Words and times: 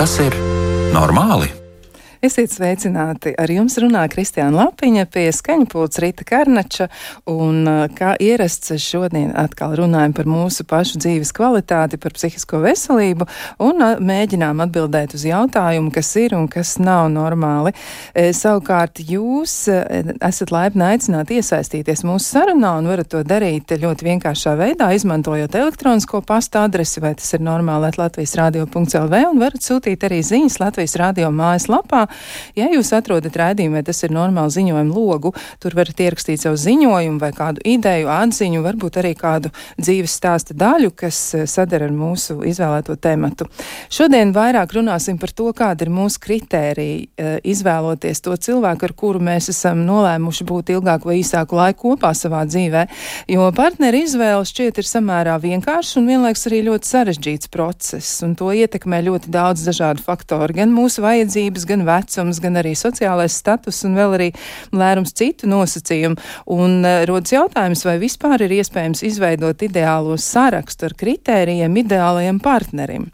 Tas 0.00 0.14
ir 0.16 0.32
normāli? 0.94 1.50
Esiet 2.20 2.52
sveicināti! 2.52 3.30
Ar 3.40 3.48
jums 3.48 3.78
runā 3.80 4.02
Kristiāna 4.12 4.66
Lapiņa 4.66 5.06
pie 5.08 5.22
skaņpūts 5.32 6.00
Rīta 6.02 6.26
Karnača, 6.28 6.90
un 7.32 7.64
kā 7.96 8.10
ierasts 8.20 8.74
šodien 8.84 9.30
atkal 9.40 9.72
runājam 9.80 10.12
par 10.18 10.28
mūsu 10.28 10.66
pašu 10.68 11.00
dzīves 11.00 11.32
kvalitāti, 11.32 11.96
par 11.96 12.12
psihisko 12.12 12.60
veselību, 12.60 13.24
un 13.64 13.80
mēģinām 14.04 14.60
atbildēt 14.66 15.14
uz 15.16 15.24
jautājumu, 15.24 15.88
kas 15.94 16.10
ir 16.20 16.34
un 16.36 16.44
kas 16.52 16.74
nav 16.76 17.06
normāli. 17.14 17.72
E, 18.12 18.34
savukārt 18.36 19.00
jūs 19.00 19.56
esat 19.72 20.52
laipni 20.52 20.90
aicināti 20.90 21.40
iesaistīties 21.40 22.04
mūsu 22.04 22.34
sarunā, 22.34 22.74
un 22.82 22.92
varat 22.92 23.08
to 23.16 23.24
darīt 23.24 23.72
ļoti 23.80 24.10
vienkāršā 24.10 24.58
veidā, 24.60 24.90
izmantojot 24.92 25.56
elektronisko 25.56 26.20
pasta 26.28 26.66
adresi, 26.68 27.00
vai 27.00 27.14
tas 27.16 27.32
ir 27.32 27.48
normāli, 27.48 27.94
Latvijas 27.96 28.36
radio.lv, 28.36 29.24
un 29.32 29.40
varat 29.40 29.64
sūtīt 29.64 30.04
arī 30.04 30.20
ziņas 30.34 30.60
Latvijas 30.66 31.00
radio 31.00 31.32
mājaslapā 31.32 32.09
Ja 32.58 32.68
jūs 32.72 32.92
atrodat 32.96 33.36
raidījumu, 33.36 33.78
vai 33.78 33.84
tas 33.86 34.02
ir 34.06 34.14
normāli 34.14 34.54
ziņojumu 34.56 34.94
logu, 34.94 35.34
tur 35.62 35.76
varat 35.78 36.00
ierakstīt 36.00 36.44
savu 36.44 36.58
ziņojumu 36.60 37.20
vai 37.22 37.32
kādu 37.36 37.62
ideju, 37.66 38.10
atziņu, 38.12 38.62
varbūt 38.64 39.00
arī 39.02 39.14
kādu 39.18 39.52
dzīves 39.80 40.16
stāsta 40.20 40.56
daļu, 40.56 40.92
kas 40.96 41.18
eh, 41.38 41.46
sadara 41.50 41.88
ar 41.88 41.94
mūsu 41.94 42.40
izvēlēto 42.46 42.96
tematu. 43.00 43.48
Šodien 43.92 44.34
vairāk 44.36 44.74
runāsim 44.76 45.18
par 45.20 45.32
to, 45.36 45.50
kāda 45.56 45.86
ir 45.86 45.92
mūsu 45.94 46.20
kritērija 46.22 47.04
eh, 47.04 47.32
izvēloties 47.52 48.22
to 48.24 48.36
cilvēku, 48.36 48.88
ar 48.88 48.96
kuru 48.96 49.22
mēs 49.30 49.50
esam 49.52 49.84
nolēmuši 49.88 50.46
būt 50.48 50.74
ilgāku 50.76 51.10
vai 51.10 51.20
īsāku 51.22 51.58
laiku 51.58 51.90
kopā 51.90 52.12
savā 52.16 52.42
dzīvē, 52.48 52.86
jo 53.32 53.46
partneri 53.56 54.04
izvēle 54.04 54.44
šķiet 54.46 54.80
ir 54.80 54.88
samērā 54.88 55.38
vienkāršs 55.42 55.96
un 56.00 56.08
vienlaiks 56.10 56.46
arī 56.50 56.62
ļoti 56.68 56.90
sarežģīts 56.90 57.50
process, 57.52 58.20
un 58.26 58.36
to 58.38 58.50
ietekmē 58.54 59.00
ļoti 59.06 59.32
daudz 59.32 59.64
dažādu 59.66 60.04
faktoru, 60.04 60.54
gan 60.60 60.74
mūsu 60.74 61.04
vajadzības, 61.04 61.66
gan 61.70 61.86
vecums, 62.00 62.40
gan 62.42 62.58
arī 62.60 62.74
sociālais 62.78 63.36
status 63.36 63.82
un 63.86 63.96
vēl 63.98 64.16
arī 64.16 64.28
lērums 64.72 65.14
citu 65.16 65.48
nosacījumu. 65.50 66.18
Un 66.56 66.80
uh, 66.84 67.02
rodas 67.08 67.34
jautājums, 67.34 67.84
vai 67.86 67.98
vispār 68.02 68.46
ir 68.46 68.56
iespējams 68.60 69.04
izveidot 69.06 69.64
ideālo 69.66 70.16
sarakstu 70.20 70.88
ar 70.88 70.96
kritērijiem 71.00 71.76
ideālajiem 71.84 72.40
partnerim. 72.42 73.10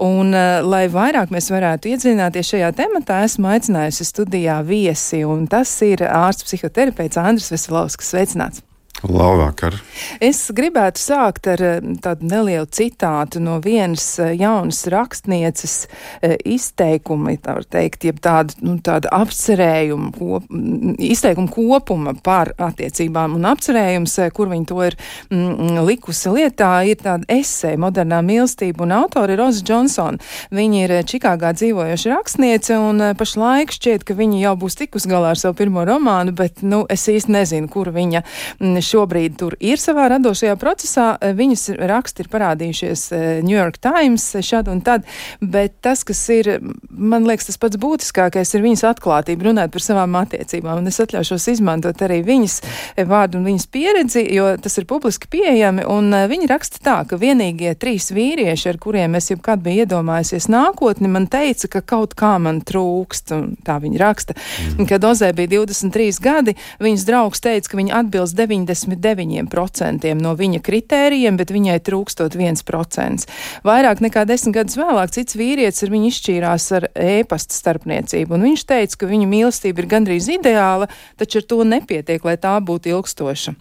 Un, 0.00 0.32
uh, 0.34 0.60
lai 0.64 0.86
vairāk 0.92 1.32
mēs 1.34 1.50
varētu 1.52 1.94
iedzināties 1.94 2.54
šajā 2.54 2.72
tematā, 2.80 3.22
esmu 3.28 3.52
aicinājusi 3.52 4.08
studijā 4.08 4.60
viesi, 4.66 5.24
un 5.26 5.46
tas 5.50 5.76
ir 5.86 6.06
ārsts 6.08 6.48
psihoterapeits 6.48 7.20
Andris 7.20 7.52
Veselovskis. 7.54 8.10
Sveicināts! 8.10 8.69
Labvakar. 9.00 9.78
Es 10.20 10.42
gribētu 10.52 11.00
sākt 11.00 11.46
ar 11.48 11.62
eh, 11.64 11.78
tādu 12.04 12.26
nelielu 12.28 12.66
citātu 12.68 13.40
no 13.40 13.56
vienas 13.64 14.04
eh, 14.20 14.34
jaunas 14.36 14.82
rakstnieces 14.92 15.76
eh, 16.20 16.34
izteikuma, 16.44 17.32
tā 17.40 17.54
var 17.56 17.64
teikt, 17.64 18.04
jeb 18.04 18.20
tādu, 18.20 18.58
nu, 18.66 18.74
tādu 18.84 19.08
apcerējumu, 19.16 20.10
kop, 20.18 20.50
izteikumu 21.00 21.48
kopuma 21.54 22.12
par 22.20 22.52
attiecībām 22.60 23.38
un 23.38 23.48
apcerējums, 23.48 24.18
kur 24.36 24.50
viņi 24.52 24.68
to 24.68 24.82
ir 24.84 24.98
mm, 25.32 25.80
likusi 25.88 26.34
lietā, 26.36 26.72
ir 26.84 27.00
tāda 27.00 27.24
esēja 27.32 27.80
modernā 27.80 28.20
mīlestība 28.26 28.84
un 28.84 28.94
autori 28.98 29.36
ir 29.36 29.40
Roza 29.40 29.64
Johnson. 29.64 30.20
Viņa 30.52 30.84
ir 30.84 30.96
Čikāgā 31.08 31.54
dzīvojoša 31.56 32.12
rakstniece 32.12 32.76
un 32.76 33.00
pašlaik 33.16 33.72
šķiet, 33.72 34.04
ka 34.04 34.18
viņa 34.18 34.44
jau 34.44 34.54
būs 34.60 34.76
tikus 34.82 35.08
galā 35.08 35.32
ar 35.32 35.40
savu 35.40 35.56
pirmo 35.62 35.88
romānu, 35.88 36.36
bet, 36.36 36.60
nu, 36.66 36.84
es 36.92 37.08
īsti 37.08 37.32
nezinu, 37.32 37.72
kur 37.72 37.94
viņa 37.96 38.24
mm, 38.60 38.89
šobrīd 38.90 39.36
tur 39.40 39.56
ir 39.60 39.80
savā 39.80 40.08
radošajā 40.12 40.56
procesā. 40.60 41.06
Eh, 41.20 41.34
viņas 41.36 41.68
raksti 41.90 42.24
ir 42.24 42.30
parādījušies 42.32 43.04
eh, 43.12 43.26
New 43.46 43.56
York 43.56 43.80
Times 43.82 44.26
šad 44.46 44.70
un 44.72 44.82
tad, 44.84 45.06
bet 45.40 45.78
tas, 45.84 46.04
kas 46.06 46.20
ir, 46.34 46.52
man 46.90 47.28
liekas, 47.28 47.50
tas 47.50 47.60
pats 47.60 47.80
būtiskākais 47.80 48.54
ir 48.56 48.64
viņas 48.64 48.86
atklātība 48.90 49.50
runāt 49.50 49.72
par 49.74 49.84
savām 49.84 50.16
attiecībām. 50.20 50.82
Un 50.82 50.90
es 50.90 51.00
atļaušos 51.02 51.48
izmantot 51.54 52.02
arī 52.06 52.20
viņas 52.26 52.58
eh, 52.62 53.04
vārdu 53.08 53.40
un 53.40 53.48
viņas 53.50 53.68
pieredzi, 53.72 54.24
jo 54.34 54.50
tas 54.60 54.78
ir 54.80 54.88
publiski 54.90 55.30
pieejami. 55.30 55.86
Un 55.90 56.12
viņi 56.30 56.50
raksta 56.50 56.82
tā, 56.84 56.98
ka 57.08 57.20
vienīgie 57.20 57.74
trīs 57.80 58.10
vīrieši, 58.14 58.70
ar 58.72 58.80
kuriem 58.82 59.16
es 59.18 59.30
jebkad 59.30 59.62
biju 59.64 59.84
iedomājusies 59.84 60.50
nākotni, 60.50 61.10
man 61.10 61.28
teica, 61.30 61.70
ka 61.76 61.84
kaut 61.94 62.16
kā 62.18 62.36
man 62.42 62.60
trūkst. 62.66 63.34
Tā 63.66 63.76
viņa 63.82 64.00
raksta. 64.00 64.36
Mm. 64.76 64.88
Kad 64.90 65.04
Ozē 65.06 65.30
bija 65.36 65.52
23 65.60 66.20
gadi, 66.22 66.56
viņas 66.82 67.06
draugs 67.08 67.42
teica, 67.44 67.70
ka 67.70 67.78
viņa 67.78 68.00
atbilst 68.02 68.36
90 68.38 68.79
99% 68.88 70.14
no 70.20 70.34
viņa 70.38 70.62
kritērijiem, 70.64 71.36
bet 71.40 71.52
viņai 71.54 71.78
trūkstot 71.86 72.36
1%. 72.38 73.28
Vairāk 73.66 74.04
nekā 74.04 74.26
desmit 74.28 74.56
gadus 74.56 74.78
vēlāk 74.80 75.14
cits 75.14 75.38
vīrietis 75.38 75.84
ar 75.84 75.94
viņu 75.94 76.12
izšķīrās 76.12 76.68
ar 76.80 76.90
ēpasta 76.94 77.56
starpniecību, 77.56 78.36
un 78.36 78.50
viņš 78.50 78.68
teica, 78.72 79.00
ka 79.00 79.10
viņa 79.10 79.30
mīlestība 79.30 79.84
ir 79.84 79.90
gandrīz 79.96 80.30
ideāla, 80.40 80.90
taču 81.20 81.42
ar 81.42 81.50
to 81.52 81.64
nepietiek, 81.64 82.24
lai 82.24 82.38
tā 82.40 82.56
būtu 82.60 82.94
ilgstoša 82.96 83.58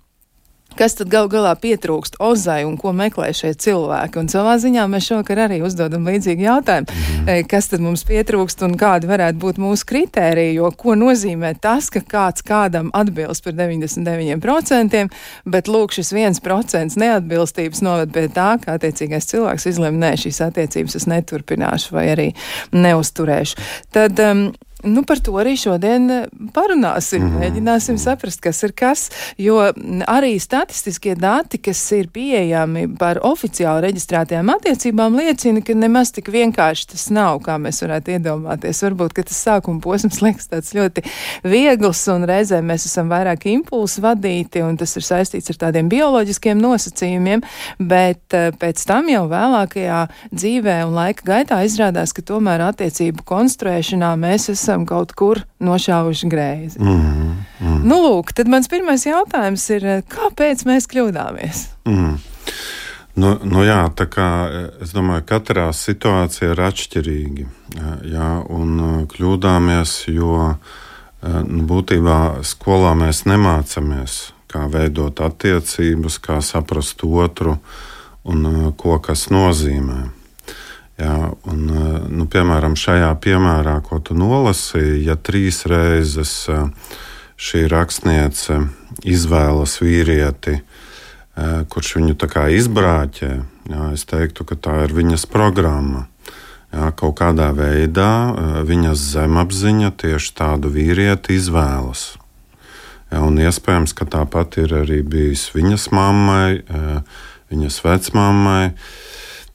kas 0.79 0.95
tad 0.95 1.11
gal 1.11 1.27
galā 1.31 1.51
pietrūkst 1.59 2.19
Ozai 2.23 2.61
un 2.67 2.77
ko 2.79 2.93
meklē 2.95 3.29
šie 3.35 3.51
cilvēki. 3.59 4.21
Un 4.21 4.29
savā 4.31 4.55
ziņā 4.61 4.85
mēs 4.91 5.09
šovakar 5.09 5.43
arī 5.47 5.59
uzdodam 5.65 6.07
līdzīgu 6.07 6.45
jautājumu, 6.45 6.87
-hmm. 6.87 7.47
kas 7.51 7.67
tad 7.73 7.83
mums 7.83 8.05
pietrūkst 8.07 8.63
un 8.67 8.77
kādi 8.79 9.09
varētu 9.09 9.39
būt 9.43 9.59
mūsu 9.59 9.87
kritēriji, 9.89 10.55
jo 10.59 10.71
ko 10.71 10.95
nozīmē 10.95 11.53
tas, 11.61 11.89
ka 11.89 11.99
kāds 11.99 12.45
kādam 12.45 12.91
atbilst 12.93 13.43
par 13.43 13.53
99%, 13.53 15.07
bet 15.45 15.67
lūk, 15.67 15.93
šis 15.97 16.13
1% 16.13 16.97
neatbilstības 17.03 17.81
noved 17.81 18.13
pie 18.15 18.27
tā, 18.31 18.55
ka 18.63 18.77
attiecīgais 18.79 19.27
cilvēks 19.29 19.67
izlem, 19.73 19.99
nē, 19.99 20.15
šīs 20.15 20.41
attiecības 20.47 20.95
es 20.95 21.07
neturpināšu 21.11 21.95
vai 21.95 22.07
arī 22.15 22.31
neuzturēšu. 22.71 23.55
Tad, 23.91 24.19
um, 24.19 24.49
Nu, 24.83 25.03
par 25.03 25.19
to 25.19 25.33
arī 25.35 25.57
šodien 25.59 26.05
eh, 26.11 26.27
parunāsim. 26.55 27.25
Mm. 27.25 27.41
Mēģināsim 27.43 27.97
saprast, 27.99 28.39
kas 28.43 28.61
ir 28.63 28.71
kas. 28.71 29.09
Jo 29.39 29.57
arī 30.07 30.37
statistiskie 30.39 31.17
dati, 31.19 31.59
kas 31.59 31.81
ir 31.97 32.07
pieejami 32.15 32.85
par 32.99 33.19
oficiāli 33.27 33.89
reģistrētajām 33.89 34.51
attiecībām, 34.53 35.17
liecina, 35.19 35.63
ka 35.65 35.75
nemaz 35.75 36.13
tik 36.15 36.31
vienkārši 36.31 36.87
tas 36.93 37.09
nav, 37.11 37.41
kā 37.43 37.57
mēs 37.59 37.81
varētu 37.83 38.15
iedomāties. 38.15 38.79
Varbūt, 38.85 39.17
tas 39.19 39.41
sākuma 39.49 39.83
posms 39.83 40.21
liekas 40.25 40.47
tāds 40.47 40.71
ļoti 40.77 41.03
viegls, 41.43 42.05
un 42.13 42.23
reizēm 42.29 42.71
mēs 42.71 42.87
esam 42.87 43.11
vairāk 43.11 43.49
impulsu 43.51 44.05
vadīti, 44.05 44.63
un 44.63 44.79
tas 44.79 44.95
ir 44.95 45.07
saistīts 45.09 45.51
ar 45.51 45.59
tādiem 45.65 45.91
bioloģiskiem 45.91 46.59
nosacījumiem, 46.63 47.43
bet 47.83 48.37
eh, 48.37 48.53
pēc 48.55 48.87
tam 48.87 49.11
jau 49.11 49.25
vēlākajā 49.27 49.99
dzīvē 50.31 50.79
un 50.87 50.95
laika 51.01 51.27
gaitā 51.33 51.59
izrādās, 51.67 52.15
ka 52.15 52.23
tomēr 52.23 52.63
attiecību 52.69 53.27
konstruēšanā 53.27 54.15
mēs 54.23 54.47
esam 54.55 54.68
esam 54.69 54.85
kaut 54.85 55.15
kur 55.17 55.41
nošāvuši 55.59 56.29
greizi. 56.29 56.79
Mm 56.79 57.01
-hmm. 57.59 57.79
Nu, 57.83 57.95
lūk, 57.95 58.33
tad 58.33 58.47
mans 58.47 58.67
pirmais 58.67 59.05
jautājums 59.05 59.69
ir, 59.69 59.81
kāpēc 60.09 60.65
mēs 60.65 60.87
kļūdāmies? 60.87 61.65
Mm. 61.85 62.17
Nu, 63.15 63.39
nu 63.43 63.63
jā, 63.63 63.89
tā 63.95 64.05
kā 64.05 64.49
es 64.81 64.93
domāju, 64.93 65.25
ka 65.25 65.39
katrā 65.39 65.73
situācijā 65.73 66.51
ir 66.51 66.61
atšķirīgi. 66.61 67.47
Jā, 68.13 68.43
un 68.49 69.07
kļūdāmies, 69.07 70.07
jo 70.07 70.55
nu, 71.47 71.63
būtībā 71.65 72.43
skolā 72.43 72.93
mēs 72.95 73.25
nemācāmies, 73.25 74.31
kā 74.47 74.67
veidot 74.67 75.19
attiecības, 75.19 76.19
kā 76.19 76.41
saprast 76.41 77.03
otru 77.03 77.57
un 78.23 78.73
ko 78.77 78.99
kas 78.99 79.29
nozīmē. 79.29 80.18
Jā, 80.99 81.31
un, 81.47 81.61
eh, 81.71 82.07
nu, 82.11 82.25
piemēram, 82.27 82.75
šajā 82.75 83.13
piemērā, 83.23 83.77
ko 83.87 84.01
tu 84.03 84.17
nolasīji, 84.19 85.05
ja 85.07 85.15
trīs 85.15 85.63
reizes 85.69 86.33
eh, 86.51 86.65
šī 87.39 87.63
rakstniece 87.71 88.65
izvēlas 89.07 89.77
vīrieti, 89.79 90.57
eh, 90.59 91.63
kurš 91.71 91.95
viņu 92.01 92.17
izbrāķē, 92.59 93.31
jā, 93.71 93.93
es 93.93 94.03
teiktu, 94.03 94.43
ka 94.43 94.55
tā 94.55 94.83
ir 94.83 94.93
viņas 94.93 95.25
programma. 95.31 96.07
Jā, 96.69 96.91
kaut 96.93 97.15
kādā 97.17 97.47
veidā 97.55 98.61
viņas 98.61 98.99
zemapziņa 99.15 99.89
tieši 99.97 100.33
tādu 100.35 100.69
vīrieti 100.69 101.33
izvēlas. 101.33 102.19
Jā, 103.09 103.23
un 103.25 103.39
iespējams, 103.41 103.95
ka 103.95 104.05
tāpat 104.05 104.59
ir 104.61 104.75
arī 104.83 105.01
bijis 105.01 105.49
viņas 105.55 105.89
mammai, 105.89 106.61
viņas 107.49 107.79
vecmāmai. 107.81 108.75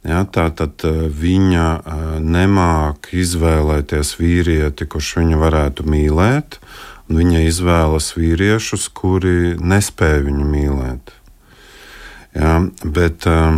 Ja, 0.04 0.20
tā 0.28 0.50
tad 0.52 0.84
eh, 0.84 1.06
viņa 1.08 1.66
eh, 1.80 2.00
nemāķi 2.20 3.22
izvēlēties 3.22 4.14
vīrieti, 4.20 4.86
kurš 4.90 5.14
viņu 5.22 5.38
varētu 5.40 5.86
mīlēt, 5.88 6.58
un 7.08 7.20
viņa 7.22 7.44
izvēlas 7.48 8.10
vīriešus, 8.18 8.90
kuri 8.92 9.54
nespēja 9.56 10.26
viņu 10.26 10.48
mīlēt. 10.50 11.14
Ja, 12.36 12.58
bet 12.84 13.24
eh, 13.30 13.56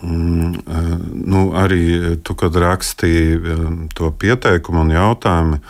mm, 0.00 0.64
nu, 1.20 1.44
arī 1.60 1.84
tu, 2.24 2.36
kad 2.38 2.56
rakstīji 2.64 3.92
to 3.92 4.08
pieteikumu 4.24 4.86
un 4.86 4.94
jautājumu, 4.96 5.60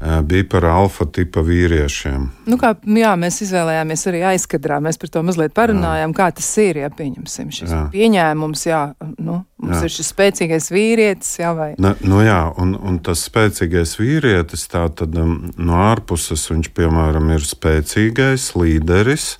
bija 0.00 0.44
par 0.50 0.64
alfa 0.68 1.06
tipa 1.08 1.40
vīriešiem. 1.40 2.26
Nu 2.50 2.58
kā, 2.60 2.74
jā, 2.84 3.14
mēs 3.16 3.40
izvēlējāmies 3.46 4.02
arī 4.10 4.20
aizkadrā, 4.28 4.76
mēs 4.84 5.00
par 5.00 5.12
to 5.12 5.22
mazliet 5.24 5.54
parunājām, 5.56 6.12
jā. 6.12 6.16
kā 6.18 6.26
tas 6.36 6.50
ir, 6.60 6.82
ja 6.82 6.90
pieņemsim 6.92 7.52
šis 7.56 7.72
jā. 7.72 7.80
pieņēmums, 7.94 8.64
jā, 8.68 8.82
nu, 9.16 9.38
mums 9.62 9.78
jā. 9.78 9.86
ir 9.88 9.94
šis 9.94 10.10
spēcīgais 10.12 10.68
vīrietis, 10.74 11.30
jā, 11.40 11.54
vai? 11.56 11.70
Ne, 11.80 11.94
nu 12.04 12.20
jā, 12.26 12.42
un, 12.60 12.74
un 12.76 12.98
tas 13.00 13.24
spēcīgais 13.30 13.96
vīrietis, 13.96 14.66
tā 14.72 14.84
tad 15.00 15.16
um, 15.16 15.38
no 15.56 15.80
ārpuses 15.86 16.44
viņš, 16.52 16.70
piemēram, 16.76 17.32
ir 17.32 17.48
spēcīgais 17.48 18.50
līderis, 18.60 19.30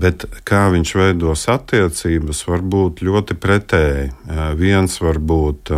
bet 0.00 0.24
kā 0.48 0.64
viņš 0.72 0.94
veidos 0.96 1.44
attiecības, 1.52 2.42
var 2.48 2.64
būt 2.64 3.04
ļoti 3.04 3.36
pretēji. 3.36 4.08
Viens 4.56 4.96
var 5.02 5.20
būt 5.20 5.72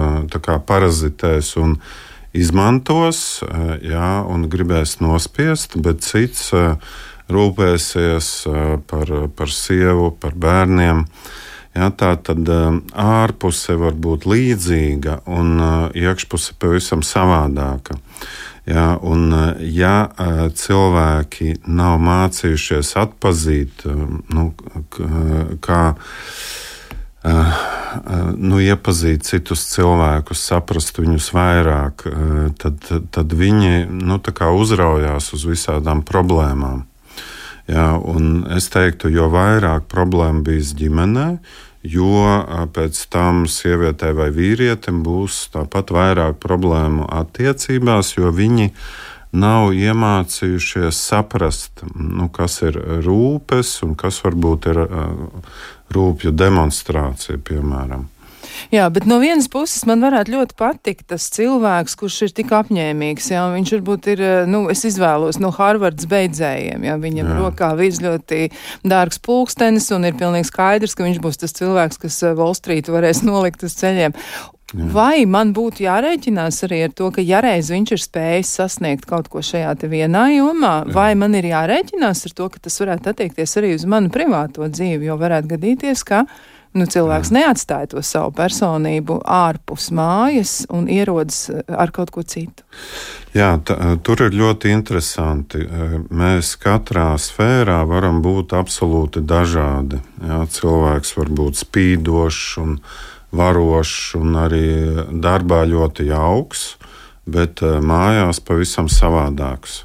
kā 0.47 0.59
parazitēs 0.63 1.57
un 1.59 1.75
izmantos 2.37 3.43
eh, 3.45 3.73
jā, 3.93 4.11
un 4.29 4.49
gribēs 4.53 4.99
nospiest, 5.05 5.77
bet 5.85 6.05
cits 6.07 6.51
eh, 6.57 6.75
rūpēsies 7.33 8.33
eh, 8.49 8.77
par, 8.89 9.13
par 9.37 9.53
sievu, 9.53 10.11
par 10.21 10.37
bērniem. 10.37 11.07
Ja, 11.73 11.89
tā 11.89 12.11
tad 12.21 12.45
ārpuse 12.53 13.79
var 13.81 13.95
būt 13.97 14.27
līdzīga, 14.29 15.23
un 15.25 15.55
iekšpuse 15.97 16.53
pavisam 16.61 17.01
savādāka. 17.01 17.97
Ja, 18.69 18.99
un, 19.01 19.33
ja 19.65 20.11
cilvēki 20.53 21.55
nav 21.65 21.97
mācījušies 22.05 22.93
atpazīt, 23.01 23.87
nu, 23.89 24.45
kā 25.65 25.81
Eh, 27.23 27.59
nu, 28.35 28.59
iepazīt 28.59 29.23
citus 29.29 29.63
cilvēkus, 29.71 30.41
saprast 30.49 30.97
viņus 30.99 31.29
vairāk, 31.37 32.07
eh, 32.09 32.49
tad, 32.59 32.83
tad 33.15 33.35
viņi 33.39 33.87
nu, 33.87 34.19
uzraujās 34.19 35.33
uz 35.37 35.45
visādām 35.47 36.03
problēmām. 36.03 36.83
Jā, 37.71 37.95
es 38.57 38.67
teiktu, 38.69 39.07
jo 39.13 39.29
vairāk 39.31 39.87
problēmu 39.87 40.43
bijis 40.43 40.73
ģimenē, 40.75 41.39
jo 41.87 42.67
pēc 42.75 42.99
tam 43.09 43.47
sievietei 43.47 44.11
vai 44.19 44.31
vīrietim 44.35 45.05
būs 45.07 45.47
tāpat 45.55 45.95
vairāk 45.95 46.41
problēmu 46.43 47.07
attiecībās, 47.07 48.17
jo 48.19 48.35
viņi 48.35 48.73
nav 49.33 49.73
iemācījušies 49.73 51.03
saprast, 51.09 51.85
nu, 51.97 52.29
kas 52.33 52.61
ir 52.67 52.79
rūpes 53.05 53.79
un 53.87 53.97
kas 53.99 54.21
varbūt 54.25 54.71
ir 54.73 54.83
rūpju 55.93 56.33
demonstrācija, 56.37 57.41
piemēram. 57.45 58.09
Jā, 58.73 58.87
bet 58.93 59.07
no 59.09 59.19
vienas 59.23 59.49
puses 59.53 59.85
man 59.89 60.03
varētu 60.05 60.35
ļoti 60.35 60.57
patikt 60.59 61.07
tas 61.13 61.27
cilvēks, 61.35 61.97
kurš 61.99 62.19
ir 62.27 62.35
tik 62.37 62.53
apņēmīgs. 62.57 63.31
Jā, 63.33 63.45
viņš 63.55 63.75
varbūt 63.77 64.09
ir, 64.15 64.23
nu, 64.51 64.65
es 64.73 64.85
izvēlos 64.89 65.41
no 65.43 65.53
Harvardas 65.55 66.09
beidzējiem. 66.11 66.87
Jā, 66.89 66.97
viņam 67.01 67.33
jā. 67.33 67.39
rokā 67.41 67.73
virs 67.79 68.03
ļoti 68.05 68.43
dārgs 68.89 69.21
pulkstenis 69.25 69.91
un 69.97 70.09
ir 70.09 70.17
pilnīgi 70.19 70.51
skaidrs, 70.51 70.97
ka 70.97 71.07
viņš 71.07 71.23
būs 71.25 71.43
tas 71.43 71.57
cilvēks, 71.59 72.01
kas 72.03 72.23
eh, 72.27 72.35
Wall 72.39 72.57
Street 72.59 72.91
varēs 72.93 73.25
nolikt 73.29 73.65
uz 73.67 73.77
ceļiem. 73.81 74.17
Jā. 74.73 74.87
Vai 74.95 75.27
man 75.29 75.53
būtu 75.53 75.85
jārēķinās 75.85 76.63
arī 76.65 76.79
ar 76.87 76.95
to, 76.97 77.11
ka 77.13 77.21
ja 77.21 77.43
reiz 77.45 77.69
viņš 77.73 77.93
ir 77.93 78.01
spējis 78.01 78.55
sasniegt 78.57 79.05
kaut 79.09 79.29
ko 79.33 79.43
šajā 79.45 79.75
vienā 79.85 80.25
jomā, 80.33 80.75
Jā. 80.87 80.95
vai 80.97 81.11
man 81.19 81.37
ir 81.37 81.51
jārēķinās 81.51 82.25
ar 82.29 82.35
to, 82.39 82.49
ka 82.49 82.63
tas 82.65 82.81
varētu 82.81 83.13
attiekties 83.13 83.57
arī 83.61 83.75
uz 83.77 83.85
manu 83.85 84.09
privāto 84.13 84.65
dzīvi, 84.65 85.11
jo 85.11 85.19
varētu 85.21 85.53
gadīties, 85.53 86.05
ka 86.09 86.25
nu, 86.73 86.87
cilvēks 86.89 87.29
Jā. 87.29 87.37
neatstāja 87.37 87.91
to 87.93 88.03
savu 88.07 88.33
personību 88.39 89.19
ārpus 89.29 89.91
mājas 89.93 90.63
un 90.73 90.89
ierodas 90.89 91.45
eh, 91.53 91.61
ar 91.69 91.93
kaut 91.93 92.15
ko 92.15 92.25
citu. 92.25 92.65
Jā, 93.37 93.53
tā, 93.61 93.77
eh, 93.77 93.95
tur 94.05 94.25
ir 94.25 94.37
ļoti 94.37 94.73
interesanti. 94.73 95.67
Eh, 95.67 95.97
mēs 96.09 96.57
katrā 96.63 97.11
sfērā 97.21 97.83
varam 97.89 98.23
būt 98.25 98.57
absolūti 98.57 99.21
dažādi. 99.21 100.01
Jā, 100.25 100.45
cilvēks 100.49 101.17
var 101.21 101.33
būt 101.43 101.61
spīdošs 101.61 102.47
un 102.65 102.79
varošs 103.33 104.15
un 104.21 104.37
arī 104.45 104.67
darbā 105.25 105.65
ļoti 105.69 106.09
jauks, 106.11 106.77
bet 107.27 107.63
eh, 107.65 107.81
mājās 107.81 108.43
pavisam 108.45 108.91
savādāks. 108.93 109.83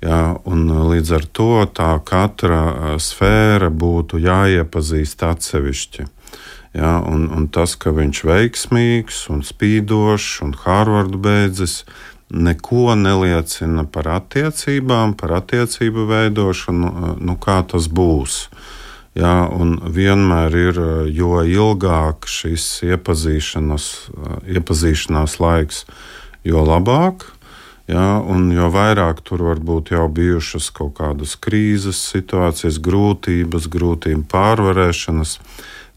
Jā, 0.00 0.40
līdz 0.48 1.10
ar 1.12 1.26
to 1.36 1.50
tā 1.76 1.92
katra 2.04 2.62
eh, 2.70 2.94
sfēra 3.02 3.68
būtu 3.70 4.22
jāiepazīst 4.22 5.26
atsevišķi. 5.28 6.06
Jā, 6.70 7.00
un, 7.02 7.26
un 7.34 7.48
tas, 7.50 7.74
ka 7.74 7.90
viņš 7.90 8.22
ir 8.22 8.28
veiksmīgs 8.30 9.24
un 9.34 9.42
spīdošs 9.42 10.38
un 10.46 10.54
Harvardu 10.54 11.18
beidzis, 11.18 11.82
neko 12.30 12.94
neliecina 12.94 13.82
par 13.90 14.06
attiecībām, 14.20 15.16
par 15.18 15.34
attiecību 15.40 16.06
veidošanu, 16.06 17.16
nu, 17.18 17.34
kā 17.42 17.58
tas 17.66 17.90
būs. 17.90 18.44
Jā, 18.54 18.79
un 19.18 19.80
vienmēr 19.90 20.54
ir, 20.54 20.80
jo 21.10 21.42
ilgāk 21.42 22.28
šis 22.30 22.84
iepazīšanās, 22.86 23.90
iepazīšanās 24.46 25.40
laiks, 25.42 25.84
jo 26.46 26.62
labāk. 26.62 27.26
Jā, 27.90 28.20
un 28.22 28.52
jo 28.54 28.68
vairāk 28.70 29.18
tur 29.26 29.42
varbūt 29.48 29.90
jau 29.90 30.06
bijušas 30.06 30.68
kaut 30.70 30.94
kādas 31.00 31.34
krīzes 31.34 31.98
situācijas, 32.12 32.78
grūtības, 32.78 33.66
grūtību 33.66 34.28
pārvarēšanas, 34.30 35.32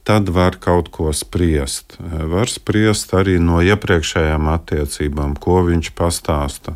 tad 0.04 0.32
var 0.34 0.58
kaut 0.58 0.90
ko 0.90 1.14
spriest. 1.14 2.00
Var 2.02 2.50
spriest 2.50 3.14
arī 3.14 3.38
no 3.38 3.62
iepriekšējām 3.62 4.50
attiecībām, 4.56 5.38
ko 5.38 5.62
viņš 5.70 5.94
pastāsta. 5.94 6.74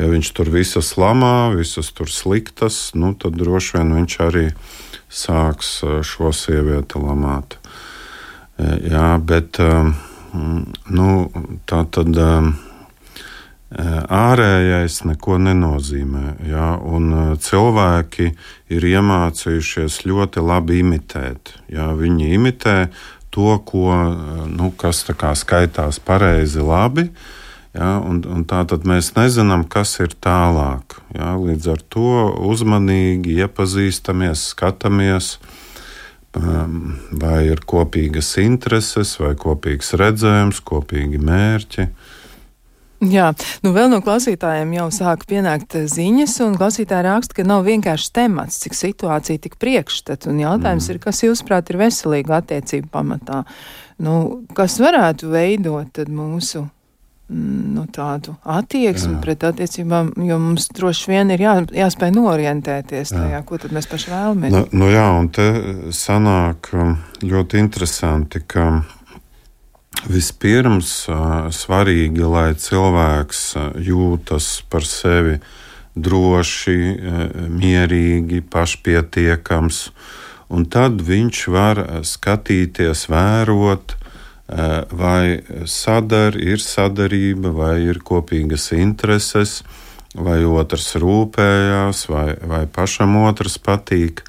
Ja 0.00 0.08
viņš 0.08 0.30
tur 0.32 0.48
visas 0.48 0.94
lamā, 0.96 1.52
visas 1.52 1.90
tur 1.92 2.08
sliktas, 2.08 2.94
nu, 2.96 3.12
tad 3.12 3.36
droši 3.36 3.76
vien 3.76 3.90
viņš 3.98 4.14
arī 4.24 4.46
sāks 5.12 5.80
eh, 5.84 6.00
šo 6.06 6.32
sievieti 6.32 7.00
lamāt. 7.02 7.58
Eh, 8.56 8.78
jā, 8.94 9.10
bet 9.20 9.60
eh, 9.60 9.92
nu, 10.96 11.10
tā 11.68 11.84
tad 11.92 12.16
ārējais 13.70 14.96
neko 15.06 15.36
nenozīmē. 15.38 16.24
Jā, 16.48 16.68
cilvēki 17.38 18.32
ir 18.74 18.86
iemācījušies 18.88 20.00
ļoti 20.10 20.42
labi 20.42 20.80
imitēt. 20.82 21.52
Jā, 21.70 21.92
viņi 21.94 22.32
imitē 22.34 22.74
to, 23.30 23.52
ko, 23.62 23.92
nu, 24.50 24.72
kas 24.74 25.04
skaitās 25.38 26.02
pareizi, 26.02 26.58
labi. 26.66 27.06
Ja, 27.70 28.00
un, 28.02 28.18
un 28.26 28.42
tā 28.50 28.64
tad 28.66 28.82
mēs 28.88 29.12
nezinām, 29.14 29.62
kas 29.70 29.94
ir 30.02 30.16
tālāk. 30.18 30.96
Ja, 31.14 31.36
līdz 31.38 31.68
ar 31.70 31.82
to 31.94 32.14
uzmanīgi 32.50 33.36
iepazīstamies, 33.44 34.48
skatāmies, 34.56 35.36
um, 36.34 36.96
vai 37.14 37.44
ir 37.52 37.62
kopīgas 37.62 38.32
intereses, 38.42 39.14
vai 39.22 39.36
kopīgs 39.38 39.94
redzējums, 40.00 40.58
kopīgi 40.66 41.20
mērķi. 41.22 41.86
Jā, 43.00 43.30
nu 43.64 43.70
vēl 43.72 43.86
no 43.88 44.02
klausītājiem 44.04 44.74
jau 44.76 44.88
sāk 44.92 45.22
pienākt 45.30 45.78
ziņas, 45.88 46.34
un 46.44 46.58
klausītāji 46.60 47.06
raksta, 47.06 47.38
ka 47.38 47.46
nav 47.48 47.62
vienkārši 47.70 48.10
temats, 48.18 48.58
cik 48.60 48.76
situācija 48.76 49.40
tik 49.46 49.56
priekšstat, 49.62 50.26
un 50.28 50.42
jautājums 50.42 50.90
mm. 50.90 50.98
ir, 50.98 51.00
kas 51.06 51.22
jūsuprāt 51.22 51.70
ir 51.70 51.80
veselīga 51.80 52.42
attiecība 52.42 52.90
pamatā? 52.98 53.40
Nu, 54.02 54.42
kas 54.58 54.76
varētu 54.82 55.30
veidot 55.32 56.02
mūsu 56.10 56.66
nu, 57.30 57.84
tādu 57.94 58.34
attieksmi 58.42 59.14
jā. 59.14 59.20
pret 59.22 59.44
attiecībām, 59.46 60.12
jo 60.26 60.38
mums 60.42 60.66
droši 60.74 61.10
vien 61.12 61.30
ir 61.34 61.44
jā, 61.44 61.52
jāspēj 61.82 62.12
norientēties 62.16 63.12
tajā, 63.14 63.38
jā. 63.38 63.42
ko 63.46 63.58
mēs 63.70 63.86
paši 63.90 64.10
vēlamies. 64.10 64.54
Nu, 64.54 64.62
nu 64.82 64.88
jā, 64.90 65.06
un 65.18 65.30
te 65.34 65.46
sanāk 65.94 66.72
um, 66.74 66.96
ļoti 67.22 67.62
interesanti, 67.62 68.42
ka 68.42 68.82
vispirms 70.10 70.94
uh, 71.10 71.50
svarīgi, 71.54 72.24
lai 72.24 72.50
cilvēks 72.58 73.44
uh, 73.56 73.70
jūtas 73.78 74.50
par 74.72 74.86
sevi 74.88 75.38
droši, 75.94 76.78
uh, 76.80 77.22
mierīgi, 77.52 78.42
pašpietiekams, 78.50 79.84
un 80.50 80.66
tad 80.66 81.02
viņš 81.06 81.46
var 81.54 81.84
skatīties, 82.06 83.06
vērot, 83.12 83.99
vai 84.90 85.42
sadar, 85.66 86.34
ir 86.34 86.58
sadarība, 86.58 87.52
vai 87.54 87.76
ir 87.86 88.00
kopīgas 88.02 88.72
intereses, 88.74 89.60
vai 90.14 90.42
otrs 90.44 90.96
rūpējās, 90.98 92.08
vai, 92.10 92.34
vai 92.42 92.64
pašam 92.66 93.14
otrs 93.22 93.60
patīk. 93.62 94.24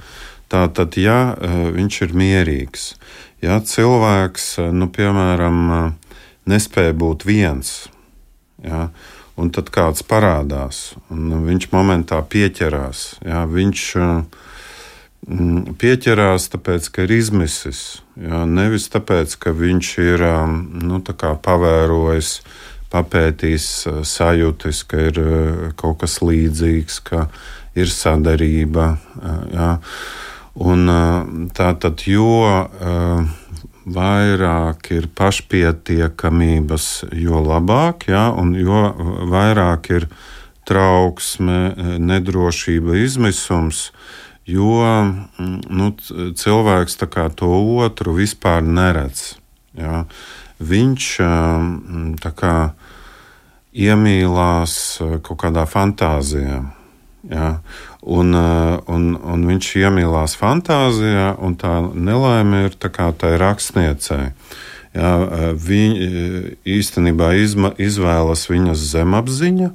Tātad, 0.52 0.98
ja 1.00 1.34
eh, 1.34 1.72
viņš 1.72 2.02
ir 2.06 2.14
mierīgs, 2.14 2.92
ja 3.42 3.58
cilvēks, 3.64 4.52
eh, 4.60 4.70
nu, 4.76 4.92
piemēram, 4.92 5.96
nespēja 6.46 6.94
būt 6.94 7.26
viens, 7.26 7.88
ja, 8.62 8.90
un 9.40 9.50
tad 9.50 9.72
kāds 9.74 10.04
parādās, 10.04 10.92
un 11.10 11.48
viņš 11.48 11.72
momentā 11.72 12.20
pieķerās, 12.22 13.22
ja, 13.26 13.46
viņš 13.48 13.88
Mm, 13.96 14.51
pieķerās, 15.22 16.50
tāpēc, 16.54 16.90
ka 16.94 17.06
ir 17.06 17.14
izmisis. 17.20 18.02
Jā, 18.18 18.44
nevis 18.50 18.90
tāpēc, 18.94 19.36
ka 19.42 19.54
viņš 19.54 19.94
ir 20.02 20.26
nu, 20.82 21.02
pavērojis 21.02 22.34
papētīs, 22.92 23.68
sajūtis, 24.04 24.84
ka 24.90 25.06
ir 25.12 25.22
kaut 25.80 26.02
kas 26.02 26.20
līdzīgs, 26.26 27.00
ka 27.08 27.28
ir 27.78 27.92
sadarība. 27.92 28.96
Jā. 29.54 29.72
Un, 30.62 30.90
tā 31.56 31.70
tad, 31.80 32.04
jo 32.04 32.42
vairāk 33.86 34.92
ir 34.92 35.08
pašpietiekamības, 35.16 36.88
jo 37.16 37.40
labāk, 37.46 38.10
ja, 38.12 38.28
un 38.36 38.52
jo 38.60 38.84
vairāk 39.32 39.90
ir 39.96 40.10
trauksme, 40.68 41.98
nedrošība, 42.04 43.00
izmisums, 43.02 43.90
jo 44.46 44.82
nu, 45.70 45.92
cilvēks 46.36 46.98
to 47.36 47.52
otru 47.86 48.18
vispār 48.18 48.62
neredz. 48.62 49.36
Ja. 49.78 50.06
Viņš 50.62 51.06
kā, 52.22 52.58
iemīlās 53.74 54.76
kaut 55.24 55.40
kādā 55.42 55.66
fantāzijā. 55.66 56.62
Ja. 57.30 57.62
Un, 58.02 58.34
eh, 58.34 58.78
un, 58.90 59.14
un 59.14 59.46
viņš 59.46 59.76
iemīlās 59.78 60.34
fantāzijā, 60.40 61.36
un 61.38 61.54
tā 61.56 61.78
nelaime 61.94 62.66
ir 62.66 62.78
tā 62.82 62.90
kā 62.90 63.12
tai 63.14 63.36
rakstniecei. 63.38 64.32
Eh, 64.92 65.54
viņa 65.54 66.08
eh, 66.08 66.48
īstenībā 66.66 67.36
izma, 67.38 67.76
izvēlas 67.78 68.48
viņas 68.50 68.88
zemapziņa, 68.96 69.70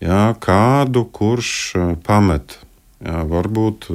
jā, 0.00 0.22
kādu 0.38 1.04
kurš 1.10 1.74
pamet. 2.06 2.60
Jā, 3.02 3.22
varbūt 3.28 3.88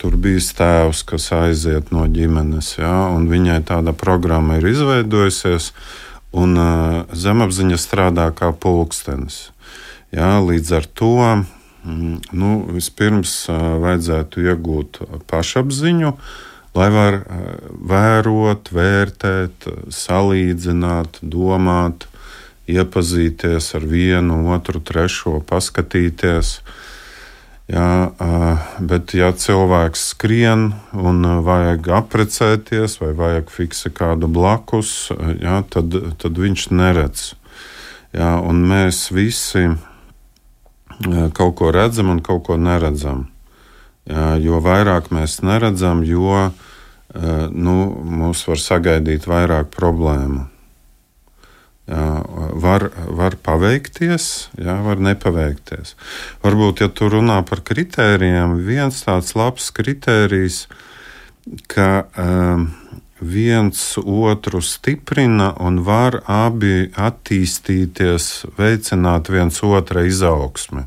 tur 0.00 0.16
bija 0.20 0.44
tēvs, 0.58 1.02
kas 1.08 1.28
aiziet 1.36 1.92
no 1.92 2.06
ģimenes, 2.08 2.76
jā, 2.78 2.94
un 3.12 3.28
viņai 3.28 3.60
tāda 3.68 3.92
programma 3.96 4.58
ir 4.60 4.70
izveidojusies, 4.72 5.72
un 6.36 6.56
zemapziņa 7.16 7.78
strādā 7.80 8.30
kā 8.36 8.52
pulkstenis. 8.52 9.50
Jā, 10.12 10.36
līdz 10.44 10.74
ar 10.76 10.88
to 10.96 11.14
Mm, 11.86 12.18
nu, 12.34 12.64
vispirms 12.74 13.44
vajadzētu 13.82 14.42
iegūt 14.42 14.98
pašapziņu, 15.30 16.10
lai 16.74 16.86
var 16.90 17.18
vērot, 17.92 18.72
vērtēt, 18.74 19.68
salīdzināt, 19.94 21.20
domāt, 21.22 22.08
iepazīties 22.66 23.70
ar 23.78 23.86
vienu, 23.86 24.40
otru, 24.56 24.82
trešo, 24.82 25.38
paskatīties. 25.46 26.56
Jā, 27.66 28.14
bet, 28.78 29.10
ja 29.18 29.32
cilvēks 29.34 30.04
skrien 30.12 30.68
un 30.94 31.26
vajag 31.42 31.88
apprecēties, 31.98 33.00
vai 33.00 33.10
vajag 33.18 33.50
fiksi 33.50 33.90
kādu 33.90 34.30
blakus, 34.30 35.08
jā, 35.42 35.58
tad, 35.74 35.96
tad 36.22 36.38
viņš 36.38 36.68
neredz. 36.70 37.32
Jā, 38.14 38.36
mēs 38.54 39.08
visi 39.10 39.66
kaut 41.34 41.56
ko 41.58 41.72
redzam 41.74 42.14
un 42.14 42.22
kaut 42.22 42.46
ko 42.46 42.54
neredzam. 42.56 43.26
Jo 44.46 44.62
vairāk 44.62 45.10
mēs 45.10 45.40
neredzam, 45.42 46.06
jo 46.06 46.52
nu, 47.50 47.76
mums 48.06 48.46
var 48.46 48.62
sagaidīt 48.62 49.26
vairāk 49.26 49.74
problēmu. 49.74 50.46
Var, 51.86 52.88
var 53.14 53.36
paveikties, 53.46 54.48
jā, 54.58 54.74
var 54.82 54.98
nepaveikties. 54.98 55.94
Varbūt, 56.42 56.82
ja 56.82 56.88
tu 56.90 57.06
runā 57.12 57.36
par 57.46 57.62
kritērijiem, 57.62 58.56
viens 58.66 59.04
tāds 59.06 59.36
labs 59.38 59.68
kritērijs, 59.70 60.64
ka 61.70 62.08
um, 62.18 62.66
viens 63.22 63.98
otru 64.02 64.60
stiprina 64.60 65.52
un 65.62 65.78
var 65.86 66.20
abi 66.26 66.90
attīstīties, 66.90 68.46
veicināt 68.58 69.30
viens 69.30 69.62
otra 69.62 70.02
izaugsmi. 70.10 70.82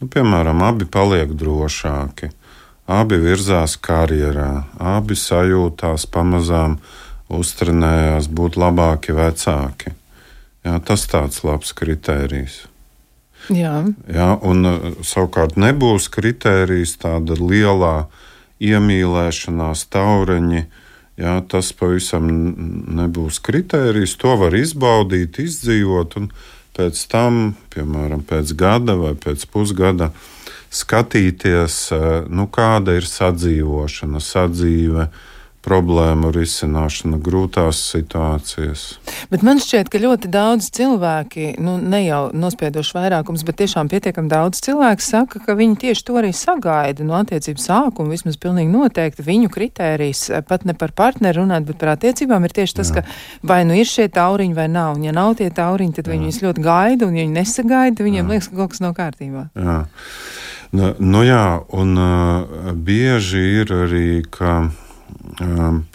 Nu, 0.00 0.08
piemēram, 0.08 0.62
abi 0.64 0.86
paliek 0.86 1.34
drošāki, 1.36 2.30
abi 2.86 3.18
virzās 3.20 3.74
karjerā, 3.76 4.64
abi 4.78 5.18
sajūtās 5.18 6.06
pamazām 6.06 6.78
uztrenējās 7.30 8.30
būt 8.30 8.56
labāki 8.58 9.12
vecāki. 9.14 9.99
Jā, 10.66 10.76
tas 10.84 11.06
tāds 11.08 11.40
labs 11.46 11.72
kritērijs. 11.76 12.66
Jā. 13.48 13.80
Jā, 14.10 14.28
un 14.44 14.66
savukārt 15.06 15.56
nebūs 15.56 16.10
kritērijs 16.12 16.98
tāda 17.00 17.38
lielā 17.40 18.04
iemīlēšanās 18.60 19.86
taureņa 19.88 20.66
Jā, 21.20 21.34
tas 21.44 21.68
pavisam 21.76 22.28
nebūs 22.96 23.42
kritērijs. 23.44 24.14
To 24.22 24.38
var 24.40 24.54
izbaudīt, 24.56 25.36
izdzīvot, 25.42 26.16
un 26.16 26.30
pēc 26.76 27.00
tam, 27.12 27.40
piemēram, 27.74 28.22
pēc 28.24 28.54
gada 28.56 28.94
vai 28.96 29.12
pēc 29.20 29.44
pusgada, 29.52 30.10
skatīties, 30.72 31.76
eh, 31.92 32.06
nu, 32.30 32.46
kāda 32.48 32.96
ir 32.96 33.08
sadzīvošana, 33.08 34.22
sadzīve 34.24 35.10
problēmu 35.66 36.30
risināšana, 36.32 37.18
grūtās 37.20 37.82
situācijas. 37.92 38.84
Bet 39.32 39.44
man 39.44 39.60
šķiet, 39.60 39.90
ka 39.92 40.00
ļoti 40.00 40.30
daudz 40.32 40.70
cilvēki, 40.76 41.52
nu 41.60 41.76
ne 41.82 42.00
jau 42.06 42.22
nospiedoši 42.32 42.96
vairākums, 42.96 43.44
bet 43.44 43.60
tiešām 43.60 43.90
pietiekami 43.92 44.32
daudz 44.32 44.62
cilvēku 44.64 45.04
saka, 45.04 45.42
ka 45.44 45.58
viņi 45.58 45.76
tieši 45.84 46.06
to 46.08 46.16
arī 46.22 46.32
sagaida 46.36 47.04
no 47.04 47.18
attiecību 47.20 47.60
sākuma. 47.60 48.14
Vismaz 48.14 48.40
pilnīgi 48.40 48.72
noteikti 48.72 49.26
viņu 49.26 49.52
kritērijs 49.52 50.24
eh, 50.30 50.44
pat 50.46 50.64
ne 50.64 50.72
par 50.78 50.94
partneri 50.96 51.42
runāt, 51.42 51.68
bet 51.68 51.80
par 51.82 51.94
attiecībām 51.98 52.48
ir 52.48 52.56
tieši 52.56 52.80
tas, 52.80 52.94
Jā. 52.94 53.04
ka 53.04 53.50
vai 53.52 53.62
nu 53.68 53.76
ir 53.76 53.88
šie 53.88 54.08
tauriņi 54.08 54.56
vai 54.56 54.70
nav. 54.72 54.96
Un 54.96 55.04
ja 55.10 55.14
nav 55.16 55.36
tie 55.40 55.50
tauriņi, 55.52 55.98
tad 56.00 56.08
Jā. 56.08 56.16
viņi 56.16 56.30
viņus 56.30 56.42
ļoti 56.44 56.64
gaida, 56.64 57.08
un 57.08 57.18
ja 57.18 57.26
viņi 57.26 57.36
nesagaida, 57.36 58.06
viņiem 58.06 58.24
Jā. 58.24 58.30
liekas, 58.30 58.48
ka 58.50 58.60
kaut 58.60 58.74
kas 58.74 58.82
nav 58.84 58.94
kārtībā. 58.96 59.48
Jā. 59.58 59.78
Nu, 60.70 60.92
nu 61.02 61.24
jā, 61.26 61.46
un 61.74 61.98
uh, 61.98 62.70
bieži 62.78 63.42
ir 63.58 63.72
arī, 63.74 64.22
ka 64.30 64.70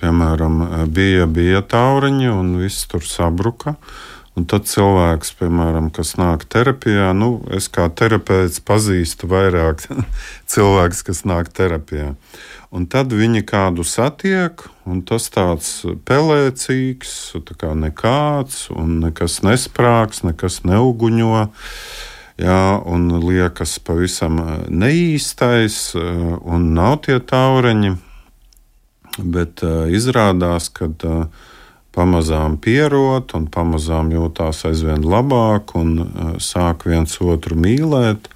piemēram, 0.02 0.60
bija, 0.92 1.26
bija 1.28 1.62
tauriņi 1.62 2.30
un 2.32 2.58
viss 2.64 2.88
tur 2.92 3.06
sabruka. 3.06 3.76
Un 4.36 4.44
tad 4.52 4.66
cilvēks, 4.68 5.30
piemēram, 5.40 5.88
kas 5.96 6.18
nāk 6.20 6.42
terapijā, 6.52 7.14
nu, 7.16 7.38
es 7.56 7.70
kā 7.72 7.86
terapeits 7.88 8.60
pazīstu 8.68 9.30
vairāk 9.32 9.86
cilvēku, 10.52 11.06
kas 11.08 11.24
nāk 11.24 11.54
terapijā. 11.56 12.12
Un 12.76 12.84
tad 12.92 13.14
viņi 13.16 13.46
kādu 13.48 13.86
satiek, 13.88 14.60
un 14.84 15.06
tas 15.08 15.30
tāds 15.32 15.70
pelēcīgs, 16.08 17.14
tā 17.48 17.56
kā 17.62 17.72
nekāds, 17.80 18.66
un 18.76 18.98
nekas 19.06 19.40
nesprāgs, 19.48 20.26
nekas 20.28 20.66
neuguņo. 20.68 21.46
Jā, 22.36 22.64
un 22.84 23.08
liekas 23.24 23.78
pavisam 23.80 24.42
neīstais, 24.68 25.94
un 25.96 26.68
nav 26.76 27.06
tie 27.08 27.22
taureņi. 27.24 27.94
Bet 29.18 29.64
uh, 29.64 29.86
izrādās, 29.92 30.70
ka 30.76 30.90
uh, 30.92 31.26
pamazām 31.96 32.58
pierod 32.60 33.32
un 33.38 33.48
pamazām 33.52 34.12
jūtās 34.12 34.66
aizvien 34.68 35.06
labāk 35.06 35.76
un 35.80 35.98
uh, 36.04 36.36
sāk 36.44 36.88
viens 36.90 37.16
otru 37.24 37.56
mīlēt, 37.56 38.28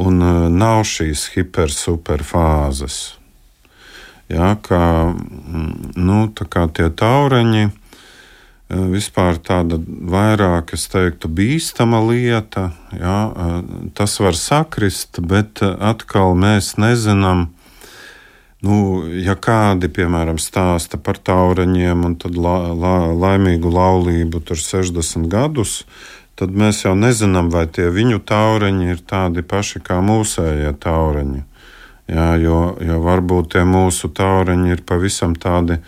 un 0.00 0.22
uh, 0.22 0.48
nav 0.50 0.82
šīs 0.90 1.28
hipersuperfāzes. 1.36 3.00
Ja, 4.30 4.54
kā, 4.62 5.10
nu, 5.98 6.18
tā 6.38 6.44
kā 6.46 6.68
tie 6.70 6.86
taureņi, 6.94 7.72
vispār 8.70 9.38
tāda 9.42 9.78
vairāk, 9.82 10.74
es 10.76 10.86
teiktu, 10.90 11.28
bīstama 11.34 11.98
lieta. 12.06 12.70
Ja, 12.94 13.32
tas 13.98 14.18
var 14.22 14.38
sakrist, 14.38 15.18
bet 15.26 15.62
atkal 15.62 16.36
mēs 16.38 16.76
nezinām, 16.78 17.48
Nu, 18.60 19.06
ja 19.16 19.38
kādi, 19.40 19.88
piemēram, 19.88 20.36
stāsta 20.36 20.98
par 21.00 21.16
taureņiem 21.24 22.02
un 22.04 22.16
la, 22.36 22.56
la, 22.76 22.96
laimīgu 23.16 23.70
laulību 23.72 24.42
tur 24.44 24.60
60 24.60 25.30
gadus, 25.32 25.86
tad 26.36 26.52
mēs 26.52 26.82
jau 26.84 26.92
nezinām, 26.92 27.48
vai 27.52 27.64
tie 27.72 27.88
viņu 27.88 28.20
taureņi 28.28 28.92
ir 28.92 29.00
tādi 29.00 29.40
paši 29.40 29.80
kā 29.86 30.02
mūsējie 30.04 30.74
taureņi. 30.76 31.40
Jā, 32.10 32.28
jo, 32.42 32.60
jo 32.84 33.00
varbūt 33.00 33.54
tie 33.54 33.64
mūsu 33.64 34.12
taureņi 34.12 34.76
ir 34.76 34.84
pavisam 34.84 35.32
tādi 35.40 35.80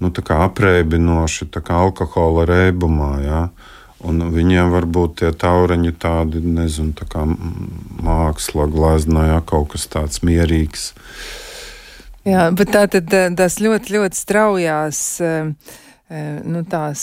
nu, 0.00 0.08
tā 0.08 0.40
apreibinoši, 0.46 1.50
tā 1.52 1.60
kā 1.60 1.84
alkohola 1.84 2.48
reibumā. 2.48 3.12
Jā. 3.20 3.44
Un 4.04 4.30
viņiem 4.32 4.72
var 4.72 4.88
būt 4.88 5.20
tie 5.20 5.36
taureņi 5.36 5.96
tādi, 6.00 6.40
nezinu, 6.40 6.96
tā 6.96 7.04
kā 7.04 7.28
māksla, 7.28 8.70
glezna, 8.72 9.32
jā, 9.34 9.40
kaut 9.44 9.74
kas 9.74 9.90
tāds 9.92 10.22
mierīgs. 10.24 10.92
Uh, 10.94 11.43
Jā, 12.24 12.48
bet 12.56 12.72
tā 12.72 12.86
tad 12.90 13.12
eh, 13.12 13.32
tas 13.36 13.58
ļoti, 13.60 13.96
ļoti 13.98 14.16
straujās. 14.16 15.00
Eh, 15.20 15.74
eh, 16.08 16.38
nu, 16.48 16.62
tās 16.68 17.02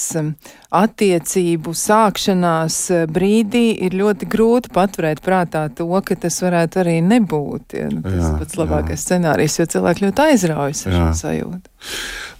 attiecību 0.81 1.73
sākšanās 1.77 2.77
brīdī 3.11 3.65
ir 3.85 3.97
ļoti 3.99 4.29
grūti 4.31 4.73
paturēt 4.73 5.21
prātā 5.25 5.67
to, 5.77 5.89
ka 6.05 6.17
tas 6.25 6.41
varētu 6.41 6.81
arī 6.81 6.97
nebūt. 7.05 7.77
Ja, 7.77 7.91
nu, 7.93 8.01
tas 8.05 8.17
jā, 8.17 8.31
pats 8.41 8.57
labākais 8.61 8.97
jā. 8.97 9.03
scenārijs, 9.05 9.59
jo 9.61 9.67
cilvēki 9.75 10.07
ļoti 10.07 10.25
aizraujas 10.25 10.83
ar 10.87 10.97
šo 10.97 11.11
sajūtu. 11.21 11.77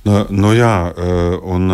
Nu, 0.08 0.18
nu 0.34 0.56
jā, 0.58 0.76
un 1.46 1.70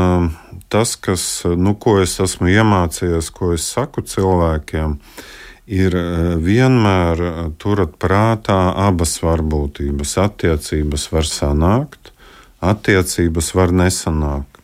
tas, 0.67 0.97
kas, 0.99 1.23
nu, 1.55 1.77
ko 1.79 2.01
es 2.03 2.17
esmu 2.19 2.51
iemācījies, 2.51 3.31
ko 3.31 3.53
es 3.55 3.69
saku 3.77 4.03
cilvēkiem, 4.03 4.97
ir 4.99 5.36
vienmēr 5.67 7.51
turat 7.59 7.97
prātā 7.99 8.73
abas 8.87 9.17
varbūtības. 9.19 10.17
Attiecības 10.23 11.11
var 11.11 11.27
sanākt, 11.27 12.13
attiecības 12.63 13.53
var 13.53 13.75
nesanākt. 13.75 14.57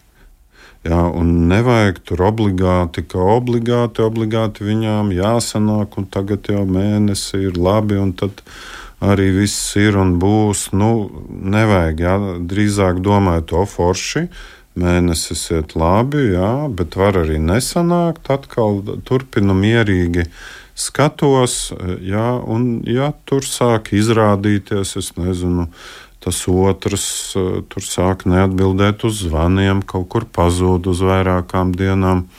Jā, 0.83 1.00
un 1.15 1.48
nevajag 1.48 2.01
tur 2.03 2.25
obligāti, 2.27 3.05
ka 3.07 3.19
obligāti, 3.38 4.03
obligāti 4.03 4.65
viņām 4.67 5.13
jāsanāk, 5.15 5.95
un 5.98 6.07
tagad 6.12 6.50
jau 6.51 6.65
mēnesi 6.67 7.39
ir 7.48 7.55
labi, 7.55 7.95
un 7.95 8.12
tad 8.12 8.41
arī 9.00 9.29
viss 9.31 9.77
ir 9.79 9.95
un 10.00 10.17
būs. 10.19 10.74
Nu, 10.75 11.07
nevajag, 11.29 12.03
jā, 12.03 12.17
drīzāk 12.51 13.00
domāt 13.03 13.48
to 13.51 13.63
forši. 13.63 14.27
Mēnesis 14.79 15.45
iet 15.53 15.75
labi, 15.77 16.33
jā, 16.33 16.67
bet 16.67 16.98
var 16.98 17.19
arī 17.22 17.38
nesanākt. 17.39 18.27
Atkal 18.33 18.81
turpinu 19.07 19.55
mierīgi 19.55 20.25
skatos, 20.75 21.74
jā, 22.01 22.30
un 22.50 22.82
ja 22.89 23.12
tur 23.30 23.46
sāk 23.46 23.94
izrādīties, 23.94 24.98
es 25.00 25.13
nezinu, 25.20 25.70
Tas 26.24 26.46
otrs 26.48 27.06
tur 27.68 27.84
sāk 27.84 28.22
neatbildēt 28.32 29.03
uz 29.03 29.25
zvaniem, 29.25 29.82
kaut 29.84 30.08
kur 30.13 30.24
pazūd 30.24 30.88
uz 30.88 31.01
vairākām 31.03 31.74
dienām. 31.75 32.30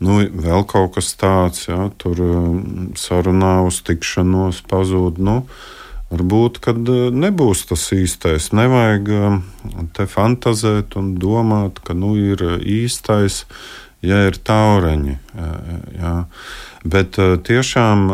Nu, 0.00 0.16
vēl 0.24 0.64
kaut 0.64 0.94
kas 0.94 1.10
tāds, 1.20 1.66
ja 1.68 1.90
tur 2.00 2.22
eh, 2.24 2.38
sarunā 2.96 3.58
uz 3.66 3.82
tikšanos 3.84 4.62
pazūd. 4.70 5.20
Nu, 5.20 5.42
varbūt, 6.08 6.62
kad 6.64 6.80
eh, 6.88 7.10
nebūs 7.12 7.66
tas 7.68 7.84
īstais. 7.92 8.48
Nevajag 8.56 9.12
te 9.98 10.08
fantazēt 10.08 10.96
un 10.96 11.12
domāt, 11.20 11.84
ka 11.84 11.92
nu, 11.92 12.14
ir 12.16 12.40
īstais, 12.64 13.42
ja 14.06 14.22
ir 14.28 14.38
taureņi. 14.44 15.18
Jā. 16.00 16.14
Bet 16.84 17.18
tiešām 17.46 18.06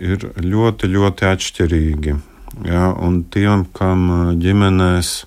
ir 0.00 0.30
ļoti, 0.40 0.88
ļoti 0.94 1.28
atšķirīgi 1.32 2.16
Ja, 2.64 2.88
un 2.96 3.20
tiem, 3.28 3.66
kam 3.76 4.06
ģimenēs 4.40 5.26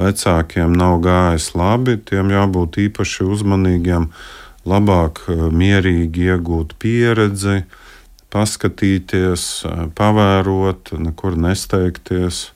vecākiem 0.00 0.72
nav 0.72 1.02
gājis 1.04 1.50
labi, 1.58 1.98
tiem 2.00 2.30
jābūt 2.32 2.78
īpaši 2.86 3.26
uzmanīgiem, 3.28 4.08
labāk 4.64 5.20
mierīgi 5.52 6.30
iegūt 6.32 6.72
pieredzi, 6.80 7.66
paskatīties, 8.32 9.44
pavērot, 9.98 10.94
nekur 10.96 11.36
nesteigties 11.36 12.46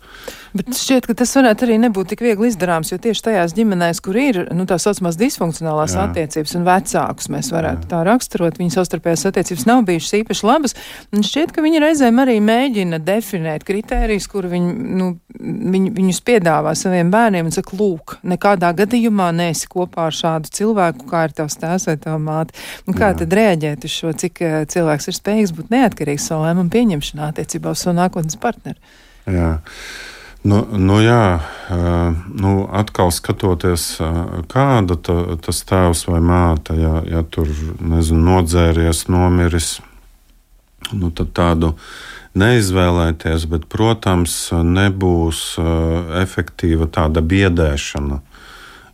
Bet 0.57 0.73
šķiet, 0.77 1.07
ka 1.09 1.17
tas 1.19 1.35
varētu 1.37 1.67
arī 1.67 1.77
nebūt 1.83 2.13
tik 2.13 2.23
viegli 2.25 2.51
izdarāms, 2.51 2.93
jo 2.93 2.99
tieši 3.03 3.25
tajās 3.29 3.55
ģimenēs, 3.57 4.01
kur 4.05 4.17
ir 4.21 4.41
nu, 4.57 4.67
tā 4.69 4.79
saucamās 4.81 5.19
disfunkcionālās 5.21 5.97
Jā. 5.97 6.07
attiecības 6.09 6.57
un 6.59 6.67
vecākus, 6.67 7.29
mēs 7.33 7.51
varētu 7.55 7.87
Jā. 7.87 7.91
tā 7.93 8.03
raksturot, 8.09 8.59
viņas 8.61 8.79
savstarpējās 8.81 9.27
attiecības 9.31 9.67
nav 9.69 9.85
bijušas 9.89 10.17
īpaši 10.21 10.49
labas. 10.49 10.77
Un 11.13 11.25
šķiet, 11.27 11.53
ka 11.55 11.65
viņi 11.65 11.83
reizēm 11.85 12.23
arī 12.23 12.39
mēģina 12.45 13.01
definēt 13.05 13.67
kritērijus, 13.69 14.29
kur 14.33 14.49
viņi, 14.51 14.75
nu, 15.01 15.11
viņi, 15.37 15.93
viņus 15.97 16.23
piedāvā 16.27 16.75
saviem 16.79 17.13
bērniem 17.13 17.51
un 17.51 17.55
saka, 17.55 17.77
lūk, 17.79 18.19
nekādā 18.27 18.73
gadījumā 18.81 19.31
neesi 19.37 19.69
kopā 19.71 20.09
ar 20.11 20.17
šādu 20.17 20.53
cilvēku, 20.57 21.09
kā 21.11 21.27
ir 21.29 21.37
tavs 21.37 21.59
tēvs 21.61 21.89
vai 21.91 21.97
tava 22.01 22.21
māte. 22.23 22.57
Un 22.87 22.97
kā 22.97 23.13
Jā. 23.13 23.21
tad 23.23 23.37
reaģēt 23.37 23.87
uz 23.87 23.95
šo, 23.95 24.13
cik 24.25 24.43
eh, 24.45 24.59
cilvēks 24.73 25.11
ir 25.11 25.19
spējīgs 25.21 25.55
būt 25.57 25.73
neatkarīgs 25.75 26.29
savu 26.31 26.47
lēmumu 26.47 26.73
pieņemšanā 26.73 27.33
attiecībā 27.33 27.75
uz 27.75 27.85
savu 27.85 27.99
nākotnes 28.01 28.39
partneri? 28.41 28.79
Jā. 29.27 29.57
Nu, 30.47 30.61
nu 30.79 30.99
jā, 31.03 31.41
nu, 32.39 32.51
atkal 32.71 33.11
skatoties, 33.15 33.97
kāda 34.53 34.95
ta, 34.95 35.17
tas 35.43 35.63
tēvs 35.67 36.05
vai 36.07 36.21
māte, 36.23 36.77
ja, 36.79 37.01
ja 37.09 37.23
tur 37.27 37.51
nezinu, 37.81 38.21
nodzēries, 38.29 39.07
nomiris, 39.11 39.81
nu, 40.93 41.11
tad 41.11 41.33
tādu 41.35 41.73
neizvēlēties, 42.39 43.49
bet, 43.51 43.67
protams, 43.73 44.37
nebūs 44.53 45.43
efektīva 46.23 46.87
tāda 46.95 47.25
biedēšana. 47.27 48.23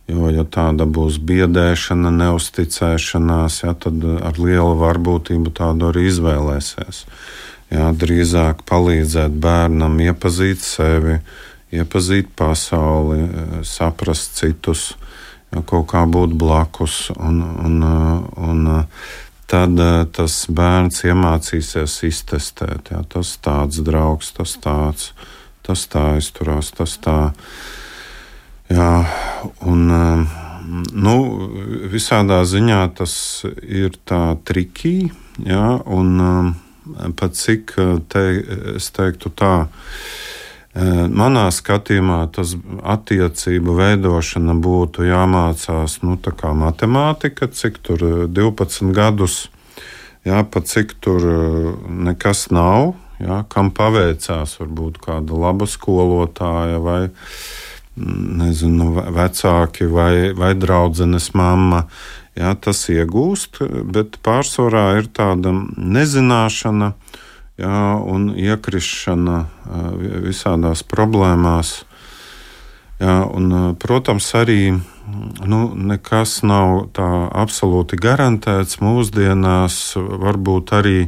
Jo, 0.09 0.27
ja 0.33 0.43
tāda 0.43 0.87
būs 0.89 1.19
biedēšana, 1.23 2.09
neusticēšanās, 2.17 3.61
ja, 3.63 3.77
tad 3.77 4.01
ar 4.03 4.39
lielu 4.41 4.73
varbūtību 4.81 5.53
tādu 5.55 5.91
arī 5.93 6.09
izvēlēsies. 6.09 7.05
Jā, 7.73 7.89
drīzāk 7.97 8.61
palīdzēt 8.69 9.33
bērnam 9.41 9.95
iepazīt 10.03 10.61
sevi, 10.61 11.17
iepazīt 11.73 12.29
pasauli, 12.37 13.23
saprast 13.65 14.37
citus, 14.37 14.91
jā, 15.49 15.63
kaut 15.65 15.87
kā 15.89 16.03
būt 16.05 16.35
blakus. 16.37 17.07
Un, 17.17 17.39
un, 17.41 17.79
un, 18.37 18.67
tad 19.49 19.81
tas 20.13 20.35
bērns 20.53 21.01
iemācīsies 21.09 21.97
iztestēt. 22.09 22.91
Jā, 22.93 23.01
tas 23.09 23.33
tāds 23.41 23.81
draugs, 23.85 24.29
tas 24.37 24.53
tāds, 24.61 25.09
tas 25.65 25.87
tā 25.89 26.07
izturās, 26.21 26.69
tas 26.77 26.97
tā. 27.01 27.17
Jā, 28.69 28.91
un, 29.65 29.87
nu, 30.93 31.15
visādā 31.89 32.43
ziņā 32.49 32.83
tas 33.01 33.15
ir 33.65 33.97
tā 34.05 34.35
trikī, 34.45 35.09
jā, 35.41 35.65
un 35.89 36.61
pat 37.15 37.35
cik 37.37 37.73
eh, 37.77 37.95
te, 38.09 38.23
es 38.75 38.89
teiktu 38.95 39.31
tā. 39.33 39.53
Eh, 40.73 41.05
manā 41.09 41.45
skatījumā 41.53 42.23
tas 42.33 42.55
attiecību 42.95 43.75
veidošana 43.77 44.55
būtu 44.57 45.05
jāmācās 45.07 45.99
nu, 46.03 46.17
matemātika, 46.63 47.47
cik 47.47 47.79
tur 47.85 48.05
12 48.27 48.89
eh, 48.89 48.93
gadus, 48.95 49.37
jā, 50.25 50.43
pat 50.43 50.67
cik 50.71 50.97
tur 50.99 51.27
nekas 51.87 52.49
nav, 52.51 52.95
jā, 53.21 53.43
kam 53.49 53.71
paveicās, 53.71 54.57
varbūt 54.59 54.99
kāda 55.03 55.37
laba 55.45 55.69
skolotāja 55.69 56.81
vai 56.81 57.01
mm, 57.95 58.17
nezinu, 58.41 58.91
vecāki 59.13 59.85
vai, 59.85 60.33
vai 60.33 60.53
draudzenes 60.57 61.33
mamma 61.37 61.85
jā, 62.39 62.53
tas 62.59 62.85
iegūst, 62.89 63.61
bet 63.93 64.19
pārsvarā 64.25 64.85
ir 64.99 65.09
tāda 65.13 65.53
nezināšana 65.77 66.93
jā, 67.61 67.81
un 68.09 68.31
iekrišana 68.35 69.39
visādās 70.25 70.83
problēmās. 70.87 71.83
Jā, 73.01 73.23
un, 73.27 73.75
protams, 73.81 74.29
arī 74.37 74.75
nu, 75.43 75.61
nekas 75.75 76.41
nav 76.45 76.87
tā 76.95 77.09
absolūti 77.35 77.97
garantēts. 77.99 78.79
Mūsdienās 78.83 79.79
varbūt 79.97 80.73
arī 80.77 80.99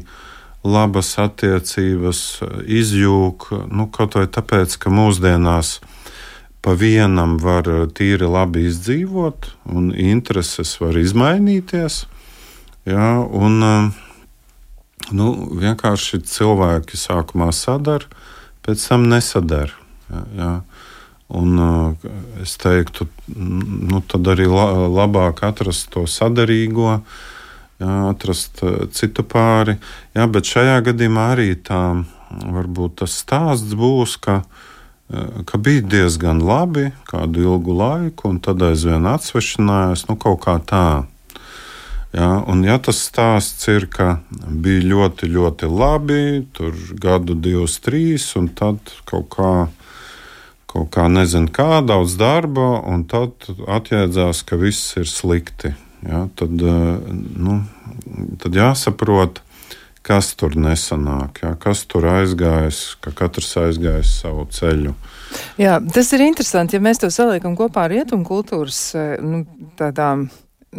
labas 0.66 1.14
attiecības 1.22 2.22
izjūg 2.66 3.48
nu, 3.70 3.88
kaut 3.94 4.18
vai 4.18 4.26
tāpēc, 4.28 4.76
ka 4.82 4.92
mūsdienās 4.92 5.78
pa 6.66 6.74
vienam 6.74 7.38
var 7.38 7.68
eh, 7.70 7.84
tīri 7.94 8.26
labi 8.26 8.64
izdzīvot, 8.72 9.52
un 9.70 9.92
intereses 9.94 10.72
var 10.82 10.98
izmainīties. 10.98 12.00
Jā, 12.90 13.10
un, 13.22 13.60
eh, 13.62 15.12
nu, 15.14 15.28
vienkārši 15.62 16.24
cilvēki 16.26 16.98
sākumā 16.98 17.52
sadara, 17.54 18.10
pēc 18.66 18.88
tam 18.90 19.06
nesadara. 19.12 19.78
Jā. 20.10 20.56
Un, 21.38 21.62
eh, 21.68 22.10
es 22.42 22.58
teiktu, 22.58 23.06
nu, 23.38 24.02
tad 24.02 24.34
arī 24.34 24.50
labāk 24.50 25.46
atrast 25.46 25.92
to 25.94 26.10
sadarīgo, 26.10 26.98
jā, 27.78 27.96
atrast 28.10 28.66
citu 28.90 29.22
pāri. 29.22 29.78
Jā, 30.18 30.26
bet 30.26 30.50
šajā 30.50 30.82
gadījumā 30.90 31.32
arī 31.38 31.52
tā 31.62 31.84
varbūt 32.34 33.04
tas 33.04 33.22
stāsts 33.22 33.78
būs, 33.78 34.18
ka 34.18 34.42
ka 35.46 35.58
bija 35.62 35.82
diezgan 35.86 36.42
labi 36.42 36.90
kādu 37.10 37.44
ilgu 37.46 37.76
laiku, 37.78 38.32
un 38.34 38.40
tad 38.42 38.64
aizvien 38.66 39.06
atsvešinājās 39.06 40.08
nu, 40.10 40.18
kaut 40.18 40.42
kā 40.46 40.58
tā. 40.66 41.06
Ja, 42.16 42.40
un, 42.48 42.64
ja 42.64 42.78
tas 42.80 43.02
stāsts 43.04 43.68
ir, 43.68 43.90
ka 43.92 44.22
bija 44.48 44.86
ļoti, 44.88 45.30
ļoti 45.36 45.70
labi, 45.70 46.22
tur 46.56 46.74
gadu, 47.02 47.36
divus, 47.36 47.78
trīs, 47.84 48.30
un 48.40 48.48
tad 48.56 48.80
kaut 49.10 49.28
kā, 49.36 49.52
kaut 50.72 50.90
kā 50.96 51.10
nezinu, 51.12 51.52
kā 51.54 51.84
daudz 51.86 52.16
darba, 52.18 52.80
un 52.88 53.04
tad 53.12 53.50
atjēdzās, 53.68 54.46
ka 54.48 54.58
viss 54.62 54.96
ir 54.98 55.12
slikti. 55.12 55.76
Ja, 56.06 56.26
tad, 56.40 56.56
nu, 56.56 57.60
tad 58.40 58.58
jāsaprot, 58.58 59.42
kas 60.06 60.34
tur 60.38 60.54
nesanāk, 60.60 61.42
jā, 61.42 61.52
kas 61.62 61.84
tur 61.90 62.06
aizgājis, 62.12 62.82
ka 63.02 63.14
katrs 63.16 63.56
aizgājis 63.64 64.12
savu 64.22 64.46
ceļu. 64.54 64.94
Jā, 65.60 65.80
tas 65.94 66.12
ir 66.16 66.26
interesanti, 66.28 66.78
ja 66.78 66.84
mēs 66.84 67.02
to 67.02 67.10
saliekam 67.14 67.58
kopā 67.58 67.88
ar 67.88 67.96
rietumu 67.96 68.28
kultūras 68.28 68.80
eh, 68.98 69.16
nu, 69.24 69.44
tādām 69.80 70.28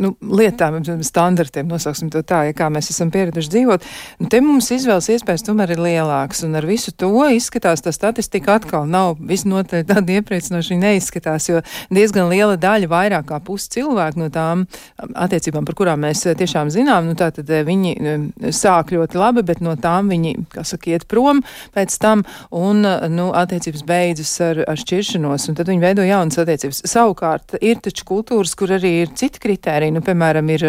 nu, 0.00 0.12
lietām, 0.20 0.78
standartiem, 1.06 1.68
nosauksim 1.70 2.10
to 2.12 2.22
tā, 2.26 2.44
ja 2.48 2.56
kā 2.56 2.68
mēs 2.72 2.90
esam 2.92 3.10
pieraduši 3.14 3.52
dzīvot. 3.52 3.86
Nu, 4.22 4.30
te 4.32 4.40
mums 4.44 4.70
izvēles 4.74 5.10
iespējas 5.16 5.46
tomēr 5.46 5.74
ir 5.74 5.82
lielākas, 5.82 6.44
un 6.46 6.56
ar 6.58 6.66
visu 6.68 6.92
to 6.92 7.12
izskatās, 7.32 7.84
tā 7.84 7.92
statistika 7.94 8.56
atkal 8.60 8.86
nav 8.90 9.16
visnotaļ 9.20 9.86
tāda 9.88 10.18
iepriecinoša, 10.18 10.78
neizskatās, 10.80 11.48
jo 11.50 11.62
diezgan 11.94 12.30
liela 12.32 12.58
daļa, 12.60 12.90
vairāk 12.90 13.28
kā 13.30 13.40
pusi 13.44 13.76
cilvēku 13.78 14.20
no 14.20 14.30
tām 14.32 14.66
attiecībām, 14.96 15.66
par 15.66 15.76
kurām 15.78 16.04
mēs 16.06 16.24
eh, 16.26 16.36
tiešām 16.38 16.70
zinām, 16.72 17.08
nu, 17.08 17.16
tā 17.18 17.30
tad 17.34 17.50
eh, 17.50 17.64
viņi 17.66 17.94
eh, 17.96 18.26
sāk 18.54 18.92
ļoti 18.94 19.20
labi, 19.20 19.44
bet 19.46 19.62
no 19.64 19.76
tām 19.80 20.10
viņi, 20.12 20.34
kā 20.52 20.64
saka, 20.66 20.92
iet 20.94 21.06
prom 21.10 21.42
pēc 21.74 21.96
tam, 22.02 22.24
un, 22.54 22.84
nu, 23.12 23.30
attiecības 23.36 23.84
beidzas 23.86 24.32
ar, 24.44 24.62
ar 24.68 24.80
šķiršanos, 24.80 25.48
un 25.50 25.58
tad 25.58 25.70
viņi 25.70 25.82
veido 25.82 26.06
jaunas 26.06 26.38
attiecības. 26.42 26.82
Savukārt 26.88 27.56
ir 27.60 27.80
taču 27.84 28.06
kultūras, 28.08 28.54
kur 28.58 28.74
arī 28.76 28.92
ir 29.04 29.12
citi 29.18 29.42
kritēriji, 29.42 29.85
nu, 29.94 30.02
piemēram, 30.04 30.50
ir 30.54 30.64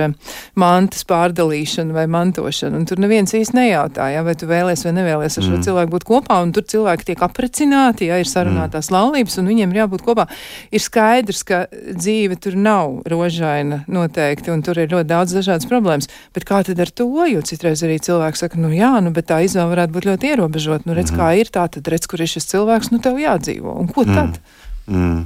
mantas 0.60 1.06
pārdalīšana 1.08 1.95
vai 1.95 2.06
mantošana, 2.12 2.77
un 2.80 2.88
tur 2.89 3.01
neviens 3.03 3.34
īsti 3.38 3.58
nejautā, 3.58 4.10
ja, 4.13 4.23
vai 4.25 4.36
tu 4.39 4.49
vēlies 4.49 4.86
vai 4.88 4.93
nevēlies 4.97 5.39
ar 5.39 5.45
šo 5.45 5.56
mm. 5.56 5.65
cilvēku 5.67 5.93
būt 5.95 6.08
kopā, 6.08 6.39
un 6.45 6.53
tur 6.56 6.65
cilvēki 6.67 7.12
tiek 7.12 7.23
aprecināti, 7.27 8.10
ja 8.12 8.19
ir 8.21 8.30
sarunātās 8.30 8.91
mm. 8.91 8.97
laulības, 8.97 9.38
un 9.41 9.51
viņiem 9.51 9.73
ir 9.73 9.82
jābūt 9.84 10.06
kopā. 10.08 10.27
Ir 10.71 10.84
skaidrs, 10.84 11.43
ka 11.47 11.63
dzīve 11.71 12.39
tur 12.41 12.58
nav 12.60 13.01
rožaina 13.10 13.84
noteikti, 13.91 14.51
un 14.53 14.63
tur 14.65 14.80
ir 14.82 14.91
ļoti 14.93 15.12
daudz 15.12 15.36
dažādas 15.38 15.69
problēmas. 15.69 16.10
Bet 16.36 16.47
kā 16.47 16.63
tad 16.67 16.80
ar 16.84 16.91
to? 16.91 17.10
Jo 17.27 17.41
citreiz 17.45 17.82
arī 17.84 17.97
cilvēks 18.03 18.45
saka, 18.45 18.60
nu 18.62 18.71
jā, 18.75 18.93
nu, 19.03 19.12
bet 19.15 19.30
tā 19.32 19.41
izvēle 19.45 19.73
varētu 19.73 19.95
būt 19.95 20.08
ļoti 20.12 20.32
ierobežota. 20.34 20.88
Nu, 20.88 20.95
redz, 20.97 21.12
mm 21.12 21.17
kā 21.17 21.32
ir 21.39 21.49
tā, 21.53 21.65
tad 21.71 21.88
redz, 21.89 22.06
kur 22.10 22.21
ir 22.21 22.30
šis 22.30 22.45
cilvēks, 22.51 22.91
nu 22.93 23.01
tev 23.03 23.17
jādzīvo. 23.21 23.73
Un 23.82 23.89
ko 23.89 24.06
tad? 24.08 24.38
Mm. 24.38 24.67
Mm. 24.88 25.25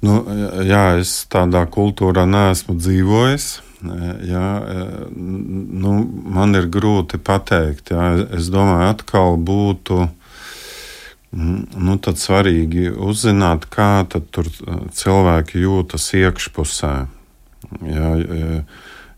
Nu, 0.00 0.20
jā, 0.64 0.84
es 1.00 1.26
tādā 1.28 1.66
kultūrā 1.68 2.24
neesmu 2.28 2.78
dzīvojis. 2.78 3.48
Jā, 4.28 4.46
nu, 5.16 5.92
man 6.36 6.56
ir 6.56 6.68
grūti 6.72 7.20
pateikt. 7.20 7.92
Jā. 7.92 8.06
Es 8.36 8.48
domāju, 8.52 8.88
atkal 8.94 9.36
būtu 9.40 9.98
mm, 10.04 11.80
nu, 11.84 11.96
svarīgi 12.24 12.90
uzzināt, 12.92 13.68
kā 13.72 14.04
tur 14.08 14.48
cilvēki 14.96 15.64
jūtas 15.64 16.10
iekšpusē. 16.20 16.94
Jā, 17.88 18.12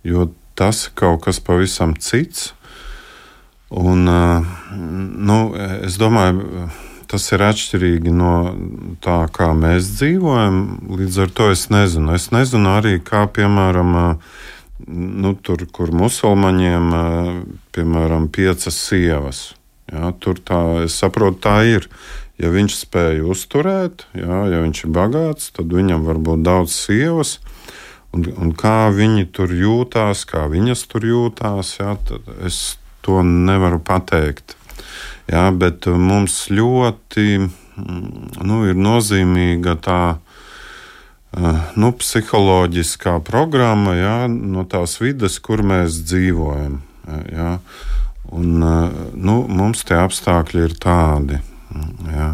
jo 0.06 0.30
tas 0.58 0.86
ir 0.88 0.96
kaut 0.98 1.22
kas 1.26 1.38
pavisam 1.42 1.94
cits. 1.98 2.52
Un, 3.72 4.04
nu, 4.04 5.38
es 5.86 5.94
domāju, 5.96 6.66
tas 7.12 7.28
ir 7.34 7.44
atšķirīgi 7.44 8.12
no 8.16 8.32
tā, 9.04 9.20
kā 9.32 9.52
mēs 9.56 9.92
dzīvojam. 9.98 10.58
Līdz 10.98 11.20
ar 11.26 11.34
to 11.36 11.50
es 11.52 11.68
nezinu. 11.72 12.14
Es 12.16 12.30
nezinu 12.34 12.72
arī, 12.72 12.96
kā 13.04 13.26
piemēram, 13.28 13.94
nu, 14.88 15.34
tur, 15.44 15.66
kur 15.76 15.92
musulmaņiem, 15.94 16.90
piemēram, 17.76 18.30
piecas 18.32 18.80
sievas. 18.88 19.44
Jā, 19.92 20.14
tur 20.24 20.40
tā, 20.40 20.62
es 20.86 20.96
saprotu, 20.96 21.42
tā 21.44 21.56
ir. 21.68 21.88
Ja 22.40 22.48
viņš 22.50 22.74
spēja 22.80 23.26
uzturēt, 23.28 24.06
jā, 24.18 24.38
ja 24.50 24.62
viņš 24.64 24.86
ir 24.86 24.94
bagāts, 24.96 25.52
tad 25.54 25.70
viņam 25.70 26.08
var 26.08 26.18
būt 26.18 26.40
daudz 26.42 26.74
sievas 26.74 27.36
un, 28.12 28.26
un 28.36 28.52
kā 28.56 28.90
viņi 28.94 29.28
tur 29.36 29.52
jūtās, 29.56 30.24
kā 30.28 30.46
viņas 30.52 30.86
tur 30.90 31.06
jūtās, 31.08 31.76
jā, 31.80 31.94
es 32.46 32.78
to 33.04 33.20
nevaru 33.26 33.80
pateikt. 33.82 34.56
Jā, 35.30 35.46
bet 35.54 35.86
mums 35.86 36.44
ļoti 36.52 37.26
mm, 37.38 38.42
nu, 38.44 38.62
ir 38.68 38.78
nozīmīga 38.78 39.76
tā 39.82 40.00
eh, 40.16 41.62
nu, 41.78 41.92
psiholoģiskā 41.98 43.18
programma 43.26 43.96
jā, 43.98 44.16
no 44.28 44.66
tās 44.68 44.98
vidas, 45.02 45.38
kur 45.42 45.64
mēs 45.66 46.02
dzīvojam. 46.06 46.80
Jā. 47.32 47.56
Un, 48.32 48.62
eh, 48.62 49.02
nu, 49.14 49.42
mums 49.48 49.84
tie 49.88 50.00
apstākļi 50.02 50.66
ir 50.68 50.78
tādi. 50.82 51.42
Jā. 52.12 52.32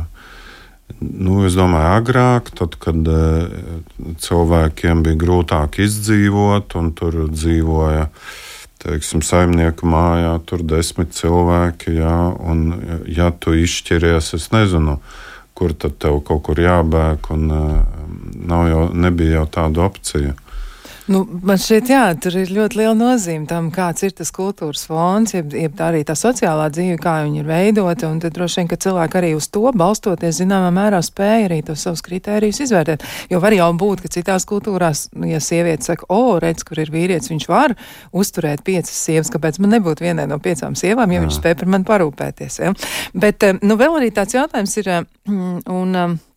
Nu, 0.98 1.42
es 1.46 1.54
domāju, 1.54 1.88
agrāk, 2.00 2.48
tad, 2.58 2.74
kad 2.82 3.06
uh, 3.12 3.52
cilvēkiem 4.24 5.04
bija 5.06 5.18
grūtāk 5.20 5.78
izdzīvot, 5.84 6.74
un 6.80 6.90
tur 6.96 7.20
dzīvoja 7.30 8.08
teiksim, 8.82 9.22
saimnieku 9.26 9.88
mājā, 9.90 10.34
tur 10.46 10.62
desmit 10.66 11.14
cilvēki. 11.16 11.96
Jā, 11.98 12.16
un, 12.38 12.66
ja 13.10 13.30
tu 13.34 13.56
izšķiries, 13.58 14.32
es 14.38 14.50
nezinu, 14.54 14.98
kur 15.58 15.74
tad 15.74 15.98
tev 16.02 16.20
kaut 16.26 16.44
kur 16.46 16.60
jābēg, 16.62 17.30
un 17.34 17.48
uh, 17.50 18.68
jau, 18.70 18.84
nebija 18.94 19.40
jau 19.40 19.48
tāda 19.58 19.86
opcija. 19.88 20.36
Nu, 21.08 21.22
man 21.24 21.56
šķiet, 21.56 21.88
jā, 21.88 22.02
tur 22.20 22.34
ir 22.36 22.50
ļoti 22.52 22.76
liela 22.82 22.92
nozīme 22.92 23.48
tam, 23.48 23.70
kāds 23.72 24.04
ir 24.04 24.12
tas 24.16 24.28
kultūras 24.34 24.82
fons, 24.90 25.32
jeb, 25.32 25.54
jeb 25.56 25.80
arī 25.80 26.02
tā 26.04 26.12
sociālā 26.18 26.66
dzīve, 26.74 26.98
kā 27.00 27.14
viņa 27.24 27.40
ir 27.40 27.48
veidota, 27.48 28.10
un 28.12 28.18
tad 28.20 28.36
droši 28.36 28.60
vien, 28.60 28.68
ka 28.68 28.76
cilvēki 28.84 29.16
arī 29.22 29.30
uz 29.38 29.48
to 29.48 29.72
balstoties 29.72 30.42
zināmā 30.42 30.68
mērā 30.76 31.00
spēja 31.04 31.48
arī 31.48 31.62
tos 31.64 31.86
savus 31.86 32.04
kritērijus 32.04 32.60
izvērtēt. 32.66 33.08
Jo 33.32 33.40
var 33.40 33.56
jau 33.56 33.70
būt, 33.80 34.04
ka 34.04 34.12
citās 34.18 34.44
kultūrās, 34.48 35.06
ja 35.32 35.40
sieviete 35.40 35.88
saka, 35.88 36.04
o, 36.12 36.36
redz, 36.44 36.66
kur 36.68 36.84
ir 36.84 36.92
vīrietis, 36.92 37.32
viņš 37.32 37.48
var 37.48 37.78
uzturēt 38.12 38.66
piecas 38.68 38.92
sievas, 39.08 39.32
kāpēc 39.32 39.62
man 39.64 39.78
nebūtu 39.78 40.04
vienai 40.04 40.28
no 40.28 40.36
piecām 40.44 40.76
sievām, 40.76 41.08
ja 41.08 41.22
jā. 41.22 41.24
viņš 41.24 41.40
spēja 41.40 41.62
par 41.62 41.72
mani 41.72 41.88
parūpēties. 41.88 42.62
Ja? 42.66 42.76
Bet, 43.16 43.48
eh, 43.48 43.56
nu, 43.64 43.80
vēl 43.80 44.02
arī 44.02 44.12
tāds 44.12 44.36
jautājums 44.36 44.76
ir, 44.82 44.92
eh, 44.92 45.04
un, 45.32 45.96
um, 45.96 46.18
Mm, 46.18 46.27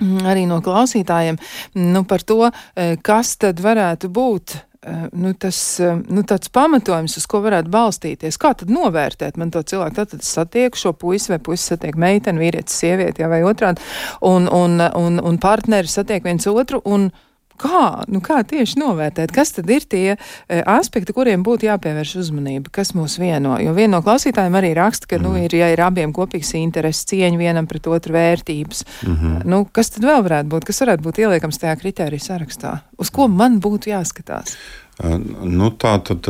arī 0.00 0.46
no 0.48 0.60
klausītājiem 0.64 1.38
nu, 1.78 2.04
par 2.08 2.24
to, 2.26 2.48
e, 2.48 2.96
kas 3.04 3.36
tad 3.40 3.60
varētu 3.62 4.10
būt. 4.14 4.56
E, 4.78 4.94
nu, 5.18 5.32
tas 5.34 5.58
e, 5.82 5.90
nu, 6.06 6.22
tāds 6.28 6.50
pamatojums, 6.54 7.16
uz 7.18 7.26
ko 7.30 7.42
varētu 7.44 7.72
balstīties. 7.72 8.38
Kā 8.40 8.54
tad 8.58 8.70
novērtēt 8.72 9.38
man 9.40 9.52
to 9.54 9.62
cilvēku? 9.66 9.96
Tad, 9.98 10.12
tad 10.14 10.26
satieku 10.26 10.78
šo 10.78 10.94
puisi 10.98 11.32
vai 11.34 11.40
puisi 11.42 11.72
satiek 11.72 11.98
meiteni, 11.98 12.42
vīrietis, 12.44 12.78
sievieti, 12.82 13.24
jā, 13.24 13.30
vai 13.30 13.42
otrādi, 13.46 13.82
un, 14.26 14.46
un, 14.46 14.78
un, 14.86 15.22
un 15.22 15.40
partneri 15.42 15.90
satiek 15.90 16.24
viens 16.24 16.46
otru. 16.50 16.82
Un, 16.86 17.10
Kā, 17.58 18.04
nu 18.06 18.20
kā 18.24 18.40
tieši 18.46 18.78
novērtēt, 18.78 19.32
kas 19.34 19.50
tad 19.56 19.70
ir 19.74 19.82
tie 19.90 20.14
e, 20.14 20.18
aspekti, 20.62 21.14
kuriem 21.16 21.42
būtu 21.46 21.66
jāpievērš 21.66 22.14
uzmanība, 22.22 22.70
kas 22.74 22.94
mūs 22.94 23.18
vieno? 23.18 23.56
Jo 23.58 23.74
viena 23.76 23.96
no 23.96 24.02
klausītājiem 24.06 24.58
arī 24.60 24.72
raksta, 24.78 25.10
ka, 25.10 25.18
mm. 25.18 25.26
nu, 25.26 25.34
mhm. 25.34 25.48
ir, 25.48 25.56
ja 25.58 25.70
ir 25.74 25.82
abiem 25.82 26.14
kopīgs 26.14 26.54
intereses, 26.58 27.06
cieņa 27.10 27.40
vienam 27.40 27.66
pret 27.70 27.88
otru 27.90 28.14
vērtības, 28.14 28.84
mm 29.02 29.16
-hmm. 29.16 29.46
nu, 29.50 29.64
kas 29.72 29.90
tad 29.94 30.06
vēl 30.06 30.22
varētu 30.26 30.54
būt, 30.54 30.68
kas 30.70 30.84
varētu 30.84 31.06
būt 31.08 31.22
ieliekams 31.24 31.58
tajā 31.58 31.74
kritēriju 31.82 32.22
sarakstā? 32.22 32.78
Uz 32.98 33.10
ko 33.10 33.28
man 33.28 33.58
būtu 33.60 33.90
jāskatās? 33.90 34.54
Nu, 34.98 35.70
tā 35.78 35.98
tad, 36.02 36.26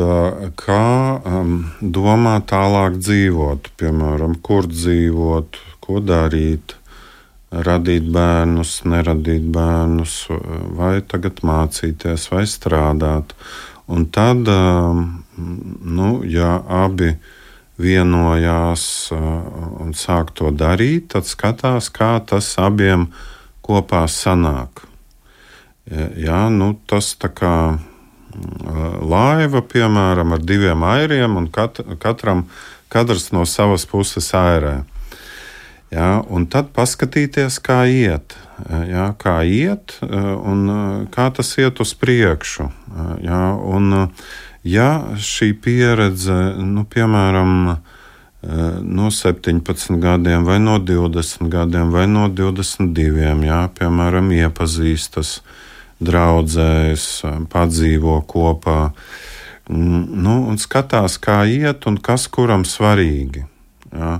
kā 0.61 0.85
um, 1.25 1.53
domā 1.81 2.35
tālāk 2.45 2.99
dzīvot, 3.01 3.71
piemēram, 3.81 4.35
kur 4.45 4.69
dzīvot, 4.69 5.57
ko 5.81 6.01
darīt, 6.05 6.75
radīt 7.49 8.05
bērnus, 8.13 8.79
neradīt 8.85 9.47
bērnus, 9.53 10.27
vai 10.77 10.99
tagad 11.01 11.41
mācīties, 11.45 12.29
vai 12.33 12.45
strādāt. 12.49 13.33
Un 13.89 14.05
tad, 14.13 14.45
um, 14.53 15.23
nu, 15.81 16.09
ja 16.29 16.59
abi 16.61 17.15
vienojās 17.79 18.83
uh, 19.15 19.21
un 19.81 19.95
sāk 19.97 20.35
to 20.37 20.51
darīt, 20.53 21.09
tad 21.15 21.25
skatās, 21.25 21.89
kā 21.89 22.19
tas 22.21 22.51
abiem 22.61 23.07
kopā 23.65 24.05
sanāk. 24.11 24.85
Jā, 25.89 26.43
nu, 26.53 26.75
tas 26.85 27.15
tā 27.17 27.31
kā 27.33 27.55
uh, 27.73 27.79
laiva, 29.01 29.63
piemēram, 29.65 30.35
ar 30.37 30.43
diviem 30.45 30.85
airiem, 30.85 31.39
un 31.39 31.49
kat, 31.49 31.81
katram 32.03 32.45
katrs 32.93 33.31
no 33.33 33.45
savas 33.49 33.87
puses 33.89 34.29
airē. 34.37 34.83
Ja, 35.89 36.19
un 36.29 36.45
tad 36.45 36.69
paskatīties, 36.75 37.57
kā 37.65 37.81
iet, 37.89 38.35
ja, 38.85 39.07
kā 39.17 39.39
iet 39.41 39.95
un 40.05 41.07
kā 41.09 41.29
tas 41.33 41.55
iet 41.57 41.81
uz 41.81 41.95
priekšu. 41.97 42.67
Ja, 43.25 43.39
un, 43.57 44.11
ja 44.61 44.89
šī 45.17 45.55
pieredze, 45.57 46.35
nu, 46.61 46.85
piemēram, 46.85 47.55
no 48.85 49.09
17 49.11 49.97
gadiem, 49.99 50.45
vai 50.45 50.59
no 50.61 50.77
20 50.77 51.49
gadiem, 51.49 51.89
vai 51.91 52.05
no 52.07 52.27
22, 52.29 53.41
ja, 53.49 53.63
piemēram, 53.79 54.29
iepazīstas, 54.31 55.39
draudzējas, 55.99 57.07
padzīvo 57.51 58.21
kopā, 58.29 58.91
nu, 59.73 60.37
un 60.53 60.61
skatās, 60.61 61.17
kā 61.17 61.41
iet 61.49 61.89
un 61.89 61.97
kas 61.97 62.29
kuram 62.31 62.63
svarīgi. 62.65 63.43
Ja. 63.89 64.19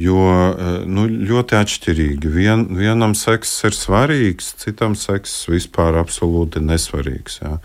Jo 0.00 0.20
eh, 0.24 0.84
nu, 0.88 1.04
ļoti 1.06 1.56
atšķirīgi. 1.58 2.30
Vien, 2.32 2.64
vienam 2.78 3.16
sekss 3.18 3.64
ir 3.68 3.76
svarīgs, 3.76 4.54
citam 4.62 4.96
sekss 4.96 5.46
vispār 5.52 5.98
absolūti 6.00 6.62
nesvarīgs. 6.64 7.42
Jā. 7.42 7.58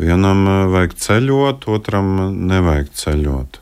Vienam 0.00 0.46
eh, 0.48 0.62
vajag 0.72 0.96
ceļot, 1.04 1.68
otram 1.68 2.16
nevajag 2.48 2.90
ceļot. 2.96 3.60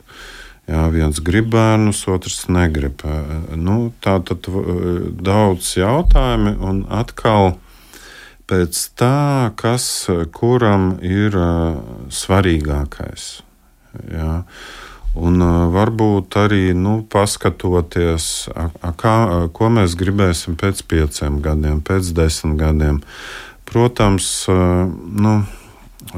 Jā, 0.70 0.87
viens 0.94 1.18
grib 1.20 1.50
bērnus, 1.53 2.07
otrs 2.09 2.46
negrib. 2.48 3.03
Eh, 3.03 3.35
nu, 3.59 3.90
tā 4.05 4.20
tad 4.22 4.46
daudz 4.46 5.74
jautājumu, 5.81 6.55
un 6.62 6.85
atkal 6.94 7.57
pēc 8.46 8.79
tā, 8.94 9.50
kas 9.59 10.07
kuram 10.37 10.94
ir 11.03 11.35
svarīgākais. 12.12 13.29
Jā. 14.12 14.42
Un 15.14 15.38
varbūt 15.70 16.35
arī 16.42 16.72
nu, 16.74 16.96
paskatoties, 17.07 18.48
a, 18.50 18.66
a, 18.83 18.90
kā, 18.98 19.14
ko 19.55 19.68
mēs 19.70 19.94
gribēsim 19.98 20.57
pēc 20.59 20.83
pieciem 20.90 21.38
gadiem, 21.44 21.79
pēc 21.87 22.11
desmit 22.16 22.59
gadiem. 22.59 22.98
Protams, 23.68 24.27
nu, 24.50 25.35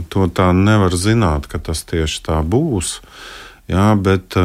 to 0.09 0.28
tā 0.32 0.48
nevar 0.56 0.96
zināt, 0.96 1.44
ka 1.44 1.61
tas 1.61 1.85
tieši 1.85 2.22
tā 2.24 2.40
būs. 2.40 3.02
Jā, 3.68 3.90
bet, 4.00 4.38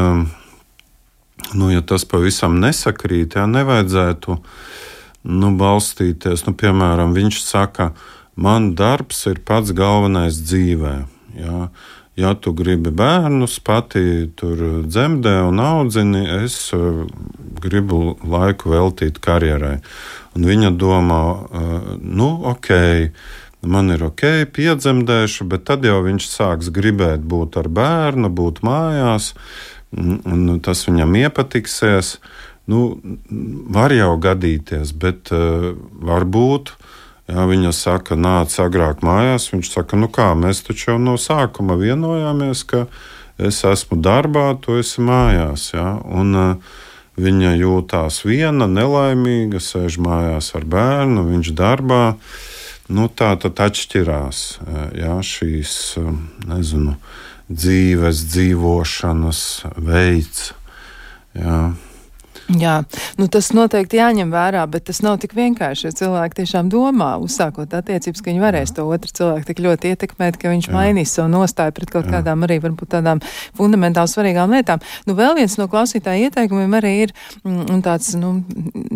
nu, 1.56 1.72
ja 1.72 1.80
tas 1.80 2.04
pavisam 2.04 2.60
nesakrīt, 2.60 3.38
jā, 3.40 3.46
nevajadzētu 3.48 4.36
nu, 5.32 5.54
balstīties. 5.56 6.44
Nu, 6.44 6.52
piemēram, 6.60 7.16
viņš 7.16 7.40
saka, 7.40 7.94
man 8.36 8.74
darbs 8.76 9.24
ir 9.32 9.40
pats 9.48 9.72
galvenais 9.72 10.44
dzīvē. 10.44 10.94
Jā 11.40 11.72
ja 12.16 12.34
tu 12.34 12.52
gribi 12.52 12.90
bērnus 12.90 13.58
pati 13.64 14.28
tur 14.36 14.82
dzemdē 14.84 15.36
un 15.48 15.60
audzini, 15.62 16.24
es 16.42 16.56
uh, 16.76 17.04
gribu 17.62 18.16
laiku 18.24 18.74
veltīt 18.74 19.20
karjerai. 19.22 19.78
Un 20.36 20.48
viņa 20.48 20.72
domā, 20.76 21.22
uh, 21.32 21.88
nu, 22.00 22.28
ok, 22.52 22.70
man 23.64 23.94
ir 23.94 24.04
ok, 24.10 24.26
piedzemdēšu, 24.52 25.48
bet 25.48 25.66
tad 25.70 25.86
jau 25.88 26.00
viņš 26.04 26.28
sāks 26.28 26.72
gribēt 26.74 27.24
būt 27.24 27.56
ar 27.60 27.70
bērnu, 27.72 28.32
būt 28.32 28.62
mājās, 28.66 29.32
un, 29.96 30.48
tas 30.64 30.86
viņam 30.88 31.16
iepatiksies. 31.24 32.16
Nu, 32.70 32.94
var 33.74 33.90
jau 33.90 34.14
gadīties, 34.22 34.92
bet 34.94 35.32
uh, 35.34 35.72
varbūt 36.04 36.76
Jā, 37.30 37.46
viņa 37.48 37.70
saka, 37.76 38.18
nāc 38.18 38.54
agrāk 38.60 39.04
mājās. 39.06 39.50
Viņš 39.52 39.72
saka, 39.76 39.98
nu 40.00 40.10
kā, 40.12 40.32
mēs 40.34 40.64
taču 40.66 40.92
jau 40.92 41.00
no 41.00 41.14
sākuma 41.20 41.78
vienojāmies, 41.78 42.64
ka 42.66 42.86
es 43.38 43.62
esmu 43.64 44.00
darbā, 44.02 44.50
tu 44.60 44.80
esi 44.80 45.04
mājās. 45.06 45.70
Jā, 45.76 45.90
un, 46.02 46.34
uh, 46.34 46.80
viņa 47.20 47.56
jūtās 47.60 48.22
viena, 48.24 48.68
nelaimīga, 48.68 49.60
sēž 49.60 49.98
mājās 50.02 50.52
ar 50.56 50.64
bērnu, 50.64 51.26
viņš 51.28 51.52
darbā. 51.56 52.16
Nu, 52.92 53.08
tā 53.08 53.32
tad 53.40 53.60
atšķirās 53.62 54.40
jā, 54.98 55.14
šīs 55.24 55.76
nezinu, 56.48 56.96
dzīves, 57.52 58.26
dzīvošanas 58.32 59.42
veids. 59.78 60.52
Jā. 61.38 61.72
Jā, 62.50 62.82
nu 63.20 63.28
tas 63.30 63.52
noteikti 63.54 64.00
jāņem 64.00 64.32
vērā, 64.32 64.64
bet 64.70 64.88
tas 64.88 64.98
nav 65.04 65.20
tik 65.22 65.34
vienkārši, 65.36 65.86
jo 65.86 65.92
cilvēki 66.00 66.40
tiešām 66.40 66.68
domā, 66.72 67.14
uzsākot 67.22 67.70
attiecības, 67.78 68.20
ka 68.20 68.30
viņi 68.30 68.42
varēs 68.42 68.74
to 68.76 68.86
otru 68.90 69.12
cilvēku 69.14 69.46
tik 69.48 69.62
ļoti 69.62 69.92
ietekmēt, 69.94 70.38
ka 70.42 70.50
viņš 70.50 70.68
Jā. 70.68 70.74
mainīs 70.74 71.14
savu 71.14 71.30
nostāju 71.32 71.74
pret 71.76 71.92
kaut 71.92 72.08
Jā. 72.08 72.18
kādām 72.18 72.42
arī 72.46 72.58
varbūt 72.64 72.96
tādām 72.96 73.22
fundamentāli 73.58 74.10
svarīgām 74.10 74.52
lietām. 74.56 74.82
Nu, 75.06 75.14
vēl 75.18 75.36
viens 75.38 75.54
no 75.60 75.68
klausītāja 75.70 76.28
ieteikumiem 76.28 76.74
arī 76.80 76.92
ir 77.04 77.14
mm, 77.44 77.80
tāds, 77.86 78.10
nu, 78.18 78.34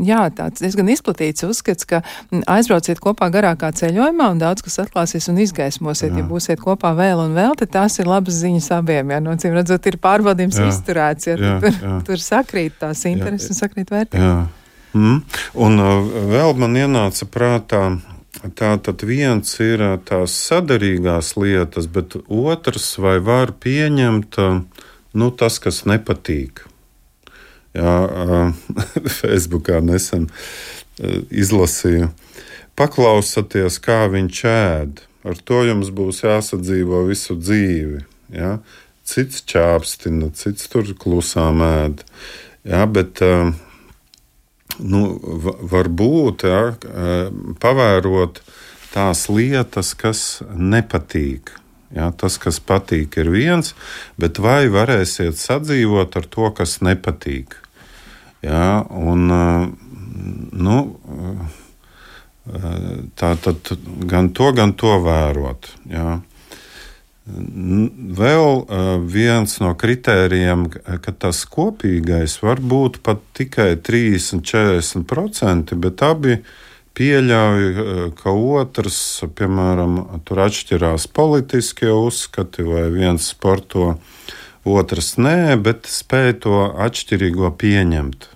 jā, 0.05 0.27
tāds 0.37 0.65
diezgan 0.65 0.91
izplatīts 0.93 1.47
uzskats, 1.47 1.87
ka 1.89 2.03
mm, 2.03 2.43
aizbrauciet 2.51 3.01
kopā 3.03 3.31
garākā 3.33 3.71
ceļojumā 3.79 4.33
un 4.35 4.43
daudz 4.43 4.67
kas 4.67 4.81
atklāsies 4.85 5.31
un 5.31 5.41
izgaismosiet, 5.47 6.11
Jā. 6.11 6.25
ja 6.25 6.29
būsiet 6.29 6.63
kopā 6.65 6.93
vēl 6.99 7.23
un 7.29 7.39
vēl, 7.39 7.55
tad 7.63 7.73
tās 7.79 8.01
ir 8.03 8.11
labas 8.11 8.43
ziņas 8.43 8.69
abiem, 8.81 9.15
jā, 9.15 9.23
no 9.23 9.39
cīm 9.39 9.55
redzot, 9.57 9.87
ir 9.87 10.01
pārbaudījums 10.03 10.61
Jā. 10.61 10.69
izturēts, 10.75 11.31
ja 11.31 11.39
Jā. 11.39 11.57
tur, 11.63 11.81
Jā. 11.87 11.97
tur 12.11 12.27
sakrīt 12.27 12.81
tās 12.83 13.07
intereses 13.07 13.36
un 13.45 13.59
sakrīt 13.59 13.93
vērtības. 13.93 14.63
Mm. 14.97 15.19
Un 15.61 15.83
uh, 15.83 16.13
vēl 16.31 16.55
man 16.57 16.77
ienāca 16.81 17.27
prātā, 17.29 17.83
tā 18.57 18.71
tad 18.81 19.03
viens 19.05 19.51
ir 19.61 19.83
uh, 19.85 19.97
tās 20.01 20.37
sadarīgās 20.47 21.35
lietas, 21.37 21.89
bet 21.93 22.17
otrs 22.33 22.95
vai 23.03 23.19
var 23.21 23.53
pieņemt 23.61 24.41
uh, 24.41 24.63
nu, 25.17 25.31
tas, 25.37 25.61
kas 25.61 25.85
nepatīk. 25.89 26.65
Jā, 27.77 27.97
Facebookā 29.21 29.83
nesen 29.85 30.31
izlasīju. 31.29 32.09
Paklausieties, 32.77 33.77
kā 33.85 34.07
viņš 34.13 34.41
ēd. 34.49 35.03
Ar 35.27 35.39
to 35.49 35.63
jums 35.67 35.91
būs 35.93 36.23
jāsadzīvo 36.25 37.03
visu 37.09 37.37
dzīvi. 37.37 38.03
Ja? 38.37 38.59
Cits 39.07 39.43
čāpstina, 39.49 40.31
cits 40.37 40.69
tur 40.73 40.89
klusām 40.99 41.63
ēd. 41.65 42.05
Jā, 42.67 42.83
bet 42.91 43.21
eh, 43.23 43.53
nu, 44.83 45.03
varbūt 45.71 46.47
jā, 46.49 46.63
eh, 46.75 47.29
pavērot 47.63 48.41
tās 48.91 49.27
lietas, 49.31 49.93
kas 49.99 50.43
nepatīk. 50.51 51.55
Jā, 51.95 52.11
tas, 52.19 52.41
kas 52.43 52.59
patīk, 52.59 53.15
ir 53.23 53.31
viens, 53.31 53.71
bet 54.19 54.41
vai 54.43 54.67
varēsiet 54.73 55.39
sadzīvot 55.39 56.19
ar 56.19 56.27
to, 56.27 56.51
kas 56.59 56.81
nepatīk? 56.83 57.55
Jā, 58.43 58.83
un, 58.91 59.31
eh, 59.31 59.69
nu, 60.67 60.81
tā 63.19 63.31
tad 63.43 63.71
gan 64.11 64.31
to, 64.35 64.51
gan 64.55 64.75
to 64.79 64.93
vērot. 65.03 65.71
Jā. 65.91 66.21
Vēl 67.27 68.63
viens 69.11 69.57
no 69.59 69.73
kritērijiem, 69.75 70.69
ka 71.03 71.11
tas 71.11 71.43
kopīgais 71.51 72.39
var 72.43 72.61
būt 72.63 73.01
pat 73.03 73.19
tikai 73.35 73.75
30-40%, 73.83 75.75
bet 75.83 76.03
abi 76.07 76.39
pieļauj, 76.97 77.63
ka 78.21 78.31
otrs, 78.31 79.25
piemēram, 79.35 80.23
tur 80.23 80.39
atšķirās 80.47 81.11
politiskie 81.19 81.91
uzskati, 81.91 82.63
vai 82.63 82.87
viens 82.95 83.27
sporto, 83.35 83.99
otrs 84.63 85.19
nē, 85.19 85.59
bet 85.67 85.91
spēj 85.91 86.33
to 86.47 86.63
atšķirīgo 86.87 87.51
pieņemt. 87.59 88.36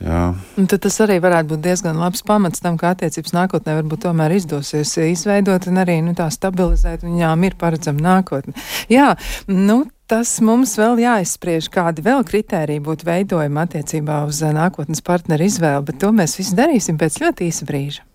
Jā. 0.00 0.20
Un 0.56 0.68
tad 0.70 0.80
tas 0.86 0.96
arī 1.04 1.18
varētu 1.20 1.52
būt 1.52 1.62
diezgan 1.64 1.98
labs 2.00 2.24
pamats 2.24 2.62
tam, 2.64 2.78
ka 2.80 2.94
attiecības 2.94 3.34
nākotnē 3.36 3.76
varbūt 3.82 4.06
tomēr 4.06 4.32
izdosies 4.38 4.94
izveidot 5.04 5.68
un 5.68 5.82
arī 5.82 5.98
nu, 6.04 6.16
tā 6.16 6.30
stabilizēt, 6.32 7.04
viņām 7.04 7.44
ir 7.44 7.56
paredzama 7.60 8.06
nākotne. 8.08 8.56
Jā, 8.92 9.14
nu. 9.48 9.84
Tas 10.10 10.32
mums 10.42 10.72
vēl 10.74 11.04
jāizspriež, 11.04 11.68
kādi 11.70 12.02
vēl 12.02 12.24
kritēriji 12.26 12.82
būtu 12.82 13.06
veidojami 13.06 13.62
attiecībā 13.62 14.24
uz 14.26 14.42
nākotnes 14.42 15.06
partneru 15.06 15.46
izvēli, 15.46 15.86
bet 15.86 16.02
to 16.02 16.10
mēs 16.10 16.34
visu 16.40 16.58
darīsim 16.58 16.98
pēc 16.98 17.22
ļoti 17.22 17.46
īsa 17.46 17.68
brīža. 17.68 18.09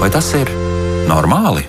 Vai 0.00 0.08
tas 0.08 0.30
ir 0.32 0.48
normāli? 1.04 1.60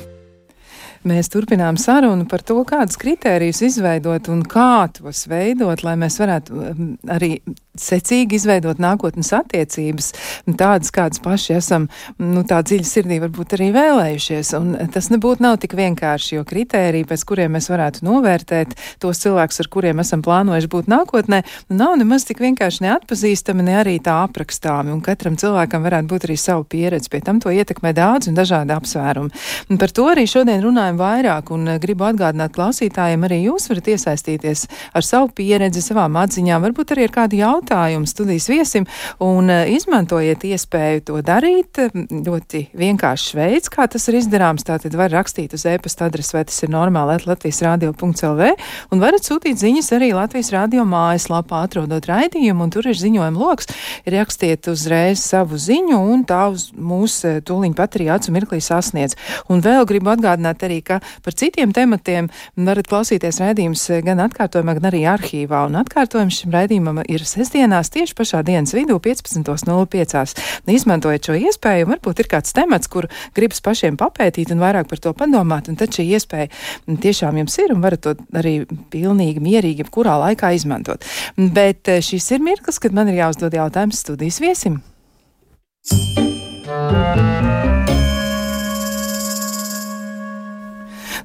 Mēs 1.04 1.28
turpinām 1.34 1.76
sarunu 1.76 2.24
par 2.32 2.40
to, 2.48 2.62
kādus 2.64 2.96
kritērijus 3.02 3.60
izveidot 3.68 4.30
un 4.32 4.46
kā 4.48 4.86
tos 4.96 5.26
veidot, 5.28 5.84
lai 5.84 5.98
mēs 6.00 6.16
varētu 6.22 6.56
um, 6.56 6.94
arī 7.12 7.34
secīgi 7.80 8.36
izveidot 8.36 8.82
nākotnes 8.82 9.32
attiecības, 9.36 10.12
tādas, 10.60 10.92
kādas 10.92 11.22
paši 11.24 11.56
esam, 11.56 11.88
nu, 12.20 12.44
tā 12.48 12.60
dziļi 12.66 12.88
sirdī 12.88 13.20
varbūt 13.24 13.56
arī 13.56 13.70
vēlējušies. 13.76 14.52
Un 14.60 14.74
tas 14.92 15.08
nebūtu 15.14 15.44
nav 15.46 15.58
tik 15.64 15.76
vienkārši, 15.80 16.36
jo 16.36 16.46
kritēriji, 16.48 17.08
pēc 17.08 17.24
kuriem 17.28 17.56
mēs 17.56 17.70
varētu 17.72 18.04
novērtēt 18.08 18.76
tos 19.02 19.22
cilvēkus, 19.24 19.62
ar 19.64 19.70
kuriem 19.72 20.04
esam 20.04 20.24
plānojuši 20.26 20.72
būt 20.72 20.92
nākotnē, 20.92 21.42
nav 21.72 21.96
nemaz 22.02 22.28
tik 22.28 22.44
vienkārši 22.44 22.86
neatpazīstami, 22.88 23.66
ne 23.68 23.78
arī 23.80 23.96
tā 24.04 24.18
aprakstāmi. 24.26 24.92
Un 24.92 25.04
katram 25.06 25.40
cilvēkam 25.40 25.88
varētu 25.88 26.12
būt 26.12 26.28
arī 26.28 26.38
savu 26.40 26.68
pieredzi. 26.68 27.12
Pie 27.12 27.24
tam 27.24 27.40
to 27.44 27.54
ietekmē 27.56 27.96
daudz 27.96 28.28
un 28.28 28.36
dažādi 28.36 28.76
apsvērumi. 28.76 29.32
Un 29.72 29.80
par 29.80 29.96
to 29.96 30.10
arī 30.12 30.28
šodien 30.28 30.60
runājam 30.64 31.00
vairāk, 31.00 31.54
un 31.56 31.72
eh, 31.72 31.80
gribu 31.82 32.10
atgādināt 32.10 32.56
klausītājiem, 32.56 33.26
arī 33.28 33.42
jūs 33.46 33.72
varat 33.72 33.92
iesaistīties 33.96 34.68
ar 34.98 35.08
savu 35.08 35.32
pieredzi, 35.36 35.84
savām 35.86 36.20
atziņām, 36.20 36.68
varbūt 36.68 36.96
arī 36.96 37.08
ar 37.08 37.16
kādu 37.16 37.40
jautājumu 37.40 37.61
studijas 38.06 38.50
viesim, 38.50 38.86
un 39.20 39.50
eh, 39.50 39.70
izmantojiet 39.76 40.44
iespēju 40.44 41.04
to 41.06 41.22
darīt. 41.22 41.78
Ļoti 42.12 42.70
vienkāršs 42.78 43.36
veids, 43.36 43.70
kā 43.72 43.88
tas 43.88 44.08
ir 44.10 44.18
izdarāms. 44.20 44.66
Tātad 44.68 44.96
var 44.98 45.12
rakstīt 45.12 45.54
uz 45.54 45.66
e-pasta 45.66 46.06
adresi, 46.06 46.36
vai 46.36 46.44
tas 46.46 46.58
ir 46.64 46.70
normāli, 46.70 47.20
Latvijas 47.26 47.62
radio.lv, 47.62 48.50
un 48.92 49.02
varat 49.02 49.24
sūtīt 49.24 49.60
ziņas 49.62 49.92
arī 49.98 50.12
Latvijas 50.14 50.52
radio 50.52 50.84
mājaslapā, 50.84 51.64
atrodot 51.68 52.06
raidījumu, 52.10 52.66
un 52.66 52.74
tur 52.74 52.88
ir 52.90 52.98
ziņojuma 52.98 53.40
loks. 53.40 53.72
Rakstiet 54.06 54.68
uzreiz 54.72 55.22
savu 55.24 55.60
ziņu, 55.62 56.00
un 56.14 56.26
tā 56.26 56.48
uz 56.52 56.72
mūsu 56.76 57.38
eh, 57.38 57.40
tūliņ 57.46 57.78
pat 57.78 58.00
arī 58.00 58.10
acu 58.16 58.36
mirklī 58.36 58.62
sasniedz. 58.64 59.16
Un 59.52 59.64
vēl 59.64 59.88
gribu 59.90 60.12
atgādināt 60.14 60.66
arī, 60.68 60.82
ka 60.84 61.02
par 61.24 61.38
citiem 61.38 61.74
tematiem 61.76 62.32
varat 62.58 62.90
klausīties 62.92 63.42
raidījums 63.44 63.88
gan 64.06 64.26
atkārtojumā, 64.28 64.78
gan 64.80 64.92
arī 64.92 65.06
arhīvā. 65.10 65.66
Un 65.70 65.80
atkārtojums 65.82 66.42
šim 66.42 66.56
raidījumam 66.56 67.04
ir 67.08 67.26
sestdien. 67.28 67.51
Sestdienās 67.52 67.92
tieši 67.92 68.16
pašā 68.16 68.42
dienas 68.48 68.72
vidū 68.72 68.96
15.05. 69.04 70.42
Izmantojiet 70.72 71.28
šo 71.28 71.36
iespēju, 71.36 71.90
varbūt 71.90 72.22
ir 72.24 72.30
kāds 72.32 72.54
temats, 72.56 72.88
kur 72.88 73.10
gribas 73.36 73.60
pašiem 73.62 73.98
papētīt 74.00 74.54
un 74.54 74.62
vairāk 74.64 74.88
par 74.88 75.02
to 75.04 75.12
padomāt, 75.14 75.68
un 75.68 75.76
tad 75.76 75.92
šī 75.92 76.08
iespēja 76.16 76.48
tiešām 76.88 77.42
jums 77.42 77.58
ir 77.60 77.76
un 77.76 77.84
varat 77.84 78.06
to 78.06 78.16
arī 78.32 78.64
pilnīgi 78.94 79.44
mierīgi, 79.44 79.90
kurā 79.92 80.16
laikā 80.28 80.54
izmantot. 80.56 81.04
Bet 81.36 81.92
eh, 81.92 82.00
šis 82.00 82.32
ir 82.38 82.46
mirklis, 82.46 82.80
kad 82.80 82.96
man 82.96 83.12
ir 83.12 83.20
jāuzdod 83.20 83.60
jautājums 83.60 84.00
studijas 84.00 84.40
viesim. 84.40 84.80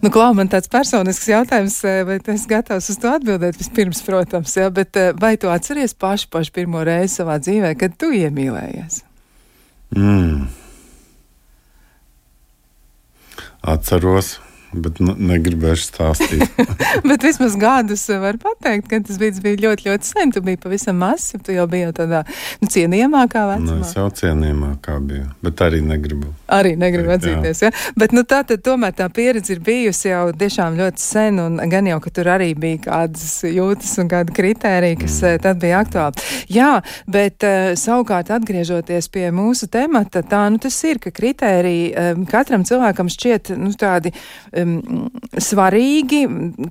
Nu, 0.05 0.11
Klau, 0.13 0.33
man 0.37 0.51
tāds 0.53 0.71
personisks 0.71 1.29
jautājums, 1.31 1.79
vai 2.09 2.19
tu 2.23 2.33
esi 2.35 2.51
gatavs 2.51 2.91
uz 2.93 2.99
to 3.01 3.11
atbildēt 3.11 3.59
vispirms, 3.61 4.03
protams, 4.07 4.57
jā, 4.59 4.69
bet 4.75 4.99
vai 5.21 5.35
tu 5.41 5.51
atceries 5.53 5.97
pašu, 5.97 6.29
pašu 6.33 6.53
pirmo 6.57 6.85
reizi 6.87 7.21
savā 7.21 7.39
dzīvē, 7.43 7.73
kad 7.81 7.97
tu 8.01 8.13
iemīlējies? 8.17 9.03
Mm. 9.97 10.49
Atceros. 13.67 14.37
Bet 14.77 15.01
nu, 15.01 15.15
negribēšu 15.17 15.87
stāstīt. 15.89 16.45
bet 17.09 17.25
vismaz 17.25 17.57
gadus 17.61 18.05
var 18.23 18.39
pateikt, 18.43 18.89
ka 18.91 19.01
tas 19.07 19.19
bija 19.21 19.57
ļoti, 19.63 19.89
ļoti 19.89 20.11
sen. 20.11 20.33
Tu 20.35 20.43
biji 20.45 20.61
pavisam 20.63 20.99
mazs, 21.01 21.37
tu 21.45 21.55
jau 21.55 21.67
biji 21.71 21.93
tādā 21.97 22.23
nu, 22.61 22.69
cienījamākā 22.73 23.45
vecumā. 23.53 23.79
Nu, 23.81 23.87
es 23.87 23.95
jau 23.97 24.07
cienījamākā 24.21 24.99
biju, 25.07 25.29
bet 25.45 25.63
arī 25.65 25.81
negribu. 25.85 26.33
Arī 26.53 26.75
negribu 26.79 27.15
atzīties, 27.17 27.63
jā. 27.65 27.71
ja? 27.73 27.95
Bet 27.99 28.15
nu, 28.17 28.27
tā 28.29 28.43
tad 28.47 28.63
tomēr 28.67 28.95
tā 28.97 29.09
pieredze 29.13 29.55
ir 29.55 29.63
bijusi 29.65 30.11
jau 30.11 30.29
tiešām 30.37 30.77
ļoti 30.79 31.03
sen, 31.03 31.41
un 31.43 31.61
gan 31.73 31.89
jau, 31.91 31.99
ka 32.05 32.13
tur 32.19 32.31
arī 32.37 32.53
bija 32.59 32.83
kādas 32.89 33.41
jūtas 33.47 33.97
un 34.03 34.11
kāda 34.13 34.35
kritērija, 34.37 35.01
kas 35.01 35.19
mm. 35.23 35.43
tad 35.47 35.61
bija 35.63 35.81
aktuāli. 35.85 36.27
Jā, 36.53 36.71
bet 37.11 37.47
uh, 37.47 37.73
savukārt 37.79 38.31
atgriežoties 38.35 39.09
pie 39.13 39.29
mūsu 39.35 39.69
temata, 39.73 40.23
tā 40.27 40.45
nu 40.53 40.61
tas 40.63 40.77
ir, 40.87 41.01
ka 41.03 41.13
kritēriji 41.15 41.89
um, 41.93 42.27
katram 42.31 42.67
cilvēkam 42.67 43.11
šķiet 43.13 43.53
nu, 43.59 43.73
tādi 43.79 44.13
um, 44.13 44.66
svarīgi, 45.43 46.23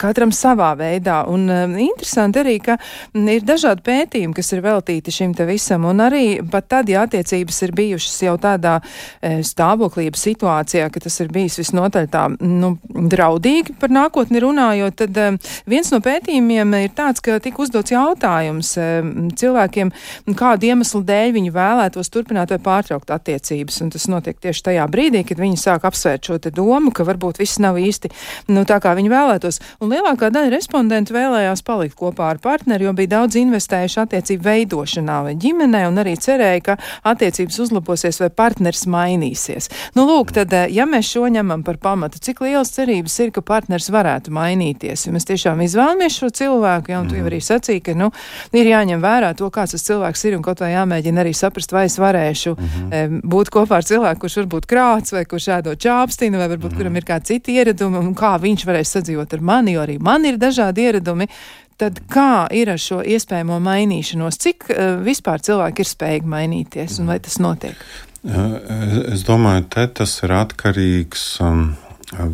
katram 0.01 0.33
savā 0.35 0.71
veidā. 0.79 1.21
Un 1.31 1.47
um, 1.49 1.75
interesanti 1.79 2.41
arī, 2.41 2.57
ka 2.63 2.77
ir 3.15 3.45
dažādi 3.45 3.83
pētījumi, 3.85 4.35
kas 4.35 4.51
ir 4.55 4.63
veltīti 4.65 5.13
šim 5.13 5.33
te 5.37 5.47
visam, 5.47 5.85
un 5.89 6.03
arī 6.03 6.25
pat 6.51 6.69
tad, 6.71 6.89
ja 6.89 7.05
attiecības 7.05 7.61
ir 7.65 7.73
bijušas 7.75 8.17
jau 8.25 8.35
tādā 8.41 8.77
e, 8.81 9.37
stāvoklība 9.45 10.19
situācijā, 10.19 10.87
ka 10.91 11.01
tas 11.03 11.17
ir 11.23 11.31
bijis 11.33 11.59
visnotaļ 11.61 12.09
tā, 12.11 12.25
nu, 12.41 12.75
draudīgi 12.89 13.77
par 13.81 13.93
nākotni 13.93 14.41
runājot, 14.43 14.97
tad 15.03 15.19
um, 15.21 15.39
viens 15.69 15.91
no 15.93 16.01
pētījumiem 16.03 16.75
ir 16.81 16.93
tāds, 16.97 17.23
ka 17.23 17.37
tika 17.43 17.63
uzdots 17.65 17.93
jautājums 17.93 18.73
um, 18.81 19.13
cilvēkiem, 19.37 19.93
kādu 20.37 20.71
iemeslu 20.71 21.03
dēļ 21.05 21.35
viņi 21.37 21.53
vēlētos 21.55 22.11
turpināt 22.13 22.53
vai 22.55 22.61
pārtraukt 22.65 23.13
attiecības, 23.15 23.81
un 23.85 23.93
tas 23.93 24.07
notiek 24.11 24.39
tieši 24.41 24.65
tajā 24.69 24.87
brīdī, 24.91 25.25
kad 25.27 25.41
viņi 25.41 25.61
sāk 25.61 25.87
apsvērt 25.87 26.29
šo 26.29 26.39
te 26.41 26.53
domu, 26.55 26.93
ka 26.95 27.05
varbūt 27.07 27.41
viss 27.41 27.61
nav 27.63 27.79
īsti 27.89 28.11
nu, 28.53 28.65
tā, 28.67 28.79
kā 28.83 28.95
viņi 28.97 29.11
vēlētos. 29.11 29.59
Un 29.83 29.93
lielākā 29.93 30.29
daļa 30.33 30.53
respondentu 30.53 31.15
vēlējās 31.15 31.63
palikt 31.65 31.97
kopā 31.99 32.31
ar 32.33 32.41
partneri, 32.43 32.87
jo 32.87 32.93
bija 32.97 33.13
daudz 33.17 33.37
investējuši 33.39 34.01
attiecību 34.03 34.45
veidošanā 34.45 35.21
vai 35.27 35.35
ģimenē, 35.41 35.85
un 35.89 36.01
arī 36.03 36.15
cerēja, 36.19 36.61
ka 36.65 36.77
attiecības 37.11 37.59
uzlabosies 37.65 38.19
vai 38.21 38.29
partners 38.29 38.85
mainīsies. 38.91 39.69
Nu, 39.97 40.05
lūk, 40.09 40.33
tad, 40.35 40.53
eh, 40.53 40.67
ja 40.73 40.87
mēs 40.89 41.09
šo 41.13 41.27
ņemam 41.31 41.63
par 41.65 41.79
pamatu, 41.81 42.19
cik 42.19 42.41
liels 42.45 42.73
cerības 42.75 43.19
ir, 43.23 43.31
ka 43.35 43.41
partners 43.45 43.89
varētu 43.93 44.33
mainīties, 44.35 45.07
jo 45.07 45.13
mēs 45.15 45.27
tiešām 45.29 45.61
izvēlamies 45.65 46.19
šo 46.19 46.29
cilvēku, 46.29 46.93
ja, 46.93 47.01
un 47.01 47.09
tu 47.09 47.19
jau 47.19 47.25
arī 47.29 47.41
sacīji, 47.43 47.83
ka, 47.89 47.97
nu, 47.97 48.11
ir 48.55 48.71
jāņem 48.71 49.03
vērā 49.03 49.33
to, 49.37 49.49
kāds 49.53 49.75
tas 49.75 49.85
cilvēks 49.85 50.25
ir, 50.27 50.37
un 50.37 50.45
kaut 50.45 50.63
vai 50.63 50.71
jāmēģina 50.73 51.23
arī 51.23 51.33
saprast, 51.35 51.73
vai 51.75 51.85
es 51.89 51.97
varēšu 52.01 52.55
mm 52.55 52.69
-hmm. 52.71 53.21
būt 53.23 53.51
kopā 53.53 53.81
ar 53.81 53.87
cilvēku, 53.87 54.25
kurš 54.25 54.37
varbūt 54.41 54.65
krāts, 54.71 55.13
vai 55.15 55.25
kurš 55.25 55.47
ēdot 55.57 55.81
čāpstinu, 55.85 56.37
vai 56.37 56.47
varbūt 56.47 56.71
mm 56.71 56.73
-hmm. 56.73 56.77
kuram 56.77 56.95
ir 56.95 57.05
kādi 57.05 57.25
citi 57.25 57.51
ieradumi 57.51 57.64
ieradumi 57.65 57.99
un 57.99 58.13
kā 58.17 58.35
viņš 58.41 58.65
varēs 58.69 58.95
sadzīvot 58.95 59.33
ar 59.35 59.45
mani, 59.45 59.75
jo 59.75 59.83
arī 59.83 59.97
man 59.99 60.25
ir 60.29 60.37
dažādi 60.41 60.85
ieradumi. 60.85 61.27
Tad 61.75 61.97
kā 62.07 62.45
ir 62.55 62.69
ar 62.71 62.79
šo 62.79 63.01
iespējamo 63.03 63.57
mainīšanos? 63.59 64.37
Cik 64.39 64.69
uh, 64.69 64.83
vispār 65.03 65.43
cilvēki 65.43 65.83
ir 65.83 65.89
spējīgi 65.89 66.31
mainīties 66.31 67.01
un 67.03 67.11
vai 67.11 67.17
tas 67.19 67.35
notiek? 67.43 67.81
Es 68.25 69.25
domāju, 69.27 69.67
te 69.75 69.83
tas 69.99 70.15
ir 70.25 70.31
atkarīgs, 70.33 71.25
um, 71.45 71.75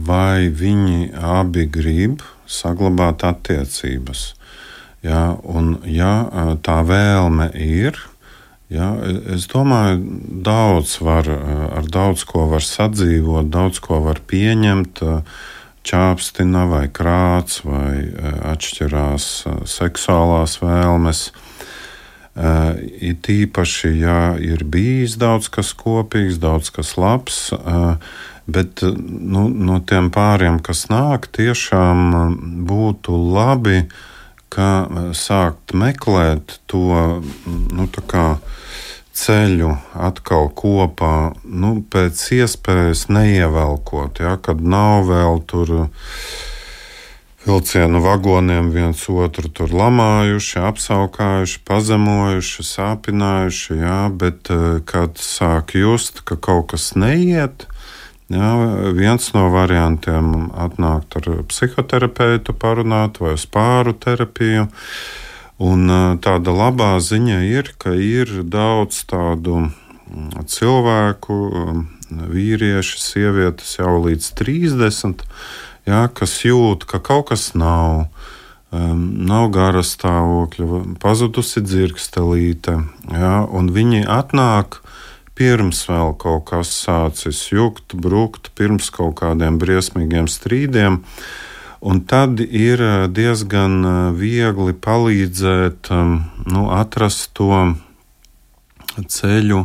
vai 0.07 0.47
viņi 0.47 1.09
abi 1.17 1.65
grib 1.67 2.21
saglabāt 2.47 3.25
attiecības. 3.27 4.29
Ja, 5.03 5.33
un, 5.41 5.79
ja 5.89 6.13
uh, 6.29 6.53
tā 6.61 6.77
vēlme 6.85 7.49
ir, 7.57 7.97
ja, 8.71 8.91
es 9.35 9.47
domāju, 9.51 10.01
daudz 10.47 10.97
var, 11.03 11.29
uh, 11.29 11.63
ar 11.77 11.89
daudz 11.91 12.25
ko 12.27 12.47
var 12.51 12.65
sadzīvot, 12.65 13.51
daudz 13.53 13.83
ko 13.83 14.01
var 14.07 14.23
pieņemt. 14.31 15.03
Uh, 15.05 15.41
čāpstina 15.87 16.65
vai 16.69 16.85
krāts, 16.93 17.61
vai 17.65 18.05
e, 18.05 18.33
atšķirās 18.53 19.29
seksuālās 19.69 20.59
vēlmes. 20.61 21.29
It 23.03 23.27
īpaši, 23.27 23.89
ja 23.99 24.19
ir 24.39 24.63
bijis 24.63 25.17
daudz 25.19 25.49
kas 25.51 25.73
kopīgs, 25.75 26.37
daudz 26.39 26.69
kas 26.71 26.93
labs, 26.95 27.41
bet 28.47 28.83
nu, 28.87 29.49
no 29.51 29.81
tiem 29.83 30.07
pāriem, 30.15 30.61
kas 30.63 30.85
nāk, 30.87 31.27
tiešām 31.35 32.15
būtu 32.69 33.17
labi, 33.35 33.81
ka 34.51 34.69
sākt 35.17 35.75
meklēt 35.77 36.59
to 36.71 37.21
nu, 37.71 37.87
ceļu 39.21 39.73
atkal 40.07 40.49
kopā, 40.55 41.33
nu, 41.43 41.73
pēc 41.91 42.21
iespējas 42.41 43.07
neievelkot, 43.11 44.21
ja, 44.23 44.37
kad 44.41 44.63
nav 44.63 45.09
vēl 45.09 45.43
tur 45.51 45.75
vilcienu 47.45 48.01
vagoniem 48.03 48.69
viens 48.73 49.01
otru 49.09 49.49
tur 49.49 49.73
lamājuši, 49.73 50.59
apsaukājuši, 50.69 51.61
pazemojuši, 51.65 52.65
sāpinājuši, 52.69 53.79
jā, 53.81 53.99
bet 54.13 54.51
eh, 54.53 54.79
kad 54.85 55.17
sāk 55.21 55.75
just, 55.77 56.21
ka 56.27 56.37
kaut 56.37 56.71
kas 56.75 56.91
neiet, 56.95 57.65
jā, 58.31 58.51
viens 58.95 59.31
no 59.35 59.47
variantiem 59.53 60.51
atnākt 60.55 61.17
ar 61.19 61.29
psihoterapeitu 61.51 62.55
parunāt 62.57 63.19
vai 63.21 63.35
uz 63.37 63.45
pāru 63.45 63.93
terapiju. 63.93 64.67
Un 65.61 65.85
tāda 66.23 66.53
labā 66.55 66.95
ziņa 66.97 67.41
ir, 67.45 67.75
ka 67.77 67.93
ir 67.93 68.41
daudz 68.49 69.03
tādu 69.05 69.67
cilvēku, 70.49 71.37
vīrieši, 72.11 72.97
sievietes 72.99 73.77
jau 73.77 73.99
līdz 74.01 74.31
30, 74.41 75.23
jā, 75.87 76.01
kas 76.17 76.39
jūt, 76.43 76.87
ka 76.89 76.99
kaut 77.03 77.29
kas 77.31 77.51
nav. 77.55 78.07
Um, 78.71 79.01
nav 79.27 79.49
gara 79.51 79.81
stāvokļa, 79.83 80.95
pazudusi 81.03 81.59
dzirkstelīte, 81.59 82.77
un 83.11 83.65
viņi 83.75 84.05
atnāk 84.07 84.77
pirms 85.41 85.85
vēl 85.89 86.11
kaut 86.21 86.43
kas 86.51 86.71
sācis 86.83 87.47
jukt, 87.49 87.95
brukt, 87.97 88.51
pirms 88.57 88.91
kaut 88.93 89.17
kādiem 89.23 89.57
briesmīgiem 89.61 90.27
strīdiem. 90.29 91.01
Un 91.81 92.03
tad 92.05 92.43
ir 92.43 92.83
eh, 92.85 93.05
diezgan 93.09 93.79
eh, 93.81 93.95
viegli 94.13 94.75
palīdzēt 94.77 95.89
eh, 95.89 96.11
nu, 96.53 96.67
atrast 96.77 97.31
to 97.39 97.49
ceļu, 99.01 99.63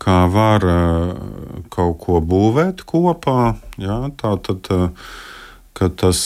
kā 0.00 0.20
var 0.30 0.64
kaut 1.72 1.98
ko 2.04 2.20
būvēt 2.24 2.86
kopā. 2.88 3.56
Jā, 3.80 3.98
tā 4.20 4.30
tad, 4.46 4.70
ka 5.76 5.88
tas 6.00 6.20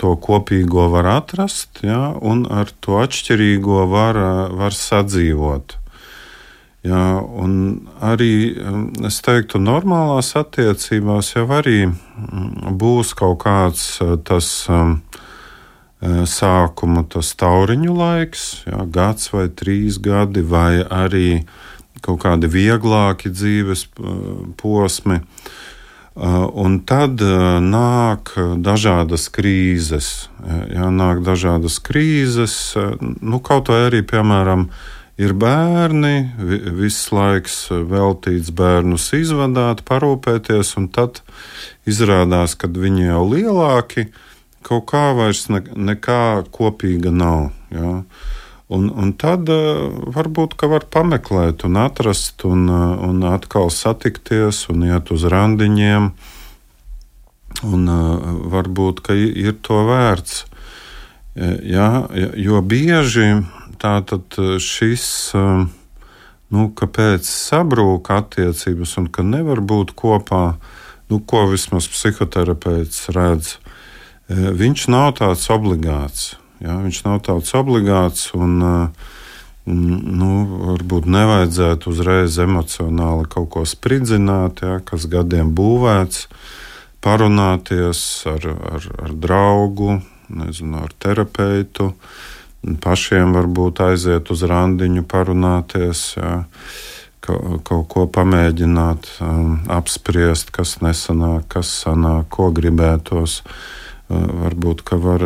to 0.00 0.12
kopīgo 0.20 0.90
var 0.92 1.08
atrast, 1.14 1.80
jā, 1.86 2.10
un 2.20 2.44
ar 2.52 2.72
to 2.84 2.98
atšķirīgo 3.00 3.86
var, 3.92 4.20
var 4.52 4.76
sadzīvot. 4.76 5.78
Jā, 6.86 7.18
un 7.18 7.52
arī 8.04 8.54
um, 8.60 8.84
es 9.08 9.18
teiktu, 9.24 9.58
normālās 9.62 10.34
attiecībās 10.38 11.32
jau 11.32 11.46
arī 11.56 11.86
mm, 11.88 12.76
būs 12.78 13.14
kaut 13.18 13.40
kāds 13.42 13.96
uh, 14.04 14.14
tas 14.22 14.46
um, 14.70 14.98
uh, 15.00 16.22
sākuma 16.28 17.02
tas 17.10 17.32
tauriņu 17.40 17.96
laiks, 17.96 18.44
jā, 18.68 18.84
gads 18.92 19.32
vai 19.34 19.48
trīs 19.48 19.98
gadi, 20.02 20.44
vai 20.46 20.84
arī 20.84 21.30
kaut 22.04 22.20
kādi 22.22 22.50
vieglāki 22.52 23.32
dzīves 23.34 23.88
uh, 23.96 24.18
posmi. 24.60 25.22
Un 26.16 26.78
tad 26.88 27.20
nāk 27.20 28.30
dažādas 28.64 29.26
krīzes. 29.28 30.30
Jā, 30.72 30.86
nāk 30.88 31.18
dažādas 31.20 31.76
krīzes, 31.84 32.54
nu, 33.20 33.42
kaut 33.44 33.68
vai 33.68 33.82
arī, 33.90 34.00
piemēram, 34.00 34.64
ir 35.16 35.32
bērni, 35.32 36.28
viss 36.76 37.10
laiks 37.14 37.66
veltīts 37.72 38.52
bērnus 38.56 39.08
izvadāt, 39.16 39.82
parūpēties, 39.88 40.74
un 40.80 40.88
tad 40.92 41.22
izrādās, 41.88 42.56
ka 42.58 42.68
viņi 42.68 43.08
jau 43.08 43.22
lielāki, 43.32 44.10
kaut 44.66 44.88
kā 44.90 45.10
vairs 45.16 45.46
ne, 45.52 45.62
nekā 45.92 46.46
kopīga 46.52 47.12
nav. 47.14 47.48
Ja? 47.72 48.00
Un, 48.66 48.88
un 48.90 49.12
tad 49.14 49.48
uh, 49.52 49.86
varbūt 50.12 50.58
var 50.66 50.88
pameklēt, 50.90 51.64
un 51.68 51.78
atrast, 51.80 52.42
un, 52.44 52.66
uh, 52.68 52.96
un 53.06 53.22
atkal 53.30 53.70
satikties 53.70 54.66
un 54.72 54.88
iet 54.90 55.12
uz 55.14 55.24
randiņiem. 55.32 56.10
Un, 57.64 57.86
varbūt 58.52 58.98
ir 59.16 59.54
to 59.64 59.78
vērts. 59.88 60.42
Jā, 61.64 61.86
jo 62.36 62.58
bieži 62.60 63.30
tātad 63.80 64.38
šis, 64.62 65.06
nu, 65.34 66.66
kāpēc 66.78 67.28
sabrūk 67.28 68.10
attiecības 68.14 68.96
un 69.00 69.10
ka 69.12 69.24
nevar 69.26 69.60
būt 69.60 69.94
kopā, 69.98 70.56
nu, 71.10 71.20
ko 71.20 71.44
vismaz 71.50 71.88
psihoterapeits 71.90 73.08
redz, 73.16 73.56
viņš 74.28 74.88
nav 74.90 75.12
tāds 75.20 75.46
obligāts. 75.54 76.34
Jā, 76.62 76.78
viņš 76.80 77.02
nav 77.04 77.20
tāds 77.26 77.52
obligāts. 77.56 78.30
Un, 78.36 78.58
nu, 79.66 80.30
varbūt 80.70 81.08
nevajadzētu 81.10 81.90
uzreiz 81.90 82.38
emocionāli 82.42 83.26
kaut 83.30 83.50
ko 83.54 83.64
spridzināt, 83.66 84.62
jā, 84.62 84.78
kas 84.86 85.08
gadiem 85.10 85.50
būvēts, 85.58 86.28
parunāties 87.04 88.00
ar, 88.30 88.46
ar, 88.76 88.86
ar 89.02 89.16
draugu, 89.26 90.00
nezinu, 90.30 90.84
ar 90.86 90.94
terapeitu. 91.02 91.92
Pašiem 92.82 93.32
varbūt 93.36 93.80
aiziet 93.84 94.30
uz 94.34 94.42
randiņu, 94.42 95.04
parunāties, 95.06 96.04
kaut, 97.26 97.86
ko 97.90 98.06
pamēģināt, 98.10 99.08
um, 99.22 99.58
apspriest, 99.70 100.50
kas 100.54 100.78
nesanāk, 100.82 101.46
kas 101.54 101.70
sanāk, 101.84 102.30
ko 102.34 102.50
gribētos. 102.54 103.42
Uh, 103.46 103.82
varbūt 104.08 104.82
ka 104.86 104.98
var 105.00 105.22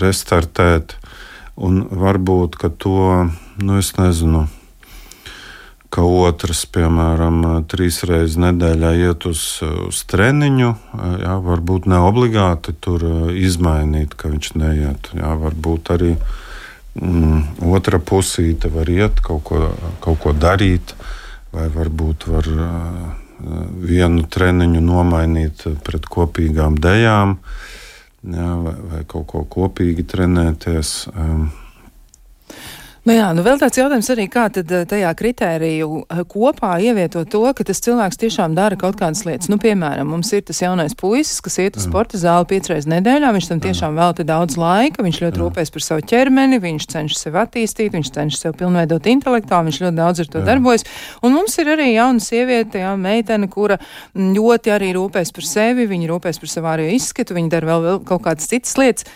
restartēt, 0.00 0.96
un 1.56 1.82
varbūt 1.90 2.58
ka 2.58 2.70
to, 2.70 3.30
nu, 3.62 3.78
es 3.78 3.94
nezinu. 3.98 4.48
Ka 5.88 6.02
otrs, 6.04 6.66
piemēram, 6.68 7.64
trīs 7.64 8.02
reizes 8.04 8.36
nedēļā 8.36 8.90
iet 9.06 9.24
uz, 9.24 9.62
uz 9.88 10.02
treniņu, 10.04 10.74
jā, 11.22 11.36
varbūt 11.46 11.88
ne 11.88 12.02
obligāti 12.04 12.74
tur 12.76 13.06
izmainīt, 13.32 14.12
ka 14.12 14.28
viņš 14.28 14.50
neiet. 14.60 15.08
Jā, 15.16 15.32
varbūt 15.40 15.88
arī 15.94 16.10
mm, 17.00 17.70
otra 17.72 17.98
pusīte 17.98 18.70
var 18.72 18.90
iet, 18.90 19.22
kaut 19.24 19.44
ko, 19.48 19.62
kaut 20.04 20.20
ko 20.22 20.34
darīt, 20.36 20.94
vai 21.54 21.68
varbūt 21.72 22.28
var 22.28 22.50
uh, 22.52 23.06
vienu 23.88 24.26
treniņu 24.28 24.82
nomainīt 24.84 25.64
pret 25.86 26.08
kopīgām 26.10 26.78
dejām. 26.82 27.38
Jā, 28.28 28.50
vai, 28.64 28.74
vai 28.90 29.02
kaut 29.08 29.28
ko 29.30 29.44
kopīgi 29.46 30.04
trenēties. 30.10 30.92
Um, 31.14 31.48
Nu 33.08 33.14
jā, 33.16 33.30
nu 33.32 33.40
vēl 33.40 33.56
tāds 33.56 33.78
jautājums 33.78 34.10
arī, 34.12 34.26
kā 34.28 34.42
tad 34.52 34.68
eh, 34.74 34.82
tajā 34.84 35.08
kritēriju 35.16 35.86
eh, 36.02 36.18
kopā 36.28 36.74
ievietot 36.84 37.30
to, 37.32 37.40
ka 37.56 37.64
tas 37.64 37.78
cilvēks 37.80 38.18
tiešām 38.20 38.52
dara 38.52 38.76
kaut 38.76 38.98
kādas 39.00 39.22
lietas. 39.24 39.48
Nu, 39.48 39.56
piemēram, 39.62 40.10
mums 40.12 40.28
ir 40.36 40.42
tas 40.44 40.58
jaunais 40.60 40.92
puisis, 40.98 41.38
kas 41.40 41.54
iet 41.62 41.78
uz 41.80 41.86
sporta 41.86 42.18
zāli 42.20 42.44
piecreiz 42.50 42.84
nedēļā, 42.92 43.30
viņš 43.32 43.46
tam 43.48 43.62
tiešām 43.64 43.96
velta 43.96 44.26
daudz 44.28 44.58
laika, 44.60 45.00
viņš 45.06 45.20
ļoti 45.22 45.40
rūpēs 45.40 45.72
par 45.72 45.84
savu 45.86 46.04
ķermeni, 46.10 46.58
viņš 46.60 46.86
cenšas 46.92 47.22
sevi 47.24 47.40
attīstīt, 47.40 47.94
viņš 47.96 48.10
cenšas 48.18 48.44
sev 48.44 48.58
pilnveidot 48.60 49.08
intelektuāli, 49.14 49.70
viņš 49.70 49.78
ļoti 49.86 49.98
daudz 50.02 50.20
ar 50.24 50.28
to 50.34 50.42
jā. 50.42 50.48
darbojas. 50.50 50.84
Un 51.24 51.32
mums 51.38 51.56
ir 51.62 51.70
arī 51.78 51.86
jauna 51.94 52.26
sieviete, 52.26 52.82
jā, 52.82 52.90
meitene, 53.00 53.48
kura 53.48 53.78
ļoti 54.18 54.74
arī 54.74 54.92
rūpēs 54.98 55.32
par 55.32 55.48
sevi, 55.48 55.88
viņa 55.88 56.12
rūpēs 56.12 56.42
par 56.44 56.52
savu 56.52 56.70
ārējo 56.74 57.00
izskatu, 57.00 57.38
viņa 57.40 57.54
dara 57.56 57.72
vēl, 57.72 57.88
vēl 57.88 58.04
kaut 58.12 58.26
kādas 58.28 58.52
citas 58.52 58.76
lietas 58.76 59.08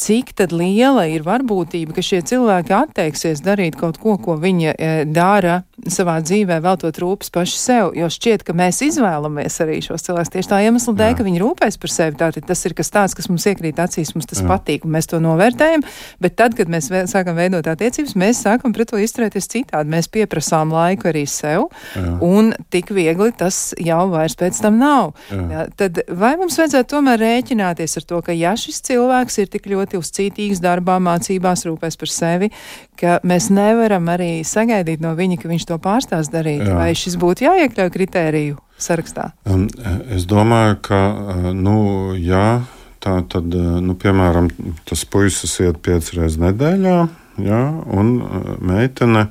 cik 0.00 0.32
liela 0.50 1.04
ir 1.10 1.24
varbūtība, 1.26 1.94
ka 1.96 2.04
šie 2.04 2.22
cilvēki 2.24 2.72
atteiksies 2.76 3.42
darīt 3.44 3.76
kaut 3.80 3.98
ko, 4.00 4.16
ko 4.20 4.38
viņi 4.40 4.72
e, 4.72 4.92
dara 5.04 5.60
savā 5.88 6.18
dzīvē, 6.24 6.58
veltot 6.64 6.96
rūpes 7.00 7.30
paši 7.32 7.58
sev. 7.58 7.90
Jo 7.96 8.08
šķiet, 8.12 8.44
ka 8.44 8.54
mēs 8.56 8.80
izvēlamies 8.84 9.60
arī 9.64 9.78
šos 9.84 10.04
cilvēkus 10.06 10.32
tieši 10.34 10.50
tā 10.50 10.60
iemesla 10.66 10.94
dēļ, 10.98 11.14
ka 11.18 11.26
viņi 11.26 11.42
rūpēs 11.42 11.78
par 11.80 11.92
sevi. 11.92 12.18
Tātad 12.20 12.46
tas 12.48 12.64
ir 12.68 12.74
kas 12.76 12.92
tāds, 12.92 13.16
kas 13.16 13.30
mums 13.32 13.46
iekrīt 13.48 13.80
acīs, 13.80 14.12
mums 14.16 14.28
tas 14.30 14.42
Jā. 14.42 14.48
patīk, 14.50 14.84
un 14.84 14.94
mēs 14.96 15.08
to 15.10 15.20
novērtējam. 15.22 15.84
Bet 16.20 16.36
tad, 16.40 16.56
kad 16.58 16.72
mēs 16.72 16.90
vē, 16.92 17.04
sākam 17.10 17.38
veidot 17.38 17.68
attiecības, 17.70 18.16
mēs 18.20 18.42
sākam 18.44 18.74
pret 18.76 18.92
to 18.92 19.00
izturēties 19.00 19.48
citādi. 19.52 19.92
Mēs 19.92 20.10
pieprasām 20.12 20.74
laiku 20.74 21.10
arī 21.12 21.24
sev, 21.30 21.68
Jā. 21.96 22.16
un 22.24 22.52
tik 22.72 22.92
viegli 22.96 23.30
tas 23.36 23.70
jau 23.80 24.02
vairs 24.12 24.36
pēc 24.40 24.60
tam 24.64 24.80
nav. 24.80 25.14
Jā. 25.32 25.46
Jā, 25.50 25.66
tad 25.80 26.02
vai 26.08 26.34
mums 26.40 26.58
vajadzētu 26.60 26.92
tomēr 26.92 27.20
rēķināties 27.24 27.96
ar 28.00 28.08
to, 28.12 28.20
ka 28.26 28.36
ja 28.36 28.52
šis 28.58 28.82
cilvēks 28.90 29.40
ir 29.42 29.50
tik 29.52 29.68
ļoti 29.70 29.89
ļoti 29.90 29.98
uzcītīgs 29.98 30.60
darbā, 30.62 30.98
mācībās, 31.02 31.66
rūpēs 31.66 31.98
par 31.98 32.10
sevi, 32.10 32.50
ka 32.96 33.20
mēs 33.24 33.50
nevaram 33.50 34.06
arī 34.08 34.42
sagaidīt 34.44 35.00
no 35.00 35.14
viņa, 35.14 35.40
ka 35.40 35.48
viņš 35.48 35.66
to 35.66 35.78
pārstās 35.78 36.30
darīt. 36.30 36.62
Jā. 36.62 36.76
Vai 36.76 36.94
šis 36.94 37.16
būtu 37.18 37.44
jāiekļauj 37.44 37.90
kritēriju 37.90 38.58
sarakstā? 38.78 39.32
Um, 39.46 39.68
es 40.10 40.26
domāju, 40.26 40.78
ka, 40.82 41.00
uh, 41.10 41.50
nu, 41.52 42.14
jā, 42.14 42.62
tā 43.00 43.22
tad, 43.28 43.50
uh, 43.54 43.80
nu, 43.82 43.96
piemēram, 43.98 44.50
tas 44.86 45.04
puisis 45.04 45.58
iet 45.60 45.80
piecas 45.82 46.14
reizes 46.14 46.40
nedēļā, 46.40 46.96
jā, 47.42 47.62
un 47.90 48.16
uh, 48.22 48.54
meitene 48.60 49.30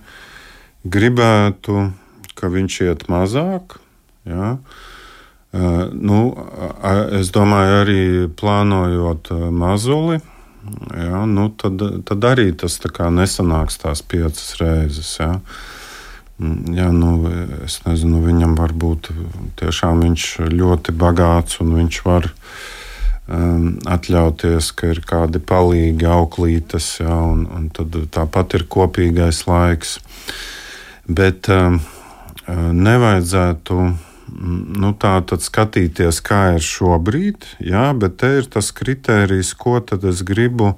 gribētu, 0.84 1.89
ka 2.36 2.51
viņš 2.51 2.82
iet 2.88 3.10
mazāk. 3.12 3.80
Jā. 4.28 4.57
Nu, 5.49 6.18
es 7.18 7.32
domāju, 7.34 7.78
arī 7.82 8.01
plānojot 8.38 9.32
mazuli, 9.49 10.20
jā, 10.95 11.26
nu, 11.30 11.49
tad, 11.59 11.82
tad 12.07 12.26
arī 12.30 12.51
tas 12.57 12.80
tā 12.82 13.09
nesanāks 13.13 13.80
tās 13.82 14.01
piecas 14.01 14.55
reizes. 14.61 15.11
Jā. 15.20 15.36
Mm, 16.39 16.74
jā, 16.78 16.89
nu, 16.95 17.13
es 17.65 17.80
nezinu, 17.86 18.22
viņam 18.24 18.55
varbūt 18.59 19.11
tiešām 19.59 20.05
viņš 20.05 20.28
ļoti 20.53 20.95
bagāts 20.95 21.59
un 21.63 21.76
viņš 21.76 22.01
var 22.05 22.30
um, 22.32 23.76
atļauties, 23.84 24.72
ka 24.72 24.93
ir 24.93 25.03
kādi 25.07 25.41
palīgi 25.43 26.07
auklītes, 26.07 26.91
jā, 27.03 27.22
un, 27.34 27.45
un 27.51 27.70
tad 27.76 27.95
tāpat 28.15 28.59
ir 28.59 28.67
kopīgais 28.72 29.45
laiks. 29.49 29.97
Bet 31.09 31.49
um, 31.51 31.82
nevajadzētu 32.47 33.82
nu, 34.36 34.91
tā 34.99 35.15
tad 35.27 35.43
skatīties, 35.43 36.21
kā 36.25 36.41
ir 36.57 36.65
šobrīd, 36.65 37.47
jā, 37.63 37.89
bet 37.97 38.19
te 38.21 38.32
ir 38.39 38.49
tas 38.51 38.71
kriterijs, 38.75 39.53
ko 39.57 39.80
tad 39.82 40.05
es 40.09 40.23
gribu 40.27 40.75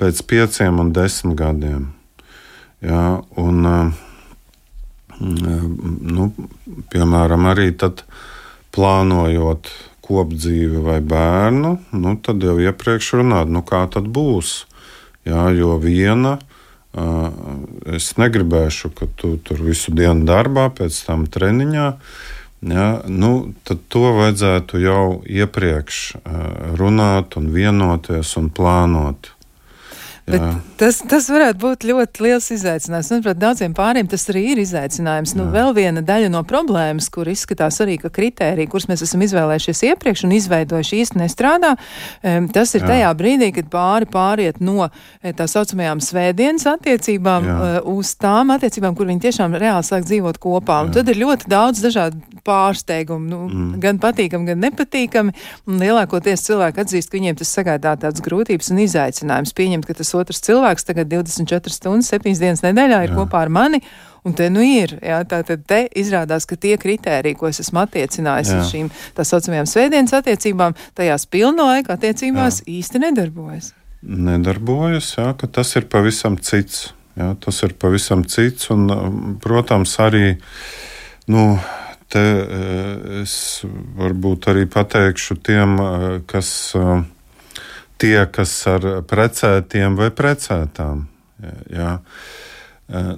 pēc 0.00 0.22
pieciem 0.28 0.80
un 0.82 0.92
desmit 0.96 1.38
gadiem. 1.38 1.90
Jā, 2.84 3.20
un, 3.40 3.68
nu, 5.18 6.30
piemēram, 6.92 7.46
arī 7.52 7.70
tad 7.78 8.04
plānojot 8.76 9.70
kopdzīvi 10.06 10.82
vai 10.84 11.00
bērnu, 11.02 11.72
nu, 11.98 12.16
tad 12.22 12.44
jau 12.44 12.58
iepriekš 12.62 13.16
runāt, 13.20 13.50
nu, 13.50 13.64
kā 13.66 13.86
tad 13.90 14.10
būs. 14.12 14.60
Jā, 15.26 15.48
jo 15.56 15.74
viena 15.82 16.36
es 17.92 18.12
negribēšu, 18.16 18.92
ka 18.96 19.08
tu 19.18 19.34
tur 19.44 19.60
visu 19.60 19.92
dienu 19.96 20.24
darbā, 20.28 20.68
pēc 20.72 20.96
tam 21.08 21.26
treniņā. 21.28 21.88
Ja, 22.64 23.02
nu, 23.06 23.52
tad 23.68 23.82
to 23.92 24.10
vajadzētu 24.16 24.80
jau 24.80 25.02
iepriekš 25.28 26.00
runāt, 26.80 27.36
un 27.36 27.50
vienoties 27.52 28.32
un 28.40 28.48
plānot. 28.50 29.35
Tas, 30.76 30.98
tas 31.06 31.28
varētu 31.30 31.60
būt 31.62 31.84
ļoti 31.86 32.24
liels 32.24 32.48
izaicinājums. 32.50 33.12
Manuprāt, 33.12 33.38
daudziem 33.38 33.74
pāriem 33.76 34.08
tas 34.10 34.24
arī 34.32 34.42
ir 34.52 34.60
izaicinājums. 34.60 35.36
Nu, 35.38 35.46
vēl 35.54 35.70
viena 35.76 36.02
daļa 36.04 36.32
no 36.34 36.40
problēmas, 36.46 37.06
kur 37.14 37.30
izskatās 37.30 37.78
arī, 37.84 37.94
ka 38.02 38.10
kritērija, 38.10 38.66
kurus 38.72 38.88
mēs 38.90 39.04
esam 39.06 39.22
izvēlējušies 39.22 39.84
iepriekš 39.92 40.24
un 40.26 40.34
izveidojuši 40.34 40.98
īsti 41.04 41.20
nestrādā, 41.22 41.76
tas 42.52 42.74
ir 42.74 42.82
Jā. 42.82 42.88
tajā 42.90 43.12
brīdī, 43.20 43.52
kad 43.54 43.70
pāri 43.70 44.08
pāriet 44.10 44.58
no 44.58 44.88
eh, 44.88 45.30
tā 45.36 45.46
saucamajām 45.50 46.02
svētdienas 46.02 46.66
attiecībām 46.74 47.46
Jā. 47.46 47.56
Eh, 47.56 47.78
uz 47.94 48.16
tām 48.18 48.50
attiecībām, 48.56 48.98
kur 48.98 49.06
viņi 49.06 49.22
tiešām 49.28 49.54
reāli 49.62 49.86
sāk 49.86 50.08
dzīvot 50.10 50.42
kopā. 50.42 50.82
Un 50.88 50.90
Jā. 50.90 50.98
tad 50.98 51.14
ir 51.14 51.22
ļoti 51.22 51.50
daudz 51.54 51.84
dažādu 51.86 52.42
pārsteigumu, 52.46 53.30
nu, 53.30 53.40
mm. 53.46 53.70
gan 53.82 54.02
patīkami, 54.02 54.50
gan 54.50 54.62
nepatīkami. 54.66 55.34
Un 55.70 55.80
lielākoties 55.82 56.44
cilvēki 56.46 56.82
atzīst, 56.82 57.10
ka 57.10 57.18
viņiem 57.20 57.38
tas 57.38 57.54
sagādā 57.54 57.94
tādas 58.02 58.22
grūtības 58.26 58.74
un 58.74 58.84
izaicinājumus 58.84 59.54
pieņemt, 59.56 59.88
ka 59.88 59.96
tas 59.98 60.15
otrs 60.18 60.42
cilvēks 60.46 60.86
tagad 60.88 61.10
24 61.12 61.72
stundas, 61.74 62.10
7 62.12 62.36
dienas 62.40 62.64
nedēļā 62.64 63.02
ir 63.06 63.14
jā. 63.14 63.16
kopā 63.18 63.46
ar 63.46 63.52
mani. 63.52 63.82
Un 64.26 64.34
te 64.34 64.48
nu 64.50 64.64
ir, 64.64 64.96
jā, 65.06 65.20
tā 65.30 65.38
tad 65.46 65.62
te 65.70 65.84
izrādās, 65.94 66.48
ka 66.50 66.58
tie 66.58 66.74
kriteriji, 66.82 67.36
ko 67.38 67.46
es 67.46 67.60
esmu 67.62 67.84
attiecinājis 67.84 68.50
jā. 68.50 68.58
uz 68.58 68.72
šīm 68.74 68.88
tā 69.14 69.26
saucamajām 69.28 69.68
svētdienas 69.70 70.16
attiecībām, 70.18 70.74
tajās 70.98 71.28
pilnlaika 71.30 71.94
attiecībās 71.94 72.64
jā. 72.64 72.80
īsti 72.80 73.04
nedarbojas. 73.06 73.70
Nedarbojas, 74.02 75.12
jā, 75.18 75.30
ka 75.38 75.46
tas 75.46 75.70
ir 75.78 75.86
pavisam 75.92 76.40
cits. 76.42 76.88
Jā, 77.16 77.30
tas 77.40 77.62
ir 77.64 77.72
pavisam 77.80 78.26
cits 78.28 78.68
un, 78.74 78.90
protams, 79.40 79.94
arī, 80.04 80.34
nu, 81.32 81.44
te 82.12 82.24
es 83.22 83.36
varbūt 83.96 84.50
arī 84.52 84.66
pateikšu 84.70 85.38
tiem, 85.46 85.78
kas 86.28 86.50
tie, 88.00 88.26
kas 88.32 88.52
ar 88.70 88.86
precētiem 89.08 89.96
vai 89.98 90.10
precētām. 90.14 91.06
Jā. 91.72 91.98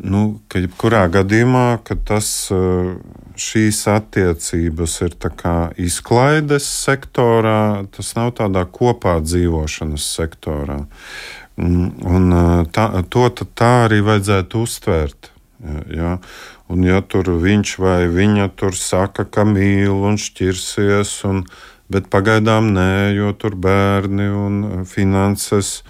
Nu, 0.01 0.23
ka 0.49 0.63
jebkurā 0.63 1.05
gadījumā, 1.13 1.81
ka 1.85 1.99
tas, 2.09 2.29
šīs 3.39 3.83
attiecības 3.93 4.95
ir 5.05 5.17
izklaides 5.77 6.69
sektorā, 6.87 7.85
tas 7.93 8.15
nav 8.17 8.33
tādā 8.41 8.65
kopā 8.65 9.19
dzīvošanas 9.21 10.07
sektorā. 10.17 10.81
Un 11.59 12.33
tā, 12.73 12.87
to 13.11 13.29
tā 13.59 13.73
arī 13.89 14.01
vajadzētu 14.07 14.63
uztvērt. 14.65 15.33
Ja? 15.93 16.17
Un, 16.69 16.85
ja 16.87 17.01
tur 17.03 17.29
viņš 17.43 17.79
vai 17.83 18.07
viņa 18.13 18.51
tur 18.57 18.77
saka, 18.77 19.25
ka 19.25 19.45
mīl 19.49 20.05
un 20.07 20.19
šķirsies, 20.21 21.13
un, 21.29 21.43
bet 21.93 22.11
pagaidām 22.13 22.73
nē, 22.77 22.91
jo 23.17 23.33
tur 23.39 23.57
bērni 23.59 24.29
un 24.29 24.61
finanses, 24.89 25.83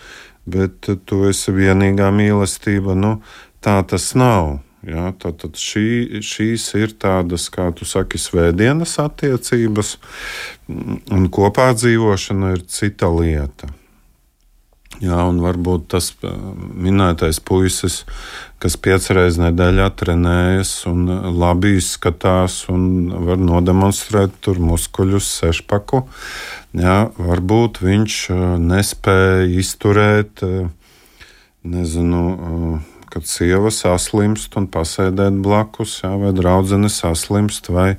bet 0.49 0.89
tu 1.07 1.25
esi 1.29 1.55
vienīgā 1.55 2.09
mīlestība. 2.15 2.97
Nu, 2.99 3.19
tā 3.65 3.81
tas 3.89 4.13
nav. 4.19 4.59
Ja, 4.87 5.11
tad, 5.19 5.41
tad 5.43 5.59
šī, 5.59 6.21
šīs 6.23 6.69
ir 6.79 6.95
tādas, 7.03 7.49
kā 7.51 7.67
tu 7.75 7.87
saki, 7.89 8.21
svētdienas 8.23 8.95
attiecības, 9.03 9.97
un 10.71 11.27
kopā 11.35 11.73
dzīvošana 11.75 12.55
ir 12.55 12.63
cita 12.71 13.11
lieta. 13.11 13.73
Jā, 14.99 15.21
un 15.31 15.37
varbūt 15.39 15.85
tas 15.93 16.09
minētais 16.19 17.39
puisis, 17.47 18.01
kas 18.59 18.75
piecreiz 18.83 19.37
nedēļā 19.39 19.87
trenējas 19.95 20.73
un 20.91 21.05
labi 21.39 21.77
izskatās 21.79 22.65
un 22.73 23.13
var 23.29 23.39
nodemonstrēt 23.39 24.35
tur 24.43 24.59
muskuļus, 24.59 25.29
sešpaku, 25.39 26.03
jā, 26.83 26.97
varbūt 27.15 27.79
viņš 27.85 28.17
nespēja 28.59 29.47
izturēt, 29.63 30.43
nezinu, 31.63 32.25
kad 33.09 33.31
sieva 33.31 33.71
saslimst 33.71 34.59
un 34.59 34.67
pasēdēt 34.67 35.39
blakus, 35.47 36.01
jā, 36.03 36.11
vai 36.19 36.35
draudzene 36.35 36.91
saslimst, 36.91 37.71
vai 37.71 37.93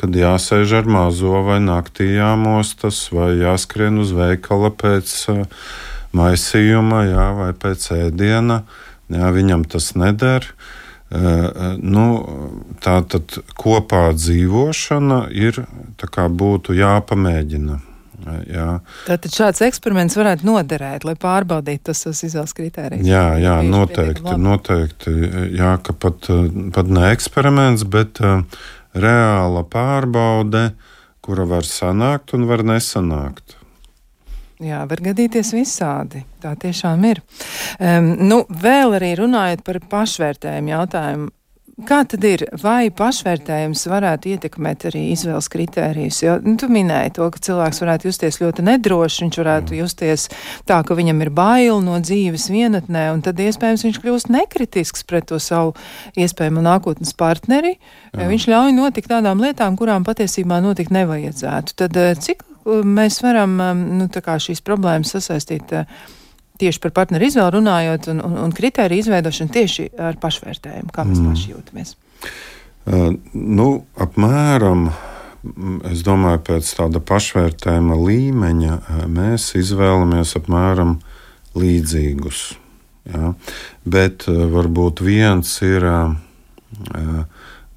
kad 0.00 0.16
jāsēž 0.16 0.78
ar 0.80 0.88
mazo, 0.88 1.42
vai 1.44 1.60
naktī 1.60 2.08
jāmostas, 2.14 3.04
vai 3.12 3.34
jāskrien 3.42 4.00
uz 4.00 4.16
veikala 4.16 4.72
pēc 4.72 5.14
maisījuma, 6.16 7.02
jā, 7.08 7.26
vai 7.38 7.50
pēc 7.56 7.90
ēdiena. 7.96 8.62
Jā, 9.12 9.32
viņam 9.32 9.64
tas 9.68 9.94
neder. 9.96 10.46
Nu, 11.80 12.06
tā 12.84 12.98
tad 13.08 13.38
kopā 13.56 14.10
dzīvošana 14.12 15.22
ir 15.32 15.62
būtu 15.96 16.76
jāpamēģina. 16.76 17.78
Jā. 18.50 18.66
Tātad 19.06 19.32
šāds 19.32 19.62
eksperiments 19.64 20.16
varētu 20.18 20.44
noderēt, 20.44 21.06
lai 21.06 21.14
pārbaudītu 21.16 21.88
tos, 21.88 22.02
tos 22.04 22.22
izvēles 22.26 22.52
kritērijus. 22.56 23.06
Jā, 23.08 23.38
jā 23.40 23.54
noteikti, 23.64 24.34
noteikti. 24.42 25.14
Jā, 25.56 25.76
ka 25.84 25.94
pat, 25.96 26.28
pat 26.74 26.90
ne 26.92 27.06
eksperiments, 27.14 27.86
bet 27.88 28.20
uh, 28.20 28.42
reāla 28.98 29.62
pārbaude, 29.70 30.70
kura 31.24 31.46
var 31.48 31.66
sanākt 31.68 32.34
un 32.36 32.48
var 32.50 32.64
nesanākt. 32.66 33.57
Jā, 34.58 34.82
var 34.90 35.02
gadīties 35.02 35.52
visādi. 35.54 36.24
Tā 36.42 36.56
tiešām 36.58 37.04
ir. 37.06 37.22
Um, 37.78 38.14
nu, 38.26 38.42
vēl 38.50 38.96
arī 38.98 39.12
runājot 39.20 39.62
par 39.66 39.78
pašvērtējumu 39.92 40.72
jautājumu. 40.74 41.34
Kā 41.86 42.00
tad 42.10 42.24
ir? 42.26 42.42
Vai 42.58 42.88
pašvērtējums 42.90 43.84
varētu 43.86 44.32
ietekmēt 44.32 44.88
arī 44.88 45.04
izvēles 45.12 45.46
kritērijus? 45.52 46.16
Jo 46.24 46.32
nu, 46.42 46.56
tu 46.58 46.66
minēji 46.74 47.12
to, 47.14 47.28
ka 47.30 47.38
cilvēks 47.46 47.78
varētu 47.84 48.08
justies 48.08 48.40
ļoti 48.42 48.64
nedrošs, 48.66 49.20
viņš 49.22 49.38
varētu 49.38 49.76
mm. 49.76 49.78
justies 49.84 50.26
tā, 50.66 50.80
ka 50.82 50.96
viņam 50.98 51.22
ir 51.22 51.30
bail 51.38 51.78
no 51.86 52.00
dzīves 52.02 52.48
vienatnē, 52.50 53.04
un 53.14 53.22
tad 53.22 53.38
iespējams 53.44 53.86
viņš 53.86 54.02
kļūst 54.02 54.34
nekritisks 54.34 55.06
pret 55.06 55.30
to 55.30 55.38
savu 55.38 55.76
iespējamo 56.18 56.66
nākotnes 56.66 57.14
partneri. 57.14 57.76
Jā. 58.10 58.26
Viņš 58.26 58.50
ļauj 58.50 58.74
notikt 58.74 59.14
tādām 59.14 59.38
lietām, 59.46 59.78
kurām 59.78 60.08
patiesībā 60.08 60.58
notikt 60.64 60.90
nevajadzētu. 60.98 61.78
Tad 61.78 62.02
eh, 62.02 62.16
cik 62.18 62.42
mēs 62.84 63.20
varam 63.24 63.58
nu, 63.98 64.08
šīs 64.12 64.64
problēmas 64.64 65.16
sasaistīt? 65.16 65.74
Uh, 65.74 66.14
tieši 66.58 66.82
par 66.82 66.94
partneru 66.96 67.28
izvēli 67.28 67.54
runājot 67.58 68.10
un, 68.12 68.22
un, 68.24 68.38
un 68.46 68.54
kritēriju 68.54 69.04
izveidošanu 69.04 69.54
tieši 69.54 69.88
ar 70.08 70.18
pašvērtējumu, 70.22 70.90
kā 70.94 71.04
mēs 71.06 71.20
mm. 71.20 71.32
paši 71.32 71.52
jūtamies? 71.54 71.94
Uh, 72.88 73.12
nu, 73.34 73.68
apmēram. 74.00 74.90
Es 75.86 76.00
domāju, 76.02 76.40
pēc 76.48 76.68
tāda 76.80 77.00
pašvērtējuma 77.08 77.96
līmeņa 78.02 78.72
uh, 78.74 79.02
mēs 79.12 79.52
izvēlamies 79.58 80.34
apmēram 80.40 80.96
līdzīgus. 81.58 82.42
Ja? 83.12 83.32
Bet 83.86 84.26
uh, 84.28 84.42
varbūt 84.50 85.04
viens 85.06 85.52
ir 85.64 85.86
uh, 85.86 86.16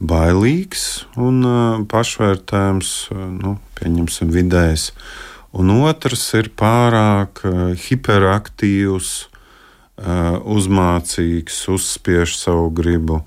bailīgs 0.01 1.05
un 1.21 1.43
uh, 1.45 1.81
pašvērtējums, 1.91 2.95
uh, 3.13 3.27
nu, 3.37 3.57
pieņemsim, 3.77 4.31
vidējs. 4.33 4.89
Uh, 4.91 5.27
un 5.51 5.71
otrs 5.83 6.23
ir 6.39 6.49
pārāk 6.57 7.43
uh, 7.47 7.61
hiperaktīvs, 7.75 9.11
uh, 9.27 10.39
uzmācīgs, 10.39 11.63
uzspiež 11.71 12.35
savu 12.39 12.69
gribu, 12.75 13.21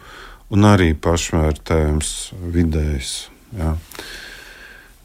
un 0.54 0.68
arī 0.68 0.92
pašvērtējums 0.96 2.12
vidējs. 2.54 3.14
Jā. 3.58 3.74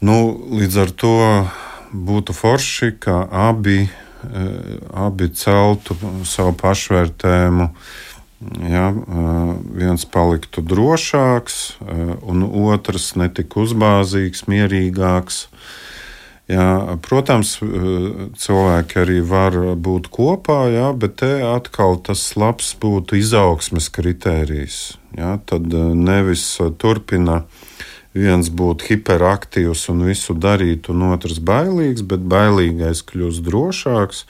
Nu, 0.00 0.16
līdz 0.56 0.78
ar 0.80 0.94
to 0.96 1.16
būtu 1.92 2.34
forši, 2.36 2.94
ka 3.04 3.22
abi, 3.50 3.82
uh, 3.84 4.78
abi 5.08 5.28
celtu 5.36 5.98
savu 6.24 6.56
pašvērtējumu. 6.62 7.68
Ja, 8.40 8.86
viens 9.76 10.06
paliktu 10.08 10.62
drošāks, 10.64 11.56
un 12.24 12.46
otrs 12.48 13.12
netik 13.20 13.56
uzbāzīgs, 13.60 14.46
mierīgāks. 14.48 15.42
Jā, 16.50 16.96
protams, 17.04 17.58
cilvēki 18.40 18.96
arī 19.02 19.18
var 19.22 19.58
būt 19.76 20.08
kopā, 20.10 20.64
jā, 20.72 20.88
bet 20.96 21.20
te 21.20 21.34
atkal 21.46 22.00
tas 22.02 22.24
labs 22.34 22.72
būtu 22.80 23.20
izaugsmes 23.20 23.90
kritērijs. 23.92 24.80
Jā, 25.20 25.36
tad 25.46 25.68
nevis 25.94 26.46
turpina 26.80 27.44
viens 28.16 28.48
būt 28.50 28.88
hiperaktīvs 28.88 29.84
un 29.92 30.02
visu 30.08 30.34
darīt, 30.34 30.88
un 30.90 31.10
otrs 31.12 31.38
bailīgs, 31.44 32.02
bet 32.02 32.24
bailīgais 32.24 33.04
kļūst 33.06 33.44
drošāks, 33.46 34.24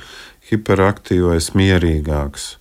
hiperaktīvais 0.50 1.54
mierīgāks. 1.56 2.56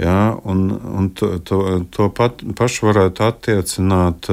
Jā, 0.00 0.32
un, 0.48 0.70
un 0.72 1.10
to, 1.12 1.34
to, 1.44 1.58
to 1.92 2.08
pat, 2.16 2.40
pašu 2.56 2.88
varētu 2.88 3.26
attiecināt, 3.26 4.30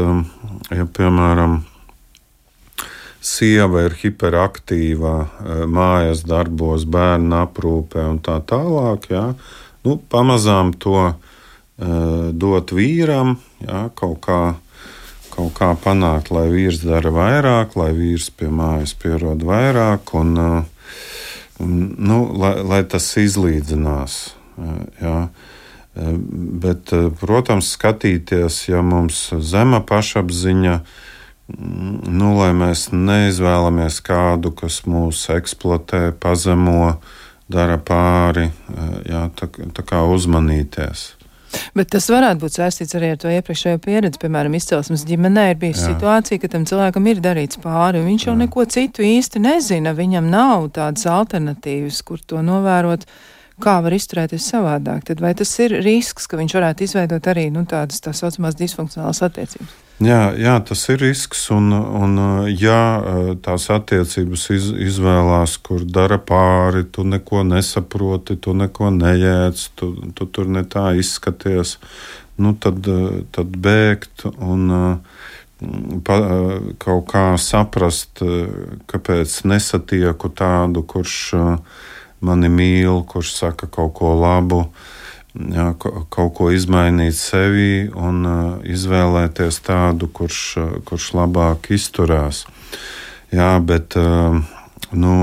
ja 0.72 0.86
piemēram 0.88 1.58
sieva 3.20 3.84
ir 3.88 3.96
hiperaktīva 4.00 5.16
e, 5.20 5.58
mājas 5.68 6.24
darbos, 6.28 6.86
bērnu 6.88 7.36
aprūpē 7.42 8.06
un 8.14 8.22
tā 8.24 8.40
tālāk. 8.48 9.10
Jā. 9.12 9.26
Nu, 9.84 9.96
pamazām 10.12 10.74
to 10.76 10.96
uh, 11.08 11.14
dot 12.36 12.74
vīram, 12.76 13.38
jā, 13.64 13.86
kaut, 13.96 14.18
kā, 14.26 14.40
kaut 15.32 15.54
kā 15.56 15.70
panākt, 15.80 16.34
lai 16.36 16.50
vīrs 16.52 16.82
dara 16.84 17.14
vairāk, 17.16 17.78
lai 17.80 17.94
vīrs 17.96 18.28
pie 18.36 18.50
mājas 18.52 18.92
pierod 19.00 19.46
vairāk, 19.48 20.12
un, 20.20 20.34
uh, 20.36 20.92
un, 21.64 21.78
nu, 21.96 22.20
lai, 22.44 22.58
lai 22.60 22.82
tas 22.92 23.08
izlīdzinās. 23.24 24.20
Jā. 25.02 25.20
Bet, 26.64 26.92
protams, 27.20 27.74
skatīties, 27.76 28.62
ja 28.70 28.84
mums 28.86 29.30
zema 29.42 29.82
pašapziņa 29.84 30.76
ir 30.80 31.08
nu, 31.58 32.34
lai 32.38 32.52
mēs 32.58 32.90
neizvēlamies 32.94 34.00
kādu, 34.06 34.52
kas 34.56 34.84
mūs 34.90 35.26
eksploatē, 35.34 36.10
pazemo, 36.22 37.00
dara 37.50 37.80
pāri, 37.82 38.50
jā, 39.10 39.26
tā, 39.38 39.50
tā 39.50 39.86
kā 39.86 40.04
uzmanīties. 40.14 41.14
Bet 41.74 41.90
tas 41.96 42.06
varētu 42.14 42.44
būt 42.44 42.60
saistīts 42.60 42.94
arī 42.94 43.08
ar 43.16 43.18
to 43.18 43.32
iepriekšējo 43.34 43.80
pieredzi. 43.82 44.20
Piemēram, 44.22 44.54
izcelsmes 44.54 45.02
ģimenē 45.10 45.48
ir 45.50 45.58
bijusi 45.58 45.82
Jā. 45.82 45.96
situācija, 45.96 46.44
ka 46.44 46.52
tam 46.54 46.68
cilvēkam 46.70 47.10
ir 47.10 47.24
darīts 47.26 47.58
pāri, 47.64 48.04
un 48.04 48.06
viņš 48.12 48.28
Jā. 48.28 48.30
jau 48.30 48.36
neko 48.38 48.66
citu 48.70 49.06
īsti 49.08 49.42
nezina. 49.42 49.96
Viņam 49.98 50.30
nav 50.30 50.68
tādas 50.78 51.08
alternatīvas, 51.10 52.04
kur 52.06 52.22
to 52.22 52.44
novērot. 52.46 53.08
Kā 53.60 53.80
var 53.84 53.94
izturēties 53.96 54.48
savādāk? 54.54 55.04
Tad 55.10 55.22
vai 55.24 55.34
tas 55.36 55.52
ir 55.60 55.76
risks, 55.84 56.30
ka 56.30 56.40
viņš 56.40 56.56
varētu 56.56 56.86
izveidot 56.86 57.28
arī 57.28 57.50
nu, 57.52 57.66
tādas 57.68 58.00
tā 58.04 58.14
saucamās 58.16 58.58
disfunkcionālas 58.60 59.22
attiecības? 59.28 59.78
Jā, 60.00 60.30
jā, 60.40 60.54
tas 60.64 60.86
ir 60.94 61.02
risks. 61.04 61.42
Un, 61.52 61.74
un, 61.76 62.16
ja 62.56 62.80
tās 63.44 63.68
attiecības 63.76 64.46
iz, 64.56 64.70
izvēlās, 64.88 65.58
kur 65.60 65.84
dara 65.84 66.22
pāri, 66.24 66.86
tu 66.88 67.04
neko 67.04 67.44
nesaproti, 67.48 68.38
tu 68.40 68.56
neko 68.56 68.94
nejēdz, 68.96 69.66
tu, 69.76 69.92
tu 70.16 70.30
tur 70.32 70.48
ne 70.48 70.64
tā 70.64 70.94
izskaties, 71.02 71.76
nu, 72.40 72.56
tad, 72.56 72.88
tad 73.36 73.60
bēgt 73.68 74.24
un 74.32 74.72
pa, 76.08 76.18
kaut 76.80 77.08
kā 77.12 77.26
saprast, 77.36 78.24
kāpēc 78.88 79.40
nesatieku 79.52 80.32
tādu, 80.32 80.88
kurš 80.88 81.20
mani 82.22 82.50
mīl, 82.52 83.04
kurš 83.08 83.34
saka 83.38 83.68
kaut 83.68 83.94
ko 84.00 84.14
labu. 84.20 84.66
jā, 85.38 85.74
kaut 85.78 86.34
ko 86.36 86.50
izmainīt 86.52 87.16
sevi 87.16 87.90
un 87.94 88.24
izvēlēties 88.66 89.60
tādu, 89.66 90.10
kurš, 90.12 90.42
kurš 90.90 91.12
labāk 91.14 91.70
izturās. 91.76 92.46
Jā, 93.32 93.52
bet 93.62 93.96
nu, 94.92 95.14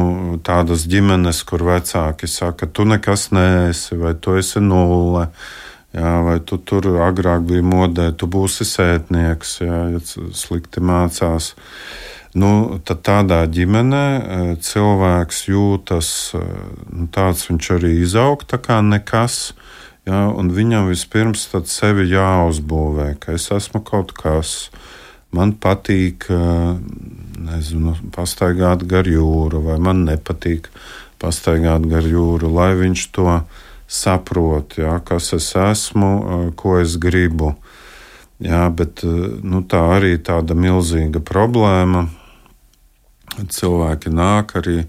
tādas 0.47 0.87
ģimenes, 0.87 1.43
kur 1.47 1.65
vecāki 1.67 2.31
saka, 2.31 2.67
tu 2.67 2.87
nekas 2.87 3.31
neesi, 3.35 3.97
vai 3.99 4.15
tu 4.15 4.37
esi 4.39 4.63
nulle, 4.63 5.27
jā, 5.97 6.13
vai 6.27 6.39
tu 6.41 6.59
tur 6.59 6.87
agrāk 7.03 7.47
biji 7.49 7.67
modē, 7.67 8.13
tu 8.15 8.31
būsi 8.31 8.67
sētnieks, 8.69 9.59
jā, 9.65 9.81
ja 9.97 10.03
slikti 10.35 10.83
mācās. 10.85 11.55
Nu, 12.37 12.77
tad 12.85 13.01
tādā 13.07 13.39
ģimenē 13.49 14.57
cilvēks 14.61 15.39
jūtas 15.49 16.09
nu, 16.37 17.07
tāds, 17.13 17.47
viņš 17.49 17.69
arī 17.79 17.95
izaug 18.03 18.43
tā 18.45 18.59
kā 18.61 18.83
nekas. 18.85 19.55
Ja, 20.07 20.29
viņam 20.31 20.91
vispirms 20.91 21.49
sevi 21.73 22.05
jāuzbūvē, 22.13 23.15
ka 23.23 23.39
es 23.39 23.49
esmu 23.55 23.81
kaut 23.87 24.13
kas. 24.15 24.69
Man 25.35 25.55
patīk, 25.59 26.29
nezinu, 27.49 27.97
pastaigāt 28.15 28.85
gar 28.87 29.09
jūru, 29.09 29.65
vai 29.65 29.81
man 29.83 30.05
nepatīk 30.07 30.69
pastaigāt 31.19 31.89
gar 31.89 32.05
jūru, 32.07 32.53
lai 32.53 32.75
viņš 32.79 33.07
to 33.17 33.27
saprot, 33.89 34.77
ja, 34.79 34.99
kas 35.01 35.33
es 35.35 35.49
esmu, 35.57 36.53
ko 36.59 36.77
es 36.83 36.99
gribu. 37.01 37.55
Jā, 38.45 38.67
bet 38.69 39.01
nu, 39.03 39.65
tā 39.65 39.81
arī 39.97 40.19
ir 40.19 40.23
tāda 40.29 40.53
milzīga 40.53 41.25
problēma. 41.25 42.07
Cilvēki 43.35 44.13
nāk 44.15 44.57
arī 44.61 44.81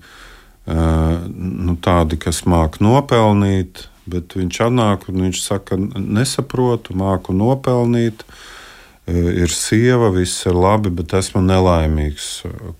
nu, 0.67 1.77
tādi, 1.79 2.17
kas 2.19 2.43
māk 2.49 2.81
nopelnīt, 2.83 3.85
bet 4.07 4.35
viņš 4.35 4.59
atnāk 4.67 5.07
un 5.11 5.27
viņš 5.27 5.41
saka, 5.43 5.77
nesaprotu, 5.77 6.95
māku 6.97 7.35
nopelnīt. 7.35 8.23
E, 9.07 9.15
ir 9.43 9.53
sieva, 9.55 10.09
viss 10.11 10.45
ir 10.47 10.57
labi, 10.57 10.91
bet 10.91 11.15
esmu 11.15 11.41
nelaimīgs. 11.45 12.29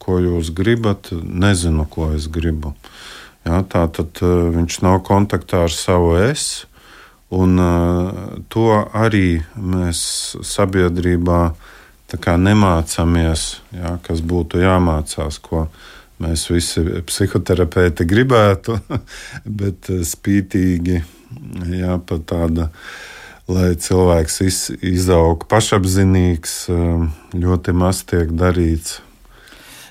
Ko 0.04 0.20
jūs 0.20 0.52
gribat? 0.56 1.12
Nezinu, 1.12 1.88
ko 1.88 2.12
es 2.16 2.28
gribu. 2.32 2.74
Ja, 3.48 3.62
tā 3.64 3.86
tad 3.88 4.20
e, 4.20 4.34
viņš 4.58 4.82
nav 4.84 5.02
kontaktā 5.08 5.64
ar 5.68 5.74
savu 5.74 6.18
es, 6.20 6.66
un 7.32 7.60
to 8.48 8.68
arī 8.96 9.42
mēs 9.60 10.00
sabiedrībā 10.48 11.42
nemācāmies, 12.40 13.62
ja, 13.76 13.98
kas 14.06 14.22
būtu 14.24 14.62
jāmācās, 14.64 15.40
ko 15.44 15.68
mēs 16.24 16.48
visi 16.50 16.84
psihoterapeiti 17.06 18.08
gribētu, 18.08 18.80
bet 19.60 19.92
spītīgi 19.92 21.02
jā, 21.74 21.98
pat 22.08 22.24
tāda, 22.32 22.70
lai 23.48 23.74
cilvēks 23.76 24.40
iz, 24.48 24.62
izaug 24.84 25.44
pašapzinīgs, 25.52 26.56
um, 26.72 27.12
ļoti 27.36 27.76
maz 27.76 28.04
tiek 28.08 28.32
darīts 28.36 29.02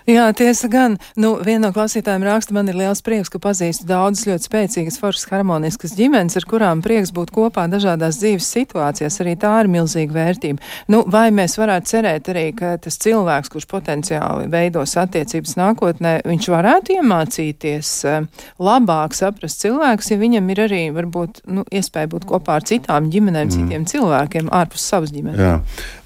Jā, 0.06 0.28
tiesa 0.38 0.68
gan. 0.70 0.92
Nu, 1.18 1.32
viena 1.42 1.66
no 1.66 1.72
klausītājiem 1.74 2.22
raksta, 2.28 2.54
man 2.54 2.68
ir 2.70 2.76
liels 2.78 3.00
prieks, 3.02 3.26
ka 3.32 3.40
pazīstu 3.42 3.88
daudzas 3.88 4.28
ļoti 4.28 4.46
spēcīgas, 4.46 4.98
foršas, 5.02 5.24
harmoniskas 5.32 5.96
ģimenes, 5.98 6.36
ar 6.38 6.44
kurām 6.46 6.82
prieks 6.84 7.10
būt 7.14 7.32
kopā 7.34 7.64
dažādās 7.72 8.20
dzīves 8.20 8.46
situācijās. 8.54 9.16
Arī 9.24 9.34
tā 9.42 9.50
ir 9.64 9.70
milzīga 9.72 10.14
vērtība. 10.14 10.62
Nu, 10.94 11.00
vai 11.10 11.24
mēs 11.34 11.56
varētu 11.58 11.90
cerēt 11.90 12.30
arī, 12.30 12.44
ka 12.54 12.76
tas 12.84 13.00
cilvēks, 13.02 13.50
kurš 13.50 13.66
potenciāli 13.72 14.46
veidos 14.52 14.94
attiecības 15.02 15.56
nākotnē, 15.58 16.12
viņš 16.30 16.48
varētu 16.54 17.00
iemācīties 17.00 17.90
eh, 18.06 18.46
labāk 18.62 19.16
saprast 19.18 19.64
cilvēkus, 19.64 20.12
ja 20.12 20.20
viņam 20.22 20.54
ir 20.54 20.62
arī 20.68 20.84
varbūt 20.94 21.42
nu, 21.50 21.66
iespēja 21.66 22.12
būt 22.14 22.28
kopā 22.30 22.60
ar 22.60 22.68
citām 22.68 23.10
ģimenēm, 23.10 23.50
mm. 23.50 23.58
citiem 23.58 23.90
cilvēkiem 23.90 24.54
ārpus 24.54 24.86
savas 24.86 25.10
ģimenes. 25.16 25.42
Jā, 25.42 25.58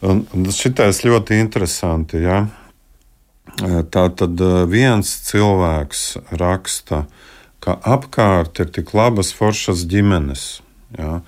un, 0.09 0.25
un 0.33 0.49
šitais 0.57 1.05
ļoti 1.05 1.37
interesanti. 1.45 2.25
Jā. 2.25 2.47
Tā 3.61 4.05
tad 4.17 4.41
viens 4.73 5.09
cilvēks 5.29 6.05
raksta, 6.41 7.05
ka 7.61 7.77
apkārt 7.85 8.57
ir 8.63 8.71
tik 8.73 8.95
labas, 8.97 9.35
foršas 9.37 9.85
ģimenes. 9.91 10.63
Ja? 10.97 11.21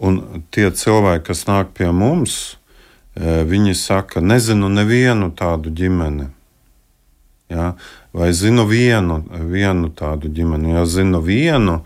Un 0.00 0.44
tie 0.52 0.68
cilvēki, 0.68 1.24
kas 1.30 1.46
nāk 1.48 1.72
pie 1.76 1.88
mums, 1.92 2.58
viņi 3.16 3.72
saka, 3.76 4.20
nezinu 4.20 4.68
nevienu 4.72 5.30
tādu 5.36 5.72
ģimeni. 5.72 6.28
Ja? 7.48 7.72
Vai 8.12 8.28
zinu 8.36 8.66
vienu, 8.68 9.22
vienu 9.48 9.88
tādu 9.96 10.28
ģimeni? 10.28 10.74
Ja 10.76 10.84
zinu 10.84 11.22
vienu, 11.24 11.80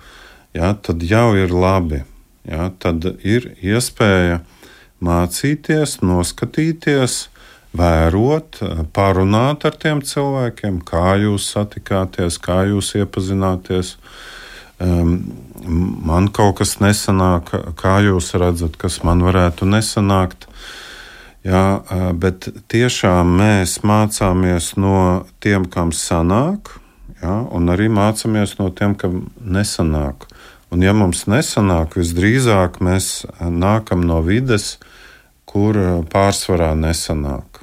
ja, 0.56 0.72
tad 0.74 1.06
jau 1.06 1.36
ir 1.38 1.54
labi. 1.54 2.02
Ja? 2.48 2.72
Tad 2.82 3.06
ir 3.22 3.52
iespēja 3.62 4.42
mācīties, 5.04 6.00
noskatīties, 6.02 7.28
vērot, 7.74 8.60
parunāt 8.94 9.66
ar 9.66 9.76
tiem 9.80 10.02
cilvēkiem, 10.06 10.80
kā 10.86 11.16
jūs 11.24 11.48
satikāties, 11.54 12.38
kā 12.42 12.62
jūs 12.70 12.94
iepazināties. 13.00 13.96
Man 14.78 16.30
kaut 16.34 16.58
kas 16.60 16.78
nesanāk, 16.82 17.50
kā 17.80 17.98
jūs 18.06 18.32
redzat, 18.38 18.78
kas 18.78 19.02
man 19.06 19.22
varētu 19.26 19.68
nesanākt. 19.70 20.48
Jā, 21.44 21.82
bet 22.16 22.48
tiešām 22.72 23.34
mēs 23.36 23.82
mācāmies 23.84 24.70
no 24.80 25.26
tiem, 25.44 25.66
kam 25.68 25.92
sanāk, 25.92 26.70
jā, 27.20 27.34
un 27.52 27.68
arī 27.68 27.90
mācāmies 27.92 28.56
no 28.56 28.70
tiem, 28.72 28.94
kam 28.96 29.26
nesanāk. 29.44 30.24
Un, 30.72 30.82
ja 30.82 30.94
mums 30.96 31.26
nesanāk, 31.30 31.98
visdrīzāk 32.00 32.80
mēs 32.82 33.26
nākam 33.38 34.06
no 34.08 34.22
vides, 34.24 34.78
kur 35.44 35.76
pārsvarā 36.10 36.72
nesanāk. 36.74 37.53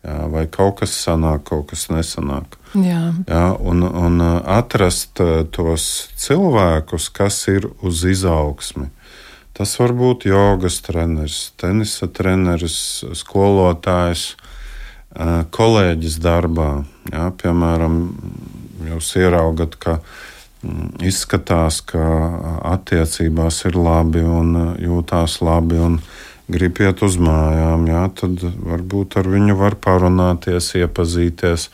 Jā, 0.00 0.20
vai 0.32 0.46
kaut 0.48 0.78
kas 0.80 0.94
sanāk, 0.96 1.44
kaut 1.50 1.66
kas 1.74 1.90
nesanāk. 1.92 2.56
Jā. 2.72 3.10
Jā, 3.28 3.42
un, 3.60 3.84
un 3.84 4.22
uh, 4.24 4.38
atrast 4.48 5.20
uh, 5.20 5.42
tos 5.52 6.08
cilvēkus, 6.16 7.10
kas 7.12 7.42
ir 7.52 7.68
uz 7.84 8.00
izaugsmi. 8.08 8.88
Tas 9.52 9.74
var 9.76 9.92
būt 9.92 10.24
jogas 10.30 10.78
treneris, 10.86 11.50
tenisa 11.60 12.08
treneris, 12.08 12.78
skolotājs, 13.20 14.24
uh, 15.18 15.42
kolēģis 15.52 16.16
darbā. 16.24 16.70
Jā, 17.12 17.28
piemēram, 17.42 18.00
jūs 18.88 19.12
ieraugat, 19.20 19.76
ka 19.76 19.98
mm, 20.64 21.04
izskatās, 21.12 21.82
ka 21.84 22.00
attiecībās 22.72 23.66
ir 23.68 23.76
labi 23.76 24.24
un 24.24 24.56
jūtās 24.80 25.42
labi. 25.44 25.84
Un, 25.90 26.00
grib 26.50 26.80
iet 26.82 27.02
uz 27.06 27.16
mājām, 27.20 27.86
jā, 27.90 28.04
tad 28.20 28.44
varbūt 28.66 29.18
ar 29.20 29.28
viņu 29.30 29.56
var 29.60 29.76
parunāties, 29.80 30.72
iepazīties 30.80 31.68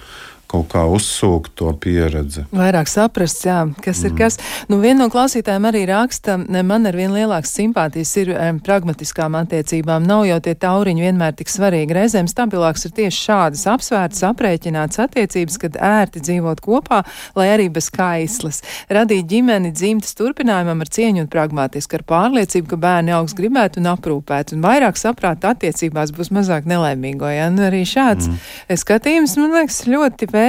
kaut 0.57 0.69
kā 0.73 0.85
uzsūkt 0.89 1.55
to 1.59 1.71
pieredzi. 1.81 2.47
Vairāk 2.55 2.89
saprast, 2.91 3.45
jā, 3.47 3.59
kas 3.85 4.01
mm. 4.01 4.07
ir 4.09 4.17
kas. 4.19 4.39
Nu, 4.71 4.79
viena 4.83 5.05
no 5.05 5.09
klausītājiem 5.13 5.69
arī 5.69 5.85
raksta, 5.91 6.37
man 6.39 6.89
ar 6.89 6.97
vien 6.97 7.13
lielākas 7.15 7.53
simpātijas 7.57 8.13
ir 8.23 8.33
um, 8.35 8.61
pragmatiskām 8.65 9.37
attiecībām. 9.43 10.07
Nav 10.07 10.27
jau 10.29 10.39
tie 10.45 10.57
tauriņi 10.63 11.07
vienmēr 11.07 11.37
tik 11.37 11.53
svarīgi. 11.53 11.97
Reizēm 11.97 12.31
stabilāks 12.31 12.87
ir 12.89 12.95
tieši 12.97 13.23
šādas 13.29 13.67
apsvērtas, 13.75 14.25
aprēķināts 14.31 15.03
attiecības, 15.05 15.59
kad 15.63 15.79
ērti 15.81 16.23
dzīvot 16.25 16.63
kopā, 16.65 17.03
lai 17.39 17.49
arī 17.55 17.69
bez 17.73 17.91
kaislas. 17.95 18.63
Radīt 18.93 19.29
ģimeni 19.31 19.73
dzimtas 19.77 20.17
turpinājumam 20.19 20.85
ar 20.85 20.93
cieņu 20.97 21.27
un 21.27 21.31
pragmatiski, 21.33 22.01
ar 22.01 22.07
pārliecību, 22.09 22.71
ka 22.73 22.81
bērni 22.87 23.15
augs 23.17 23.37
gribētu 23.37 23.83
un 23.83 23.91
aprūpēt, 23.93 24.57
un 24.57 24.65
vairāk 24.65 24.99
saprāt 25.01 25.45
attiecībās 25.47 26.15
būs 26.17 26.33
mazāk 26.35 26.69
nelaimīgo. 26.71 27.29
Ja? 27.33 27.51
Nu, 27.53 27.67
arī 27.69 27.85
šāds 27.89 28.31
mm. 28.31 28.81
skatījums, 28.83 29.37
man 29.41 29.57
liekas, 29.59 29.83
ļoti 29.91 30.31
vērtīgs. 30.33 30.46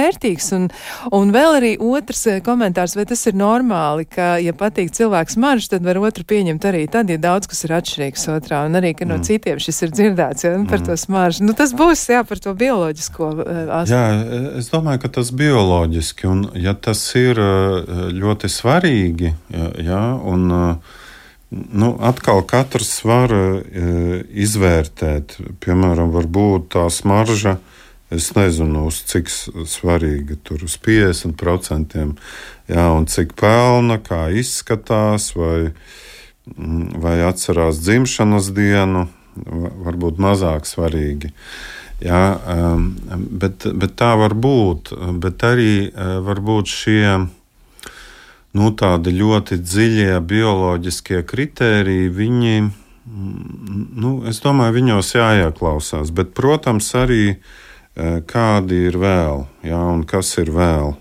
Un, 0.56 0.68
un 1.14 1.32
vēl 1.34 1.58
arī 1.58 1.72
otrs 1.82 2.24
eh, 2.30 2.40
komentārs, 2.44 2.96
vai 2.98 3.06
tas 3.08 3.24
ir 3.28 3.36
normāli, 3.38 4.06
ka, 4.08 4.36
ja 4.42 4.54
patīk 4.56 4.92
cilvēks 4.96 5.38
maržs, 5.40 5.70
tad 5.72 5.86
var 5.86 6.00
otru 6.02 6.26
pieņemt 6.28 6.68
arī 6.68 6.84
tad, 6.90 7.10
ja 7.12 7.18
daudz 7.20 7.50
kas 7.50 7.64
ir 7.66 7.74
atšķirīgs 7.78 8.28
otrā, 8.36 8.64
un 8.68 8.78
arī, 8.78 8.94
ka 8.98 9.08
no 9.08 9.18
mm. 9.18 9.26
citiem 9.28 9.62
šis 9.62 9.82
ir 9.86 9.94
dzirdēts, 9.94 10.46
ja, 10.46 10.54
par 10.68 10.82
mm. 10.82 10.88
to 10.88 10.98
smaržu. 11.00 11.48
Nu, 11.48 11.56
tas 11.58 11.74
būs, 11.76 12.06
jā, 12.12 12.22
par 12.28 12.42
to 12.42 12.54
bioloģisko 12.58 13.32
uh, 13.34 13.58
aspektu. 13.80 13.96
Jā, 13.96 14.46
es 14.60 14.70
domāju, 14.72 15.02
ka 15.04 15.12
tas 15.18 15.32
bioloģiski, 15.42 16.30
un 16.30 16.46
ja 16.58 16.74
tas 16.74 17.02
ir 17.18 17.42
eh, 17.42 18.06
ļoti 18.18 18.52
svarīgi, 18.52 19.34
jā, 19.84 20.06
un 20.28 20.48
Nu, 21.48 21.94
atkal 22.04 22.42
katrs 22.44 22.90
var 23.08 23.32
izvērtēt, 23.32 25.38
piemēram, 25.64 26.10
varbūt 26.12 26.66
tā 26.74 26.82
smarža 26.92 27.54
Es 28.10 28.30
nezinu, 28.32 28.86
uz 28.88 29.02
cik 29.04 29.28
svarīga 29.68 30.38
tur 30.40 30.62
uz 30.64 30.78
50%, 30.80 32.04
jā, 32.72 32.84
un 32.96 33.04
cik 33.04 33.34
pelna, 33.36 33.98
kā 34.00 34.30
izskatās, 34.32 35.34
vai, 35.36 35.74
mm, 36.54 37.00
vai 37.04 37.18
atcerās 37.28 37.82
dzimšanas 37.84 38.48
dienu, 38.56 39.08
varbūt 39.84 40.22
mazāk 40.24 40.64
svarīgi. 40.64 41.34
Jā, 42.00 42.22
um, 42.46 42.92
bet, 43.12 43.66
bet 43.74 43.96
tā 43.98 44.14
var 44.16 44.32
būt. 44.38 44.92
Bet 45.18 45.42
arī 45.44 45.90
uh, 45.90 46.18
var 46.24 46.40
būt 46.46 46.70
šie 46.70 47.04
nu, 48.56 48.72
ļoti 48.72 49.58
dziļie 49.60 50.18
bioloģiskie 50.24 51.22
kritēriji, 51.28 52.10
viņi, 52.14 52.56
mm, 52.64 53.88
nu, 53.98 54.12
es 54.30 54.40
domāju, 54.40 54.78
viņos 54.78 55.14
jāieklausās. 55.18 56.14
Bet, 56.14 56.32
protams, 56.38 56.94
arī 56.94 57.36
kādi 58.30 58.84
ir 58.88 58.98
vēl, 59.00 59.44
jā, 59.66 59.78
un 59.92 60.04
kas 60.06 60.30
ir 60.38 60.52
vēl, 60.54 60.92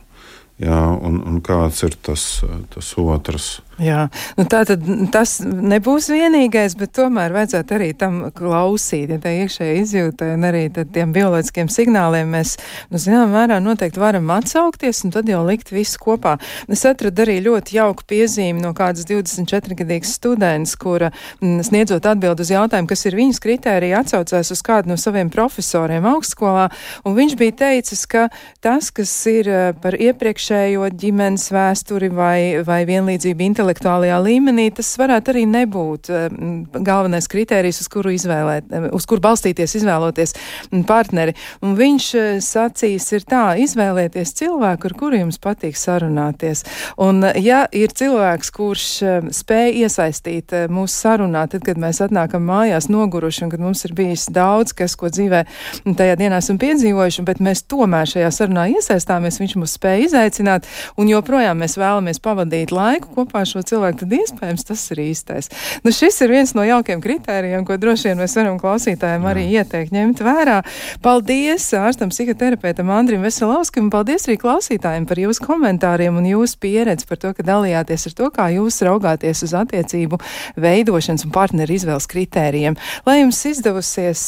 jā, 0.63 0.79
un, 0.97 1.19
un 1.29 1.41
kāds 1.45 1.83
ir 1.85 1.97
tas, 2.01 2.27
tas 2.73 2.93
otrs. 3.01 3.49
Jā, 3.77 4.07
nu 4.33 4.43
tā 4.49 4.63
tad 4.65 4.81
tas 5.13 5.35
nebūs 5.45 6.07
vienīgais, 6.09 6.73
bet 6.79 6.95
tomēr 6.97 7.29
vajadzētu 7.35 7.75
arī 7.75 7.91
tam 7.93 8.15
klausīt, 8.33 9.11
ja 9.13 9.19
tā 9.21 9.29
iekšēji 9.43 9.83
izjūta 9.83 10.31
un 10.33 10.47
arī 10.49 10.63
tiem 10.73 11.11
bioloģiskiem 11.13 11.69
signāliem 11.69 12.31
mēs, 12.33 12.55
nu, 12.89 12.97
zinām, 13.01 13.35
mērā 13.35 13.59
noteikti 13.61 14.01
varam 14.01 14.31
atsaukties 14.33 15.03
un 15.05 15.13
tad 15.13 15.29
jau 15.29 15.43
likt 15.45 15.69
visu 15.69 16.01
kopā. 16.01 16.39
Es 16.73 16.81
atradu 16.89 17.21
arī 17.21 17.35
ļoti 17.45 17.77
jauku 17.77 18.07
piezīmi 18.09 18.63
no 18.63 18.71
kādas 18.77 19.05
24-gadīgas 19.05 20.15
students, 20.17 20.73
kura 20.81 21.11
m, 21.37 21.59
sniedzot 21.61 22.09
atbildu 22.09 22.47
uz 22.47 22.53
jautājumu, 22.55 22.89
kas 22.89 23.05
ir 23.05 23.19
viņas 23.19 23.41
kritērija, 23.45 24.01
atsaucās 24.01 24.51
uz 24.57 24.65
kādu 24.65 24.89
no 24.89 24.97
saviem 24.97 25.29
profesoriem 25.29 26.09
augstskolā, 26.15 26.65
un 27.05 27.17
viņš 27.19 27.37
bija 27.37 27.57
teicis, 27.61 28.07
ka 28.09 28.25
tas, 28.57 28.89
kas 28.89 29.13
ir 29.29 29.53
eh, 29.53 29.69
par 29.85 30.01
iepriekšējo 30.01 30.89
ģimenes 30.97 31.49
vēsturi 31.53 32.09
vai, 32.09 32.65
vai 32.65 32.81
vienlīdzību 32.89 33.49
intelektuāli, 33.51 33.66
intelektuālajā 33.67 34.17
līmenī, 34.23 34.69
tas 34.71 34.87
varētu 34.99 35.33
arī 35.33 35.43
nebūt 35.51 36.09
eh, 36.09 36.27
galvenais 36.71 37.27
kritērijs, 37.27 37.81
uz 37.83 37.89
kuru, 37.91 38.13
izvēlēt, 38.15 38.69
eh, 38.71 38.87
uz 38.95 39.05
kuru 39.05 39.21
balstīties, 39.21 39.75
izvēloties 39.81 40.33
partneri. 40.87 41.35
Un 41.61 41.75
viņš 41.75 42.05
eh, 42.15 42.27
sacīs 42.39 43.11
ir 43.11 43.25
tā, 43.27 43.57
izvēlieties 43.59 44.33
cilvēku, 44.39 44.87
ar 44.87 44.95
kuru 44.97 45.19
jums 45.19 45.39
patīk 45.39 45.75
sarunāties. 45.75 46.63
Un 46.97 47.25
ja 47.35 47.65
ir 47.75 47.91
cilvēks, 47.91 48.51
kurš 48.55 48.85
spēj 49.35 49.83
iesaistīt 49.83 50.55
mūsu 50.71 50.95
sarunā, 50.95 51.47
tad, 51.51 51.65
kad 51.67 51.77
mēs 51.77 51.99
atnākam 52.05 52.45
mājās 52.47 52.87
noguruši 52.89 53.45
un 53.45 53.51
kad 53.51 53.63
mums 53.63 53.83
ir 53.85 53.95
bijis 53.97 54.27
daudz, 54.31 54.73
kas, 54.77 54.95
ko 54.95 55.11
dzīvē 55.11 55.43
tajā 55.97 56.15
dienā 56.19 56.39
esam 56.39 56.59
piedzīvojuši, 56.61 57.25
bet 57.27 57.43
mēs 57.43 57.65
tomēr 57.67 58.07
šajā 58.09 58.31
sarunā 58.33 58.67
iesaistāmies, 58.77 59.41
viņš 59.41 59.57
mūs 59.59 59.75
spēja 59.77 60.07
izaicināt 60.07 60.67
un 60.97 61.11
joprojām 61.11 61.59
mēs 61.63 61.77
vēlamies 61.79 62.21
pavadīt 62.23 62.73
laiku 62.75 63.11
kopā 63.17 63.43
ar 63.43 63.49
šo 63.49 63.56
šo 63.57 63.65
cilvēku, 63.65 64.03
tad 64.03 64.13
iespējams 64.17 64.65
tas 64.67 64.83
ir 64.93 65.01
īstais. 65.01 65.49
Nu, 65.83 65.91
šis 65.95 66.19
ir 66.21 66.33
viens 66.33 66.53
no 66.57 66.63
jaukiem 66.65 67.01
kritērijiem, 67.01 67.65
ko 67.65 67.77
droši 67.81 68.11
vien 68.11 68.21
mēs 68.21 68.35
varam 68.37 68.59
klausītājiem 68.61 69.23
Jā. 69.23 69.31
arī 69.31 69.45
ieteikt 69.57 69.93
ņemt 69.95 70.21
vērā. 70.25 70.57
Paldies 71.01 71.65
ārstam 71.77 72.11
psihoterapeitam 72.13 72.91
Andrim 72.93 73.23
Veselovskim, 73.25 73.87
un 73.87 73.93
paldies 73.93 74.27
arī 74.27 74.37
klausītājiem 74.41 75.07
par 75.09 75.21
jūsu 75.21 75.45
komentāriem 75.45 76.19
un 76.19 76.27
jūsu 76.29 76.59
pieredzi 76.61 77.07
par 77.09 77.21
to, 77.21 77.33
ka 77.33 77.45
dalījāties 77.47 78.07
ar 78.11 78.17
to, 78.19 78.29
kā 78.35 78.49
jūs 78.53 78.81
raugāties 78.85 79.43
uz 79.47 79.55
attiecību 79.57 80.19
veidošanas 80.57 81.25
un 81.25 81.33
partneru 81.35 81.77
izvēles 81.77 82.09
kritērijiem. 82.11 82.77
Lai 83.07 83.19
jums 83.21 83.41
izdevusies 83.49 84.23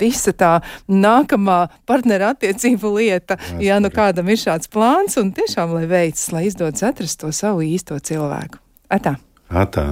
visa 0.00 0.34
tā 0.36 0.52
nākamā 0.90 1.60
partneru 1.86 2.30
attiecību 2.32 2.94
lieta, 2.96 3.38
ja 3.62 3.78
nu 3.82 3.92
kādam 3.94 4.30
ir 4.32 4.40
šāds 4.40 4.70
plāns, 4.72 5.18
un 5.20 5.32
tiešām, 5.36 5.76
lai 5.76 5.86
veicas, 5.90 6.30
lai 6.34 6.46
izdodas 6.50 6.84
atrast 6.86 7.20
to 7.22 7.32
savu 7.34 7.64
īsto 7.66 7.98
cilvēku 7.98 8.15
cilvēku. 8.16 8.62
Atā! 8.88 9.16
Atā. 9.50 9.88